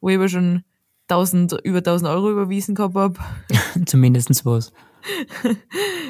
wo 0.00 0.08
ich 0.08 0.16
aber 0.16 0.28
schon 0.28 0.64
1000, 1.08 1.60
über 1.64 1.78
1000 1.78 2.08
Euro 2.10 2.30
überwiesen 2.30 2.74
gehabt 2.74 2.94
hab. 2.94 3.18
Zumindestens 3.86 4.46
was. 4.46 4.72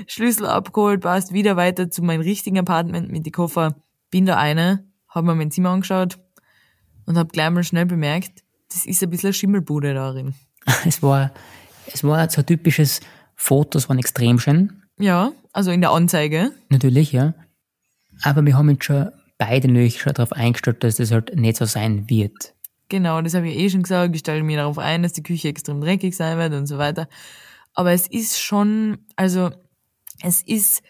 Schlüssel 0.06 0.46
abgeholt, 0.46 1.00
passt 1.00 1.32
wieder 1.32 1.56
weiter 1.56 1.90
zu 1.90 2.02
meinem 2.02 2.20
richtigen 2.20 2.58
Apartment 2.58 3.10
mit 3.10 3.26
den 3.26 3.32
Koffer. 3.32 3.74
Bin 4.10 4.26
da 4.26 4.36
eine, 4.36 4.86
hab 5.08 5.24
mir 5.24 5.34
mein 5.34 5.50
Zimmer 5.50 5.70
angeschaut 5.70 6.18
und 7.06 7.18
hab 7.18 7.32
gleich 7.32 7.50
mal 7.50 7.64
schnell 7.64 7.86
bemerkt, 7.86 8.44
das 8.72 8.86
ist 8.86 9.02
ein 9.02 9.10
bisschen 9.10 9.28
eine 9.28 9.34
Schimmelbude 9.34 9.94
darin. 9.94 10.34
Es 10.86 11.02
war, 11.02 11.32
es 11.92 12.04
war 12.04 12.30
so 12.30 12.40
ein 12.40 12.46
typisches 12.46 13.00
Fotos 13.42 13.88
waren 13.88 13.98
extrem 13.98 14.38
schön, 14.38 14.82
Ja, 14.98 15.32
also 15.52 15.72
in 15.72 15.80
der 15.80 15.90
Anzeige. 15.90 16.52
natürlich, 16.68 17.10
ja. 17.10 17.34
Aber 18.22 18.46
wir 18.46 18.56
haben 18.56 18.68
uns 18.68 18.84
schon 18.84 19.10
beide 19.36 19.66
natürlich 19.66 20.00
schon 20.00 20.14
darauf 20.14 20.32
eingestellt, 20.32 20.84
dass 20.84 20.96
das 20.96 21.10
halt 21.10 21.34
nicht 21.34 21.56
so 21.56 21.64
sein 21.64 22.08
wird. 22.08 22.54
Genau, 22.88 23.20
das 23.20 23.34
habe 23.34 23.48
ich 23.48 23.56
eh 23.58 23.68
schon 23.68 23.82
gesagt. 23.82 24.14
Ich 24.14 24.20
stelle 24.20 24.44
mir 24.44 24.58
darauf 24.58 24.78
ein, 24.78 25.02
dass 25.02 25.12
die 25.12 25.24
Küche 25.24 25.48
extrem 25.48 25.80
dreckig 25.80 26.14
sein 26.14 26.38
wird 26.38 26.52
und 26.52 26.66
so 26.66 26.78
weiter. 26.78 27.08
Aber 27.74 27.90
es 27.90 28.06
ist 28.06 28.38
schon, 28.40 28.98
also 29.16 29.50
es 30.22 30.42
ist, 30.42 30.82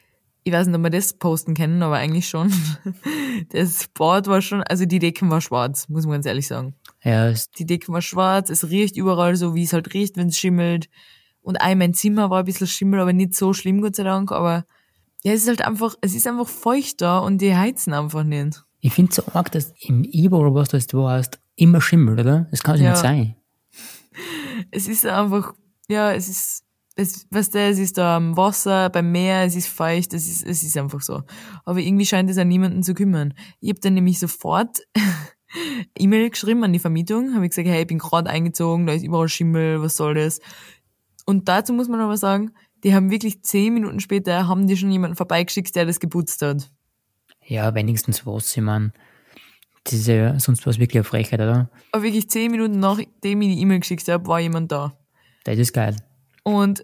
ich 0.45 0.53
weiß 0.53 0.67
nicht, 0.67 0.77
ob 0.77 0.83
wir 0.83 0.91
das 0.91 1.15
posten 1.15 1.55
können, 1.55 1.83
aber 1.83 1.97
eigentlich 1.97 2.29
schon. 2.29 2.53
Das 3.49 3.87
Bad 3.95 4.27
war 4.27 4.43
schon, 4.43 4.63
also 4.63 4.85
die 4.85 4.99
Decken 4.99 5.31
war 5.31 5.41
schwarz, 5.41 5.89
muss 5.89 6.05
man 6.05 6.15
ganz 6.15 6.27
ehrlich 6.27 6.47
sagen. 6.49 6.75
Ja, 7.03 7.33
Die 7.59 7.65
Decken 7.67 7.95
war 7.95 8.03
schwarz, 8.03 8.51
es 8.51 8.69
riecht 8.69 8.97
überall 8.99 9.37
so, 9.37 9.55
wie 9.55 9.63
es 9.65 9.73
halt 9.73 9.95
riecht, 9.95 10.17
wenn 10.19 10.29
es 10.29 10.39
schimmelt. 10.39 10.89
Und 11.43 11.61
auch 11.61 11.75
mein 11.75 11.93
Zimmer 11.95 12.31
war 12.31 12.39
ein 12.41 12.45
bisschen 12.45 12.67
Schimmel, 12.67 13.01
aber 13.01 13.13
nicht 13.13 13.35
so 13.35 13.53
schlimm, 13.53 13.81
Gott 13.83 13.97
sei 13.97 14.05
Dank. 14.05 14.33
Aber 14.33 14.65
ja, 15.23 15.33
es 15.33 15.43
ist 15.43 15.49
halt 15.49 15.63
einfach, 15.67 15.95
es 16.01 16.15
ist 16.15 16.27
einfach 16.27 16.49
feucht 16.49 17.01
da 17.01 17.19
und 17.19 17.39
die 17.39 17.55
heizen 17.57 17.93
einfach 17.95 18.25
nicht. 18.25 18.65
ich 18.81 18.93
finde 18.93 19.13
so 19.13 19.23
arg, 19.33 19.51
dass 19.53 19.73
im 19.81 20.05
Ibo 20.05 20.39
oder 20.39 20.55
was 20.55 20.71
das 20.71 20.87
du 20.87 21.07
hast, 21.09 21.39
immer 21.57 21.81
schimmelt, 21.81 22.21
oder? 22.21 22.47
Das 22.51 22.63
kann 22.63 22.81
Ja. 22.81 22.91
nicht 22.91 23.01
sein. 23.01 23.37
es 24.71 24.89
ist 24.89 25.05
einfach, 25.07 25.55
ja, 25.89 26.13
es 26.13 26.29
ist, 26.29 26.65
es, 26.95 27.27
weißt 27.31 27.55
du, 27.55 27.59
es 27.61 27.79
ist 27.79 27.97
da 27.99 28.17
am 28.17 28.37
Wasser, 28.37 28.91
beim 28.91 29.11
Meer, 29.13 29.45
es 29.45 29.55
ist 29.57 29.69
feucht, 29.69 30.13
es 30.15 30.29
ist, 30.29 30.45
es 30.47 30.63
ist 30.63 30.77
einfach 30.77 31.01
so. 31.01 31.23
Aber 31.65 31.79
irgendwie 31.79 32.07
scheint 32.07 32.29
es 32.31 32.39
an 32.39 32.49
niemanden 32.49 32.83
zu 32.83 32.95
kümmern. 32.95 33.35
Ich 33.61 33.71
habe 33.71 33.81
dann 33.81 33.95
nämlich 33.95 34.19
sofort 34.19 34.79
E-Mail 35.99 36.31
geschrieben 36.31 36.65
an 36.65 36.73
die 36.73 36.79
Vermietung, 36.79 37.35
habe 37.35 37.45
ich 37.45 37.51
gesagt, 37.51 37.69
hey, 37.69 37.83
ich 37.83 37.87
bin 37.87 37.99
gerade 37.99 38.29
eingezogen, 38.31 38.87
da 38.87 38.95
ist 38.95 39.05
überall 39.05 39.29
Schimmel, 39.29 39.83
was 39.83 39.97
soll 39.97 40.15
das? 40.15 40.41
Und 41.33 41.49
dazu 41.49 41.73
muss 41.73 41.89
man 41.89 41.99
aber 42.01 42.19
sagen, 42.19 42.53
die 42.85 42.95
haben 42.95 43.11
wirklich 43.11 43.43
zehn 43.43 43.73
Minuten 43.73 44.01
später, 44.01 44.49
haben 44.49 44.67
die 44.67 44.77
schon 44.77 44.91
jemanden 44.91 45.17
vorbeigeschickt, 45.17 45.75
der 45.75 45.87
das 45.87 45.99
geputzt 45.99 46.43
hat. 46.43 46.71
Ja, 47.47 47.75
wenigstens 47.75 48.27
was, 48.27 48.55
ich 48.55 48.63
mein, 48.63 48.93
das 49.85 49.95
ist 49.95 50.09
ja 50.09 50.39
sonst 50.39 50.67
was 50.67 50.79
wirklich 50.79 50.99
eine 50.99 51.05
Frechheit, 51.05 51.41
oder? 51.41 51.71
Aber 51.93 52.03
wirklich 52.03 52.29
zehn 52.29 52.51
Minuten 52.51 52.81
nachdem 52.81 53.41
ich 53.41 53.55
die 53.55 53.63
E-Mail 53.63 53.81
geschickt 53.81 54.07
habe, 54.09 54.27
war 54.27 54.41
jemand 54.41 54.73
da. 54.73 54.93
Das 55.45 55.57
ist 55.57 55.73
geil. 55.73 55.97
Und 56.43 56.83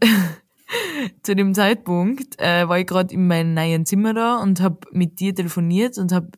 zu 1.23 1.37
dem 1.37 1.53
Zeitpunkt 1.53 2.41
äh, 2.41 2.67
war 2.67 2.79
ich 2.79 2.87
gerade 2.87 3.13
in 3.13 3.27
meinem 3.27 3.53
neuen 3.53 3.85
Zimmer 3.85 4.15
da 4.15 4.39
und 4.39 4.63
habe 4.63 4.79
mit 4.93 5.21
dir 5.21 5.35
telefoniert 5.35 5.99
und 5.99 6.11
habe 6.11 6.31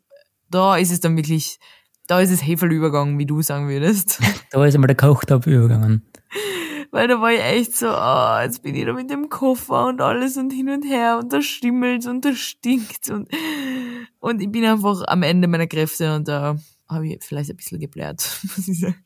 da 0.51 0.77
ist 0.77 0.91
es 0.91 0.99
dann 0.99 1.17
wirklich, 1.17 1.61
da 2.09 2.19
ist 2.19 2.33
es 2.33 2.45
Hefelübergang, 2.45 3.21
wie 3.21 3.27
du 3.27 3.41
sagen 3.41 3.69
würdest. 3.69 4.21
Da 4.51 4.65
ist 4.67 4.75
einmal 4.75 4.89
der 4.89 4.97
Kochtopf 4.97 5.47
übergegangen. 5.47 6.03
Weil 6.91 7.07
da 7.07 7.21
war 7.21 7.33
ich 7.33 7.41
echt 7.41 7.77
so, 7.77 7.89
ah, 7.89 8.43
jetzt 8.43 8.63
bin 8.63 8.75
ich 8.75 8.85
da 8.85 8.93
mit 8.93 9.11
dem 9.11 9.29
Koffer 9.29 9.87
und 9.87 10.01
alles 10.01 10.37
und 10.37 10.53
hin 10.53 10.69
und 10.71 10.85
her 10.85 11.19
und 11.19 11.33
da 11.33 11.41
schimmelt 11.41 12.07
und 12.07 12.25
da 12.25 12.35
stinkt 12.35 13.11
und, 13.11 13.29
und 14.19 14.43
ich 14.43 14.51
bin 14.51 14.65
einfach 14.65 15.03
am 15.07 15.23
Ende 15.23 15.47
meiner 15.47 15.69
Kräfte 15.69 16.15
und 16.17 16.27
da 16.27 16.57
habe 16.89 17.07
ich 17.07 17.23
vielleicht 17.23 17.51
ein 17.51 17.57
bisschen 17.57 17.79
geblärt, 17.79 18.41
muss 18.57 18.67
ich 18.69 18.81
sagen. 18.81 19.05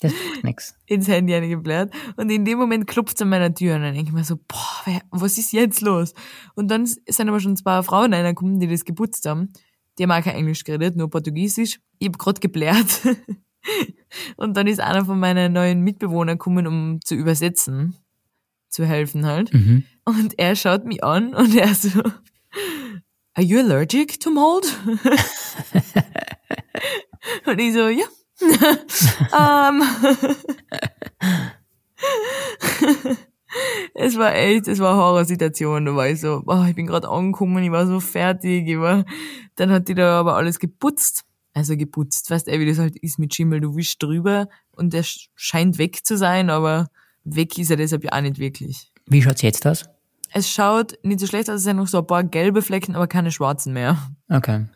Das 0.00 0.12
macht 0.12 0.44
nix. 0.44 0.74
ins 0.86 1.08
Handy 1.08 1.34
eingebläht. 1.34 1.90
Und 2.16 2.30
in 2.30 2.44
dem 2.44 2.58
Moment 2.58 2.86
klopft 2.86 3.16
es 3.16 3.22
an 3.22 3.28
meiner 3.28 3.54
Tür 3.54 3.76
und 3.76 3.82
dann 3.82 3.94
denke 3.94 4.08
ich 4.08 4.14
mir 4.14 4.24
so, 4.24 4.36
boah, 4.36 4.80
wer, 4.86 5.02
was 5.10 5.36
ist 5.36 5.52
jetzt 5.52 5.82
los? 5.82 6.14
Und 6.54 6.70
dann 6.70 6.86
sind 6.86 7.28
aber 7.28 7.40
schon 7.40 7.56
zwei 7.56 7.82
Frauen 7.82 8.14
reingekommen, 8.14 8.60
die 8.60 8.66
das 8.66 8.84
geputzt 8.84 9.26
haben. 9.26 9.52
Die 9.98 10.04
haben 10.04 10.12
auch 10.12 10.24
kein 10.24 10.36
Englisch 10.36 10.64
geredet, 10.64 10.96
nur 10.96 11.10
Portugiesisch. 11.10 11.80
Ich 11.98 12.08
hab 12.08 12.18
grad 12.18 12.40
geblärt. 12.40 13.02
und 14.36 14.56
dann 14.56 14.66
ist 14.66 14.80
einer 14.80 15.04
von 15.04 15.18
meinen 15.18 15.52
neuen 15.52 15.80
Mitbewohnern 15.82 16.38
gekommen, 16.38 16.66
um 16.66 17.00
zu 17.04 17.14
übersetzen, 17.14 17.96
zu 18.68 18.84
helfen 18.84 19.26
halt. 19.26 19.52
Mhm. 19.52 19.84
Und 20.04 20.38
er 20.38 20.56
schaut 20.56 20.84
mich 20.84 21.04
an 21.04 21.34
und 21.34 21.54
er 21.54 21.74
so, 21.74 22.02
Are 23.34 23.44
you 23.44 23.58
allergic 23.60 24.18
to 24.20 24.30
mold? 24.30 24.66
und 27.46 27.58
ich 27.58 27.72
so, 27.72 27.88
ja. 27.88 28.06
ähm. 29.70 29.82
es 33.94 34.18
war 34.18 34.34
echt, 34.34 34.66
es 34.68 34.80
war 34.80 34.92
eine 34.92 35.02
Horrorsituation. 35.02 35.84
Da 35.84 35.94
war 35.94 36.08
ich 36.08 36.20
so, 36.20 36.42
boah, 36.44 36.66
ich 36.68 36.74
bin 36.74 36.86
gerade 36.86 37.08
angekommen, 37.08 37.62
ich 37.62 37.70
war 37.70 37.86
so 37.86 38.00
fertig, 38.00 38.66
ich 38.66 38.78
war, 38.78 39.04
dann 39.56 39.70
hat 39.70 39.88
die 39.88 39.94
da 39.94 40.18
aber 40.18 40.36
alles 40.36 40.58
geputzt. 40.58 41.24
Also 41.52 41.76
geputzt, 41.76 42.30
weißt 42.30 42.46
du, 42.46 42.52
wie 42.60 42.66
das 42.66 42.78
halt 42.78 42.96
ist 42.96 43.18
mit 43.18 43.34
Schimmel, 43.34 43.60
du 43.60 43.74
wischst 43.76 44.02
drüber 44.02 44.48
und 44.72 44.92
der 44.92 45.04
sch- 45.04 45.28
scheint 45.34 45.78
weg 45.78 46.04
zu 46.06 46.16
sein, 46.16 46.48
aber 46.48 46.88
weg 47.24 47.58
ist 47.58 47.70
er 47.70 47.76
deshalb 47.76 48.04
ja 48.04 48.12
auch 48.12 48.20
nicht 48.20 48.38
wirklich. 48.38 48.92
Wie 49.06 49.20
schaut's 49.22 49.42
jetzt 49.42 49.66
aus? 49.66 49.84
Es 50.32 50.48
schaut 50.48 50.96
nicht 51.02 51.18
so 51.18 51.26
schlecht 51.26 51.50
aus, 51.50 51.56
es 51.56 51.62
sind 51.64 51.76
noch 51.78 51.88
so 51.88 51.98
ein 51.98 52.06
paar 52.06 52.22
gelbe 52.22 52.62
Flecken, 52.62 52.94
aber 52.94 53.08
keine 53.08 53.32
schwarzen 53.32 53.72
mehr. 53.72 53.98
Okay. 54.28 54.66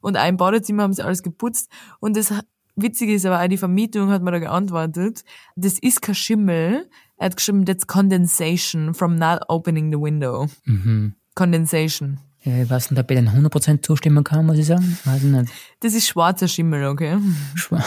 Und 0.00 0.16
ein 0.16 0.38
Badezimmer 0.38 0.82
haben 0.84 0.94
sie 0.94 1.04
alles 1.04 1.22
geputzt. 1.22 1.68
Und 2.00 2.16
das 2.16 2.32
Witzige 2.74 3.12
ist 3.12 3.26
aber 3.26 3.42
auch, 3.42 3.48
die 3.48 3.58
Vermietung 3.58 4.08
hat 4.10 4.22
mir 4.22 4.30
da 4.32 4.38
geantwortet, 4.38 5.24
das 5.56 5.78
ist 5.78 6.00
kein 6.00 6.14
Schimmel. 6.14 6.88
Er 7.18 7.26
hat 7.26 7.36
geschrieben, 7.36 7.66
that's 7.66 7.86
condensation 7.86 8.94
from 8.94 9.16
not 9.16 9.40
opening 9.48 9.92
the 9.92 10.00
window. 10.00 10.48
Mhm. 10.64 11.14
Condensation. 11.34 12.18
Weiß 12.44 12.90
nicht, 12.90 13.00
ob 13.00 13.10
ich 13.10 13.16
den 13.16 13.30
100% 13.30 13.82
zustimmen 13.82 14.22
kann, 14.22 14.44
muss 14.44 14.58
ich 14.58 14.66
sagen. 14.66 14.98
Weiß 15.04 15.22
ich 15.24 15.30
nicht. 15.30 15.50
Das 15.80 15.94
ist 15.94 16.06
schwarzer 16.06 16.46
Schimmel, 16.46 16.84
okay? 16.86 17.16
Schwa 17.54 17.82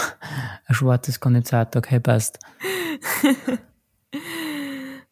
ein 0.66 0.74
schwarzes 0.74 1.20
Kondensat, 1.20 1.76
okay, 1.76 2.00
passt. 2.00 2.38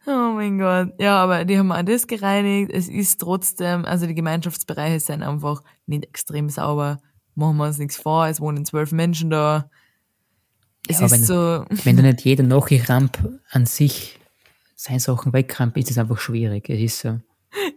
Oh 0.09 0.33
mein 0.35 0.59
Gott. 0.59 0.93
Ja, 1.01 1.17
aber 1.17 1.45
die 1.45 1.59
haben 1.59 1.73
auch 1.73 1.83
das 1.83 2.07
gereinigt. 2.07 2.71
Es 2.73 2.89
ist 2.89 3.21
trotzdem, 3.21 3.85
also 3.85 4.07
die 4.07 4.15
Gemeinschaftsbereiche 4.15 5.01
sind 5.01 5.25
einfach 5.25 5.63
nicht 5.87 6.05
extrem 6.05 6.49
sauber. 6.49 6.99
Machen 7.35 7.57
wir 7.57 7.65
uns 7.67 7.79
nichts 7.79 7.97
vor. 7.97 8.29
Es 8.29 8.41
wohnen 8.41 8.65
zwölf 8.65 8.93
Menschen 8.93 9.31
da. 9.31 9.69
Es 10.87 11.01
Ja, 11.01 11.07
ist 11.07 11.13
wenn- 11.13 11.25
so, 11.25 11.65
Wenn 11.85 11.97
da 11.97 12.03
nicht 12.05 12.21
jeder 12.25 12.45
Nachrichramp 12.45 13.19
an 13.51 13.67
sich 13.67 14.21
seine 14.77 15.01
Sachen 15.01 15.33
wegkramt, 15.33 15.77
ist 15.77 15.91
es 15.91 15.99
einfach 15.99 16.19
schwierig. 16.19 16.71
Es 16.71 16.79
ist 16.81 17.01
so. 17.01 17.19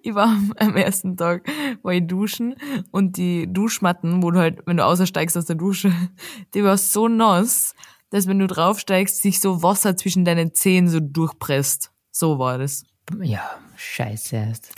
Ich 0.01 0.15
war 0.15 0.37
am 0.57 0.75
ersten 0.75 1.17
Tag, 1.17 1.47
war 1.81 1.93
ich 1.93 2.05
duschen 2.07 2.55
und 2.91 3.17
die 3.17 3.51
Duschmatten, 3.51 4.23
wo 4.23 4.31
du 4.31 4.39
halt, 4.39 4.59
wenn 4.65 4.77
du 4.77 4.85
aussteigst 4.85 5.37
aus 5.37 5.45
der 5.45 5.55
Dusche, 5.55 5.91
die 6.53 6.63
war 6.63 6.77
so 6.77 7.07
nass, 7.07 7.75
dass 8.09 8.27
wenn 8.27 8.39
du 8.39 8.47
draufsteigst, 8.47 9.21
sich 9.21 9.39
so 9.39 9.61
Wasser 9.61 9.95
zwischen 9.95 10.25
deinen 10.25 10.53
Zehen 10.53 10.87
so 10.87 10.99
durchpresst. 10.99 11.91
So 12.11 12.39
war 12.39 12.57
das. 12.57 12.83
Ja, 13.21 13.49
scheiße 13.75 14.35
erst. 14.35 14.73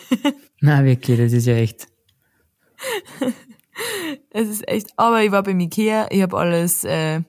Na 0.60 0.84
wirklich, 0.84 1.18
das 1.18 1.32
ist 1.32 1.46
ja 1.46 1.54
echt. 1.54 1.88
Es 4.30 4.48
ist 4.48 4.68
echt, 4.68 4.90
aber 4.96 5.22
ich 5.22 5.32
war 5.32 5.42
beim 5.42 5.58
Ikea, 5.58 6.08
ich 6.10 6.22
habe 6.22 6.36
alles 6.36 6.84
äh, 6.84 7.16
ein 7.16 7.26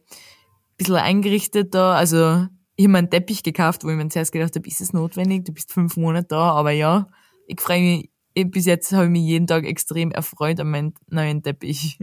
bisschen 0.77 0.95
eingerichtet 0.95 1.73
da, 1.73 1.95
also 1.95 2.45
ich 2.75 2.85
habe 2.85 2.91
mir 2.91 2.97
einen 2.99 3.09
Teppich 3.09 3.41
gekauft, 3.41 3.83
wo 3.83 3.89
ich 3.89 3.95
mir 3.95 4.07
zuerst 4.09 4.31
gedacht 4.31 4.55
habe, 4.55 4.67
ist 4.67 4.81
es 4.81 4.93
notwendig, 4.93 5.45
du 5.45 5.53
bist 5.53 5.71
fünf 5.73 5.97
Monate 5.97 6.27
da, 6.29 6.51
aber 6.51 6.71
ja, 6.71 7.07
ich 7.47 7.59
freue 7.61 7.81
mich, 7.81 8.09
bis 8.51 8.65
jetzt 8.65 8.91
habe 8.91 9.05
ich 9.05 9.11
mich 9.11 9.23
jeden 9.23 9.47
Tag 9.47 9.65
extrem 9.65 10.11
erfreut 10.11 10.59
an 10.59 10.69
meinen 10.69 10.93
neuen 11.09 11.41
Teppich. 11.43 11.99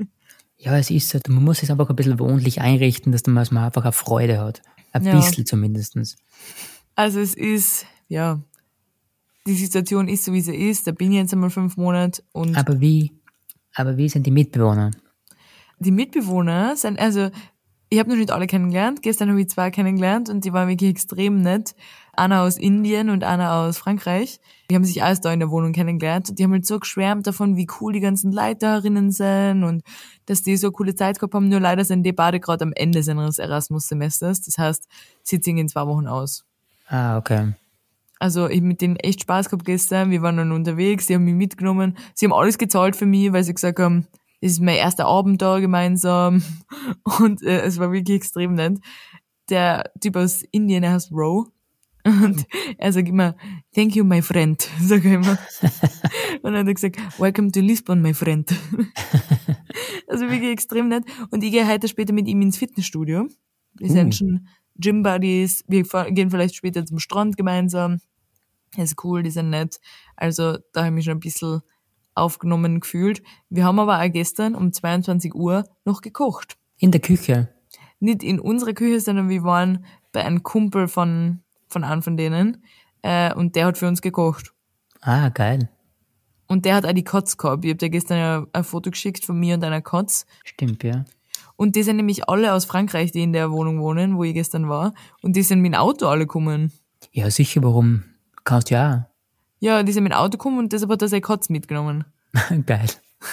Ja, 0.57 0.78
es 0.78 0.90
ist 0.90 1.09
so, 1.09 1.18
man 1.28 1.43
muss 1.43 1.62
es 1.62 1.70
einfach 1.70 1.90
ein 1.90 1.97
bisschen 1.97 2.18
wohnlich 2.18 2.61
einrichten, 2.61 3.11
dass 3.12 3.26
man 3.26 3.57
einfach 3.57 3.82
eine 3.82 3.93
Freude 3.93 4.40
hat. 4.40 4.62
Ein 4.93 5.05
Ja. 5.05 5.16
bisschen 5.16 5.45
zumindestens. 5.47 6.16
Also 6.95 7.18
es 7.20 7.34
ist, 7.34 7.86
ja, 8.09 8.40
die 9.47 9.55
Situation 9.55 10.07
ist 10.09 10.24
so, 10.24 10.32
wie 10.32 10.40
sie 10.40 10.55
ist, 10.55 10.86
da 10.86 10.93
bin 10.93 11.11
ich 11.11 11.18
jetzt 11.18 11.32
einmal 11.32 11.51
fünf 11.51 11.76
Monate 11.76 12.22
und 12.32 12.57
Aber 12.57 12.80
wie, 12.80 13.12
aber 13.74 13.97
wie 13.97 14.09
sind 14.09 14.26
die 14.26 14.30
Mitbewohner? 14.30 14.90
die 15.78 15.90
Mitbewohner 15.90 16.76
sind, 16.76 17.01
also 17.01 17.30
ich 17.88 17.99
habe 17.99 18.09
noch 18.11 18.16
nicht 18.16 18.30
alle 18.30 18.47
kennengelernt. 18.47 19.03
Gestern 19.03 19.30
habe 19.30 19.40
ich 19.40 19.49
zwei 19.49 19.70
kennengelernt 19.72 20.28
und 20.28 20.45
die 20.45 20.53
waren 20.53 20.68
wirklich 20.68 20.90
extrem 20.90 21.40
nett. 21.43 21.74
Einer 22.14 22.42
aus 22.42 22.58
Indien 22.58 23.08
und 23.08 23.24
einer 23.24 23.52
aus 23.52 23.78
Frankreich. 23.78 24.38
Die 24.70 24.74
haben 24.74 24.84
sich 24.84 25.02
alles 25.02 25.20
da 25.20 25.32
in 25.32 25.40
der 25.40 25.50
Wohnung 25.50 25.72
kennengelernt. 25.72 26.28
Und 26.28 26.38
die 26.38 26.44
haben 26.44 26.52
halt 26.52 26.66
so 26.66 26.78
geschwärmt 26.78 27.26
davon, 27.26 27.56
wie 27.56 27.66
cool 27.80 27.92
die 27.94 28.00
ganzen 28.00 28.32
Leiterinnen 28.32 29.10
sind 29.10 29.64
und 29.64 29.82
dass 30.26 30.42
die 30.42 30.56
so 30.56 30.68
eine 30.68 30.72
coole 30.72 30.94
Zeit 30.94 31.18
gehabt 31.18 31.34
haben. 31.34 31.48
Nur 31.48 31.60
leider 31.60 31.84
sind 31.84 32.02
die 32.02 32.12
beide 32.12 32.38
gerade 32.38 32.64
am 32.64 32.72
Ende 32.74 33.02
seines 33.02 33.38
Erasmus-Semesters. 33.38 34.42
Das 34.42 34.58
heißt, 34.58 34.88
sie 35.22 35.40
ziehen 35.40 35.56
in 35.56 35.68
zwei 35.68 35.86
Wochen 35.86 36.06
aus. 36.06 36.44
Ah, 36.88 37.16
okay. 37.16 37.54
Also 38.18 38.48
ich 38.48 38.60
mit 38.60 38.80
denen 38.80 38.96
echt 38.96 39.22
Spaß 39.22 39.48
gehabt 39.48 39.64
gestern. 39.64 40.10
Wir 40.10 40.22
waren 40.22 40.36
dann 40.36 40.52
unterwegs, 40.52 41.06
sie 41.06 41.14
haben 41.14 41.24
mich 41.24 41.34
mitgenommen. 41.34 41.96
Sie 42.14 42.26
haben 42.26 42.32
alles 42.32 42.56
gezahlt 42.56 42.94
für 42.94 43.06
mich, 43.06 43.32
weil 43.32 43.42
sie 43.42 43.54
gesagt 43.54 43.80
haben, 43.80 44.06
es 44.40 44.52
ist 44.52 44.60
mein 44.60 44.76
erster 44.76 45.06
Abend 45.06 45.42
da 45.42 45.58
gemeinsam. 45.58 46.42
Und 47.18 47.42
äh, 47.42 47.62
es 47.62 47.78
war 47.80 47.90
wirklich 47.90 48.18
extrem 48.18 48.54
nett. 48.54 48.78
Der 49.48 49.90
Typ 50.00 50.16
aus 50.16 50.42
Indien, 50.52 50.84
er 50.84 50.92
heißt 50.92 51.10
Ro. 51.10 51.48
Und 52.05 52.46
er 52.78 52.92
sagt 52.92 53.09
immer, 53.09 53.36
thank 53.74 53.94
you, 53.94 54.05
my 54.05 54.22
friend, 54.22 54.68
sag 54.80 55.05
er 55.05 55.14
immer. 55.14 55.38
Und 56.42 56.53
dann 56.53 56.57
hat 56.59 56.66
er 56.66 56.74
gesagt, 56.74 56.98
welcome 57.18 57.50
to 57.53 57.61
Lisbon, 57.61 58.03
my 58.03 58.14
friend. 58.14 58.53
Also 60.09 60.28
wirklich 60.28 60.50
extrem 60.50 60.88
nett. 60.88 61.05
Und 61.30 61.42
ich 61.42 61.53
gehe 61.53 61.66
heute 61.66 61.88
später 61.88 62.12
mit 62.12 62.26
ihm 62.28 62.42
ins 62.42 62.59
Fitnessstudio. 62.59 63.28
Wir 63.74 63.88
Uh. 63.88 63.92
sind 63.92 64.14
schon 64.14 64.46
Gym 64.76 65.03
Buddies. 65.03 65.64
Wir 65.68 65.84
gehen 66.11 66.30
vielleicht 66.30 66.55
später 66.55 66.84
zum 66.84 66.98
Strand 66.98 67.36
gemeinsam. 67.38 67.98
Das 68.76 68.90
ist 68.90 69.05
cool, 69.05 69.22
die 69.22 69.30
sind 69.30 69.48
nett. 69.50 69.80
Also 70.16 70.59
da 70.72 70.80
habe 70.80 70.88
ich 70.88 70.94
mich 70.94 71.05
schon 71.07 71.16
ein 71.16 71.20
bisschen 71.20 71.61
aufgenommen 72.14 72.80
gefühlt. 72.80 73.22
Wir 73.48 73.64
haben 73.64 73.78
aber 73.78 74.00
auch 74.03 74.12
gestern 74.12 74.55
um 74.55 74.72
22 74.72 75.34
Uhr 75.34 75.64
noch 75.86 76.03
gekocht. 76.03 76.59
In 76.78 76.90
der 76.90 77.00
Küche. 77.00 77.48
Nicht 78.00 78.22
in 78.22 78.38
unserer 78.38 78.74
Küche, 78.74 79.00
sondern 79.00 79.28
wir 79.30 79.44
waren 79.44 79.84
bei 80.12 80.24
einem 80.24 80.42
Kumpel 80.42 80.88
von, 80.88 81.41
von 81.72 81.84
einem 81.84 82.02
von 82.02 82.16
denen. 82.16 82.64
Äh, 83.02 83.34
und 83.34 83.56
der 83.56 83.66
hat 83.66 83.78
für 83.78 83.88
uns 83.88 84.02
gekocht. 84.02 84.52
Ah, 85.00 85.28
geil. 85.30 85.68
Und 86.46 86.64
der 86.64 86.74
hat 86.74 86.86
auch 86.86 86.92
die 86.92 87.04
Katz 87.04 87.36
gehabt. 87.36 87.64
Ich 87.64 87.70
habe 87.70 87.78
dir 87.78 87.90
gestern 87.90 88.18
ja 88.18 88.46
ein 88.52 88.64
Foto 88.64 88.90
geschickt 88.90 89.24
von 89.24 89.38
mir 89.38 89.54
und 89.54 89.64
einer 89.64 89.80
Katz. 89.80 90.26
Stimmt, 90.44 90.84
ja. 90.84 91.04
Und 91.56 91.76
die 91.76 91.82
sind 91.82 91.96
nämlich 91.96 92.28
alle 92.28 92.52
aus 92.52 92.64
Frankreich, 92.64 93.12
die 93.12 93.22
in 93.22 93.32
der 93.32 93.50
Wohnung 93.50 93.80
wohnen, 93.80 94.16
wo 94.16 94.24
ich 94.24 94.34
gestern 94.34 94.68
war. 94.68 94.94
Und 95.22 95.34
die 95.36 95.42
sind 95.42 95.60
mit 95.60 95.72
dem 95.72 95.80
Auto 95.80 96.06
alle 96.08 96.20
gekommen. 96.26 96.72
Ja, 97.10 97.30
sicher, 97.30 97.62
warum? 97.62 98.04
Kannst 98.44 98.70
ja 98.70 99.08
Ja, 99.60 99.82
die 99.82 99.92
sind 99.92 100.04
mit 100.04 100.12
dem 100.12 100.18
Auto 100.18 100.32
gekommen 100.32 100.58
und 100.58 100.72
deshalb 100.72 100.90
hat 100.90 101.02
er 101.02 101.08
seine 101.08 101.20
Katz 101.20 101.48
mitgenommen. 101.48 102.04
geil. 102.66 102.88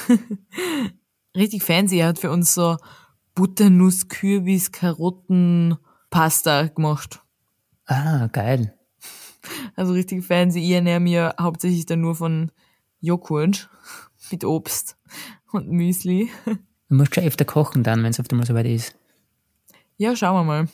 Richtig 1.36 1.64
fancy. 1.64 2.00
Er 2.00 2.08
hat 2.10 2.20
für 2.20 2.32
uns 2.32 2.54
so 2.54 2.78
Butternuss, 3.36 4.08
Kürbis, 4.08 4.72
Karotten, 4.72 5.78
Pasta 6.10 6.68
gemacht. 6.68 7.22
Ah, 7.90 8.28
geil. 8.32 8.74
Also 9.76 9.94
richtig 9.94 10.24
fancy. 10.24 10.60
Ich 10.60 10.72
ernähre 10.72 11.00
mir 11.00 11.34
hauptsächlich 11.40 11.86
dann 11.86 12.02
nur 12.02 12.16
von 12.16 12.52
Joghurt 13.02 13.70
mit 14.32 14.44
Obst 14.46 14.96
und 15.52 15.70
Müsli. 15.70 16.30
Du 16.46 16.96
musst 16.96 17.16
schon 17.16 17.24
öfter 17.24 17.46
kochen 17.46 17.84
dann, 17.84 18.04
wenn 18.04 18.12
es 18.12 18.20
auf 18.20 18.28
einmal 18.30 18.46
soweit 18.46 18.68
ist. 18.68 18.96
Ja, 19.98 20.16
schauen 20.16 20.36
wir 20.36 20.44
mal. 20.44 20.68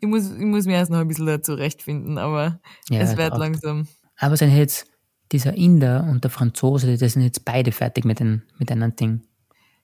Ich 0.00 0.08
muss, 0.08 0.30
ich 0.30 0.44
muss 0.44 0.66
mir 0.66 0.74
erst 0.74 0.90
noch 0.90 0.98
ein 0.98 1.08
bisschen 1.08 1.26
da 1.26 1.42
zurechtfinden, 1.42 2.18
aber 2.18 2.60
Ja, 2.90 3.00
es 3.00 3.16
wird 3.16 3.36
langsam. 3.36 3.88
Aber 4.18 4.36
sind 4.36 4.54
jetzt 4.54 4.86
dieser 5.32 5.54
Inder 5.54 6.06
und 6.08 6.22
der 6.22 6.30
Franzose, 6.30 6.96
die 6.96 7.08
sind 7.08 7.22
jetzt 7.22 7.44
beide 7.44 7.72
fertig 7.72 8.04
mit, 8.04 8.20
den, 8.20 8.42
mit 8.58 8.70
einem 8.70 8.94
Ding. 8.94 9.22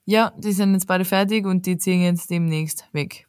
Ja, 0.04 0.32
die 0.36 0.52
sind 0.52 0.74
jetzt 0.74 0.86
beide 0.86 1.04
fertig 1.04 1.46
und 1.46 1.66
die 1.66 1.78
ziehen 1.78 2.02
jetzt 2.02 2.30
demnächst 2.30 2.88
weg. 2.92 3.26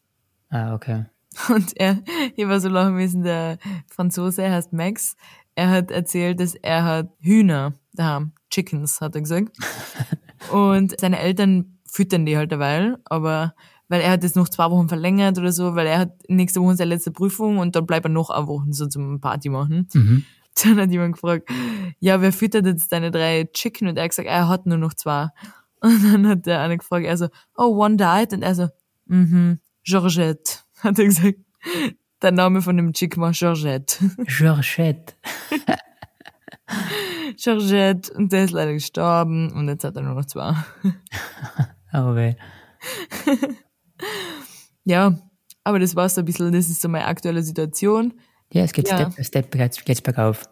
Ah, 0.49 0.75
okay. 0.75 1.05
Und 1.49 1.73
er, 1.77 2.01
ich 2.35 2.47
war 2.47 2.59
so 2.59 2.69
lachen 2.69 2.95
müssen, 2.95 3.23
der 3.23 3.57
Franzose, 3.87 4.43
er 4.43 4.53
heißt 4.53 4.73
Max, 4.73 5.15
er 5.55 5.69
hat 5.69 5.91
erzählt, 5.91 6.39
dass 6.39 6.55
er 6.55 6.83
hat 6.83 7.09
Hühner 7.19 7.73
daheim, 7.93 8.31
Chickens, 8.49 9.01
hat 9.01 9.15
er 9.15 9.21
gesagt. 9.21 9.55
Und 10.51 10.99
seine 10.99 11.19
Eltern 11.19 11.79
füttern 11.85 12.25
die 12.25 12.37
halt 12.37 12.51
derweil, 12.51 12.97
aber 13.05 13.53
weil 13.87 14.01
er 14.01 14.11
hat 14.11 14.23
das 14.23 14.35
noch 14.35 14.49
zwei 14.49 14.71
Wochen 14.71 14.89
verlängert 14.89 15.37
oder 15.37 15.51
so, 15.51 15.75
weil 15.75 15.85
er 15.85 15.99
hat 15.99 16.13
nächste 16.27 16.61
Woche 16.61 16.75
seine 16.75 16.95
letzte 16.95 17.11
Prüfung 17.11 17.59
und 17.59 17.75
dann 17.75 17.85
bleibt 17.85 18.07
er 18.07 18.09
noch 18.09 18.29
eine 18.29 18.47
Woche 18.47 18.65
so 18.71 18.87
zum 18.87 19.21
Party 19.21 19.49
machen. 19.49 19.87
Mhm. 19.93 20.23
Dann 20.63 20.79
hat 20.79 20.91
jemand 20.91 21.13
gefragt, 21.13 21.49
ja, 21.99 22.21
wer 22.21 22.31
füttert 22.31 22.67
jetzt 22.67 22.91
deine 22.91 23.09
drei 23.09 23.49
Chicken? 23.53 23.87
Und 23.87 23.97
er 23.97 24.03
hat 24.03 24.11
gesagt, 24.11 24.27
er 24.27 24.47
hat 24.47 24.67
nur 24.67 24.77
noch 24.77 24.93
zwei. 24.93 25.29
Und 25.79 26.03
dann 26.03 26.27
hat 26.27 26.45
der 26.45 26.61
eine 26.61 26.77
gefragt, 26.77 27.07
er 27.07 27.17
so, 27.17 27.27
oh, 27.57 27.83
one 27.83 27.97
died? 27.97 28.33
Und 28.33 28.43
er 28.43 28.53
so, 28.53 28.67
mhm, 29.07 29.59
Georgette, 29.83 30.62
hat 30.83 30.99
er 30.99 31.05
gesagt. 31.05 31.39
Der 32.21 32.31
Name 32.31 32.61
von 32.61 32.77
dem 32.77 32.93
Chick 32.93 33.17
war 33.17 33.31
Georgette. 33.31 33.97
Georgette. 34.25 35.13
Georgette. 37.37 38.13
Und 38.13 38.31
der 38.31 38.45
ist 38.45 38.51
leider 38.51 38.73
gestorben 38.73 39.51
und 39.51 39.67
jetzt 39.67 39.83
hat 39.83 39.95
er 39.95 40.03
nur 40.03 40.15
noch 40.15 40.25
zwei. 40.25 40.55
Aber 41.91 42.15
weh. 42.15 42.35
Ja, 44.85 45.17
aber 45.63 45.79
das 45.79 45.95
war's 45.95 46.15
so 46.15 46.21
ein 46.21 46.25
bisschen, 46.25 46.51
das 46.51 46.69
ist 46.69 46.81
so 46.81 46.89
meine 46.89 47.05
aktuelle 47.05 47.43
Situation. 47.43 48.13
Ja, 48.51 48.63
es 48.63 48.73
geht 48.73 48.89
Ja. 48.89 48.97
Step 48.97 49.15
by 49.15 49.23
Step 49.23 49.51
geht's, 49.51 49.83
geht's 49.83 50.01
bergauf. 50.01 50.43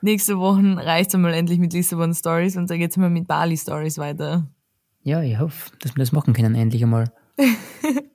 Nächste 0.00 0.38
Woche 0.38 0.62
reicht's 0.84 1.14
einmal 1.14 1.34
endlich 1.34 1.58
mit 1.58 1.72
Lissabon 1.72 2.14
Stories 2.14 2.56
und 2.56 2.70
dann 2.70 2.78
geht's 2.78 2.96
mal 2.96 3.10
mit 3.10 3.28
Bali 3.28 3.56
Stories 3.56 3.98
weiter. 3.98 4.50
Ja, 5.02 5.22
ich 5.22 5.38
hoffe, 5.38 5.70
dass 5.80 5.94
wir 5.94 6.00
das 6.00 6.12
machen 6.12 6.34
können, 6.34 6.54
endlich 6.54 6.82
einmal. 6.82 7.12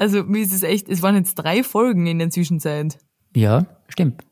Also 0.00 0.24
mir 0.24 0.40
ist 0.42 0.52
es 0.54 0.62
echt, 0.62 0.88
es 0.88 1.02
waren 1.02 1.14
jetzt 1.14 1.34
drei 1.34 1.62
Folgen 1.62 2.06
in 2.06 2.18
der 2.18 2.30
Zwischenzeit. 2.30 2.98
Ja, 3.36 3.66
stimmt. 3.88 4.24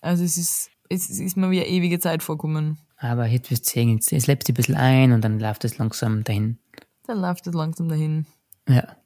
Also 0.00 0.24
es 0.24 0.36
ist, 0.36 0.68
es 0.88 1.08
ist 1.10 1.36
mir 1.36 1.48
wie 1.52 1.60
eine 1.60 1.68
ewige 1.68 2.00
Zeit 2.00 2.24
vorkommen. 2.24 2.78
Aber 2.98 3.26
jetzt 3.26 3.50
wirst 3.52 3.66
du 3.68 3.70
sehen, 3.70 3.90
jetzt- 3.90 4.12
es 4.12 4.26
lebt 4.26 4.48
ein 4.48 4.54
bisschen 4.54 4.74
ein 4.74 5.12
und 5.12 5.22
dann 5.22 5.38
läuft 5.38 5.64
es 5.64 5.78
langsam 5.78 6.24
dahin. 6.24 6.58
Dann 7.06 7.20
läuft 7.20 7.46
es 7.46 7.54
langsam 7.54 7.88
dahin. 7.88 8.26
Ja. 8.68 8.96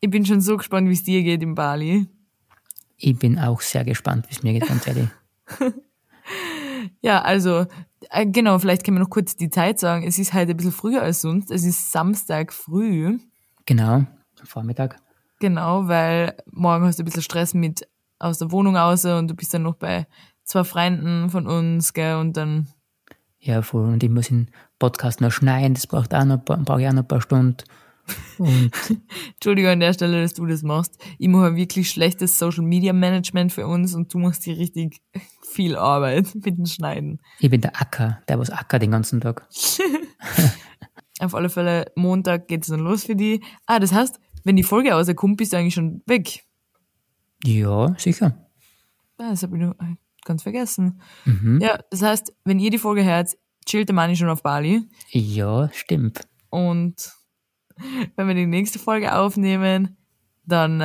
Ich 0.00 0.08
bin 0.08 0.24
schon 0.24 0.40
so 0.40 0.56
gespannt, 0.56 0.88
wie 0.88 0.94
es 0.94 1.02
dir 1.02 1.22
geht 1.22 1.42
in 1.42 1.54
Bali. 1.54 2.06
Ich 2.96 3.18
bin 3.18 3.38
auch 3.38 3.60
sehr 3.60 3.84
gespannt, 3.84 4.26
wie 4.30 4.32
es 4.34 4.42
mir 4.42 4.54
geht, 4.54 4.66
ganz 4.66 4.86
ehrlich. 4.86 5.08
Ja, 7.02 7.20
also, 7.22 7.66
äh, 8.10 8.26
genau, 8.26 8.58
vielleicht 8.58 8.84
können 8.84 8.96
wir 8.96 9.02
noch 9.02 9.10
kurz 9.10 9.36
die 9.36 9.50
Zeit 9.50 9.78
sagen. 9.78 10.02
Es 10.06 10.18
ist 10.18 10.32
heute 10.32 10.52
ein 10.52 10.56
bisschen 10.56 10.72
früher 10.72 11.02
als 11.02 11.20
sonst. 11.20 11.50
Es 11.50 11.64
ist 11.64 11.92
Samstag 11.92 12.52
früh. 12.54 13.18
Genau, 13.66 14.06
Vormittag. 14.44 14.96
Genau, 15.40 15.88
weil 15.88 16.36
morgen 16.52 16.84
hast 16.84 16.98
du 16.98 17.02
ein 17.02 17.06
bisschen 17.06 17.22
Stress 17.22 17.54
mit 17.54 17.88
aus 18.18 18.38
der 18.38 18.52
Wohnung 18.52 18.76
raus 18.76 19.04
und 19.06 19.28
du 19.28 19.34
bist 19.34 19.52
dann 19.54 19.62
noch 19.62 19.76
bei 19.76 20.06
zwei 20.44 20.64
Freunden 20.64 21.30
von 21.30 21.46
uns, 21.46 21.94
gell, 21.94 22.16
und 22.16 22.36
dann, 22.36 22.68
Ja, 23.38 23.62
voll. 23.62 23.88
Und 23.88 24.02
ich 24.02 24.10
muss 24.10 24.28
den 24.28 24.50
Podcast 24.78 25.20
noch 25.22 25.32
schneiden, 25.32 25.74
das 25.74 25.86
braucht 25.86 26.14
auch 26.14 26.24
noch, 26.26 26.44
brauche 26.44 26.82
ich 26.82 26.88
auch 26.88 26.92
noch 26.92 27.02
ein 27.02 27.08
paar 27.08 27.22
Stunden. 27.22 27.56
Und 28.38 28.70
Entschuldigung 29.34 29.70
an 29.70 29.80
der 29.80 29.94
Stelle, 29.94 30.20
dass 30.20 30.34
du 30.34 30.44
das 30.44 30.62
machst. 30.62 30.98
Ich 31.18 31.28
mache 31.28 31.56
wirklich 31.56 31.90
schlechtes 31.90 32.38
Social 32.38 32.64
Media 32.64 32.92
Management 32.92 33.52
für 33.52 33.66
uns 33.66 33.94
und 33.94 34.12
du 34.12 34.18
machst 34.18 34.44
hier 34.44 34.58
richtig 34.58 35.00
viel 35.42 35.74
Arbeit 35.76 36.34
mit 36.34 36.58
dem 36.58 36.66
Schneiden. 36.66 37.20
ich 37.38 37.48
bin 37.48 37.62
der 37.62 37.80
Acker, 37.80 38.20
der 38.28 38.38
was 38.38 38.50
Acker 38.50 38.78
den 38.78 38.90
ganzen 38.90 39.20
Tag. 39.22 39.48
Auf 41.20 41.34
alle 41.34 41.50
Fälle, 41.50 41.92
Montag 41.96 42.48
geht's 42.48 42.68
dann 42.68 42.80
los 42.80 43.04
für 43.04 43.14
die. 43.14 43.42
Ah, 43.66 43.78
das 43.78 43.92
heißt, 43.92 44.18
wenn 44.44 44.56
die 44.56 44.62
Folge 44.62 44.92
rauskommt, 44.92 45.36
bist 45.36 45.52
du 45.52 45.58
eigentlich 45.58 45.74
schon 45.74 46.02
weg. 46.06 46.44
Ja, 47.44 47.94
sicher. 47.98 48.46
Ah, 49.18 49.30
Das 49.30 49.42
habe 49.42 49.56
ich 49.56 49.62
noch 49.62 49.74
ganz 50.24 50.42
vergessen. 50.42 51.00
Mhm. 51.24 51.60
Ja, 51.62 51.78
das 51.90 52.02
heißt, 52.02 52.32
wenn 52.44 52.58
ihr 52.58 52.70
die 52.70 52.78
Folge 52.78 53.04
hört, 53.04 53.36
chillt 53.66 53.88
der 53.88 53.94
Manni 53.94 54.16
schon 54.16 54.28
auf 54.28 54.42
Bali. 54.42 54.82
Ja, 55.10 55.70
stimmt. 55.72 56.26
Und 56.50 57.12
wenn 58.16 58.28
wir 58.28 58.34
die 58.34 58.46
nächste 58.46 58.78
Folge 58.78 59.14
aufnehmen, 59.14 59.96
dann 60.44 60.80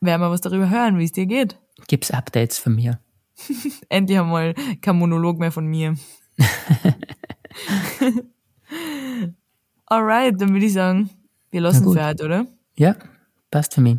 werden 0.00 0.20
wir 0.20 0.30
was 0.30 0.40
darüber 0.40 0.70
hören, 0.70 0.98
wie 0.98 1.04
es 1.04 1.12
dir 1.12 1.26
geht. 1.26 1.58
Gibt's 1.86 2.10
Updates 2.10 2.58
von 2.58 2.74
mir? 2.74 3.00
Endlich 3.88 4.18
einmal 4.18 4.54
kein 4.80 4.96
Monolog 4.96 5.38
mehr 5.38 5.52
von 5.52 5.66
mir. 5.66 5.96
Alright, 9.86 10.40
dann 10.40 10.52
würde 10.52 10.66
ich 10.66 10.72
sagen, 10.72 11.10
wir 11.50 11.60
lassen 11.60 11.86
es 11.86 11.94
für 11.94 12.04
heute, 12.04 12.24
oder? 12.24 12.46
Ja, 12.78 12.96
passt 13.50 13.74
für 13.74 13.80
mich. 13.80 13.98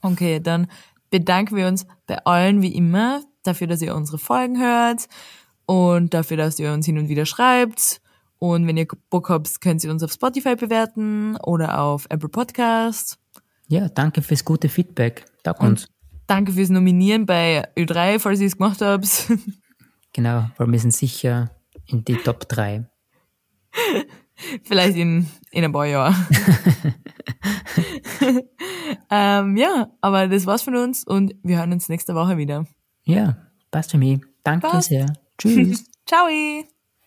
Okay, 0.00 0.40
dann 0.40 0.68
bedanken 1.10 1.56
wir 1.56 1.66
uns 1.66 1.86
bei 2.06 2.18
allen 2.24 2.62
wie 2.62 2.74
immer 2.74 3.22
dafür, 3.42 3.66
dass 3.66 3.82
ihr 3.82 3.94
unsere 3.94 4.18
Folgen 4.18 4.60
hört 4.60 5.08
und 5.66 6.14
dafür, 6.14 6.36
dass 6.36 6.58
ihr 6.58 6.72
uns 6.72 6.86
hin 6.86 6.98
und 6.98 7.08
wieder 7.08 7.26
schreibt. 7.26 8.00
Und 8.38 8.66
wenn 8.66 8.76
ihr 8.76 8.86
Bock 9.10 9.28
habt, 9.28 9.60
könnt 9.60 9.84
ihr 9.84 9.90
uns 9.90 10.02
auf 10.02 10.12
Spotify 10.12 10.56
bewerten 10.56 11.36
oder 11.36 11.80
auf 11.80 12.06
Apple 12.08 12.28
Podcasts. 12.28 13.18
Ja, 13.66 13.88
danke 13.88 14.22
fürs 14.22 14.44
gute 14.44 14.68
Feedback. 14.68 15.26
Taugt 15.42 15.60
uns. 15.60 15.88
Danke 16.26 16.52
fürs 16.52 16.70
Nominieren 16.70 17.26
bei 17.26 17.68
Ö3, 17.76 18.18
falls 18.20 18.40
ihr 18.40 18.46
es 18.46 18.56
gemacht 18.56 18.80
habt. 18.80 19.30
Genau, 20.12 20.50
weil 20.56 20.72
wir 20.72 20.78
sind 20.80 20.92
sicher 20.92 21.50
in 21.86 22.04
die 22.04 22.16
Top 22.16 22.48
3. 22.48 22.88
Vielleicht 24.62 24.96
in, 24.96 25.26
in 25.50 25.64
ein 25.64 25.72
paar 25.72 25.86
Jahren. 25.86 26.14
ähm, 29.10 29.56
ja, 29.56 29.88
aber 30.00 30.28
das 30.28 30.46
war's 30.46 30.62
von 30.62 30.76
uns 30.76 31.04
und 31.04 31.34
wir 31.42 31.58
hören 31.58 31.72
uns 31.72 31.88
nächste 31.88 32.14
Woche 32.14 32.36
wieder. 32.36 32.66
Ja, 33.04 33.36
passt 33.70 33.90
für 33.90 33.98
mich. 33.98 34.20
Danke 34.44 34.68
Passt. 34.68 34.88
sehr. 34.88 35.06
Tschüss. 35.38 35.84
Ciao! 36.06 36.28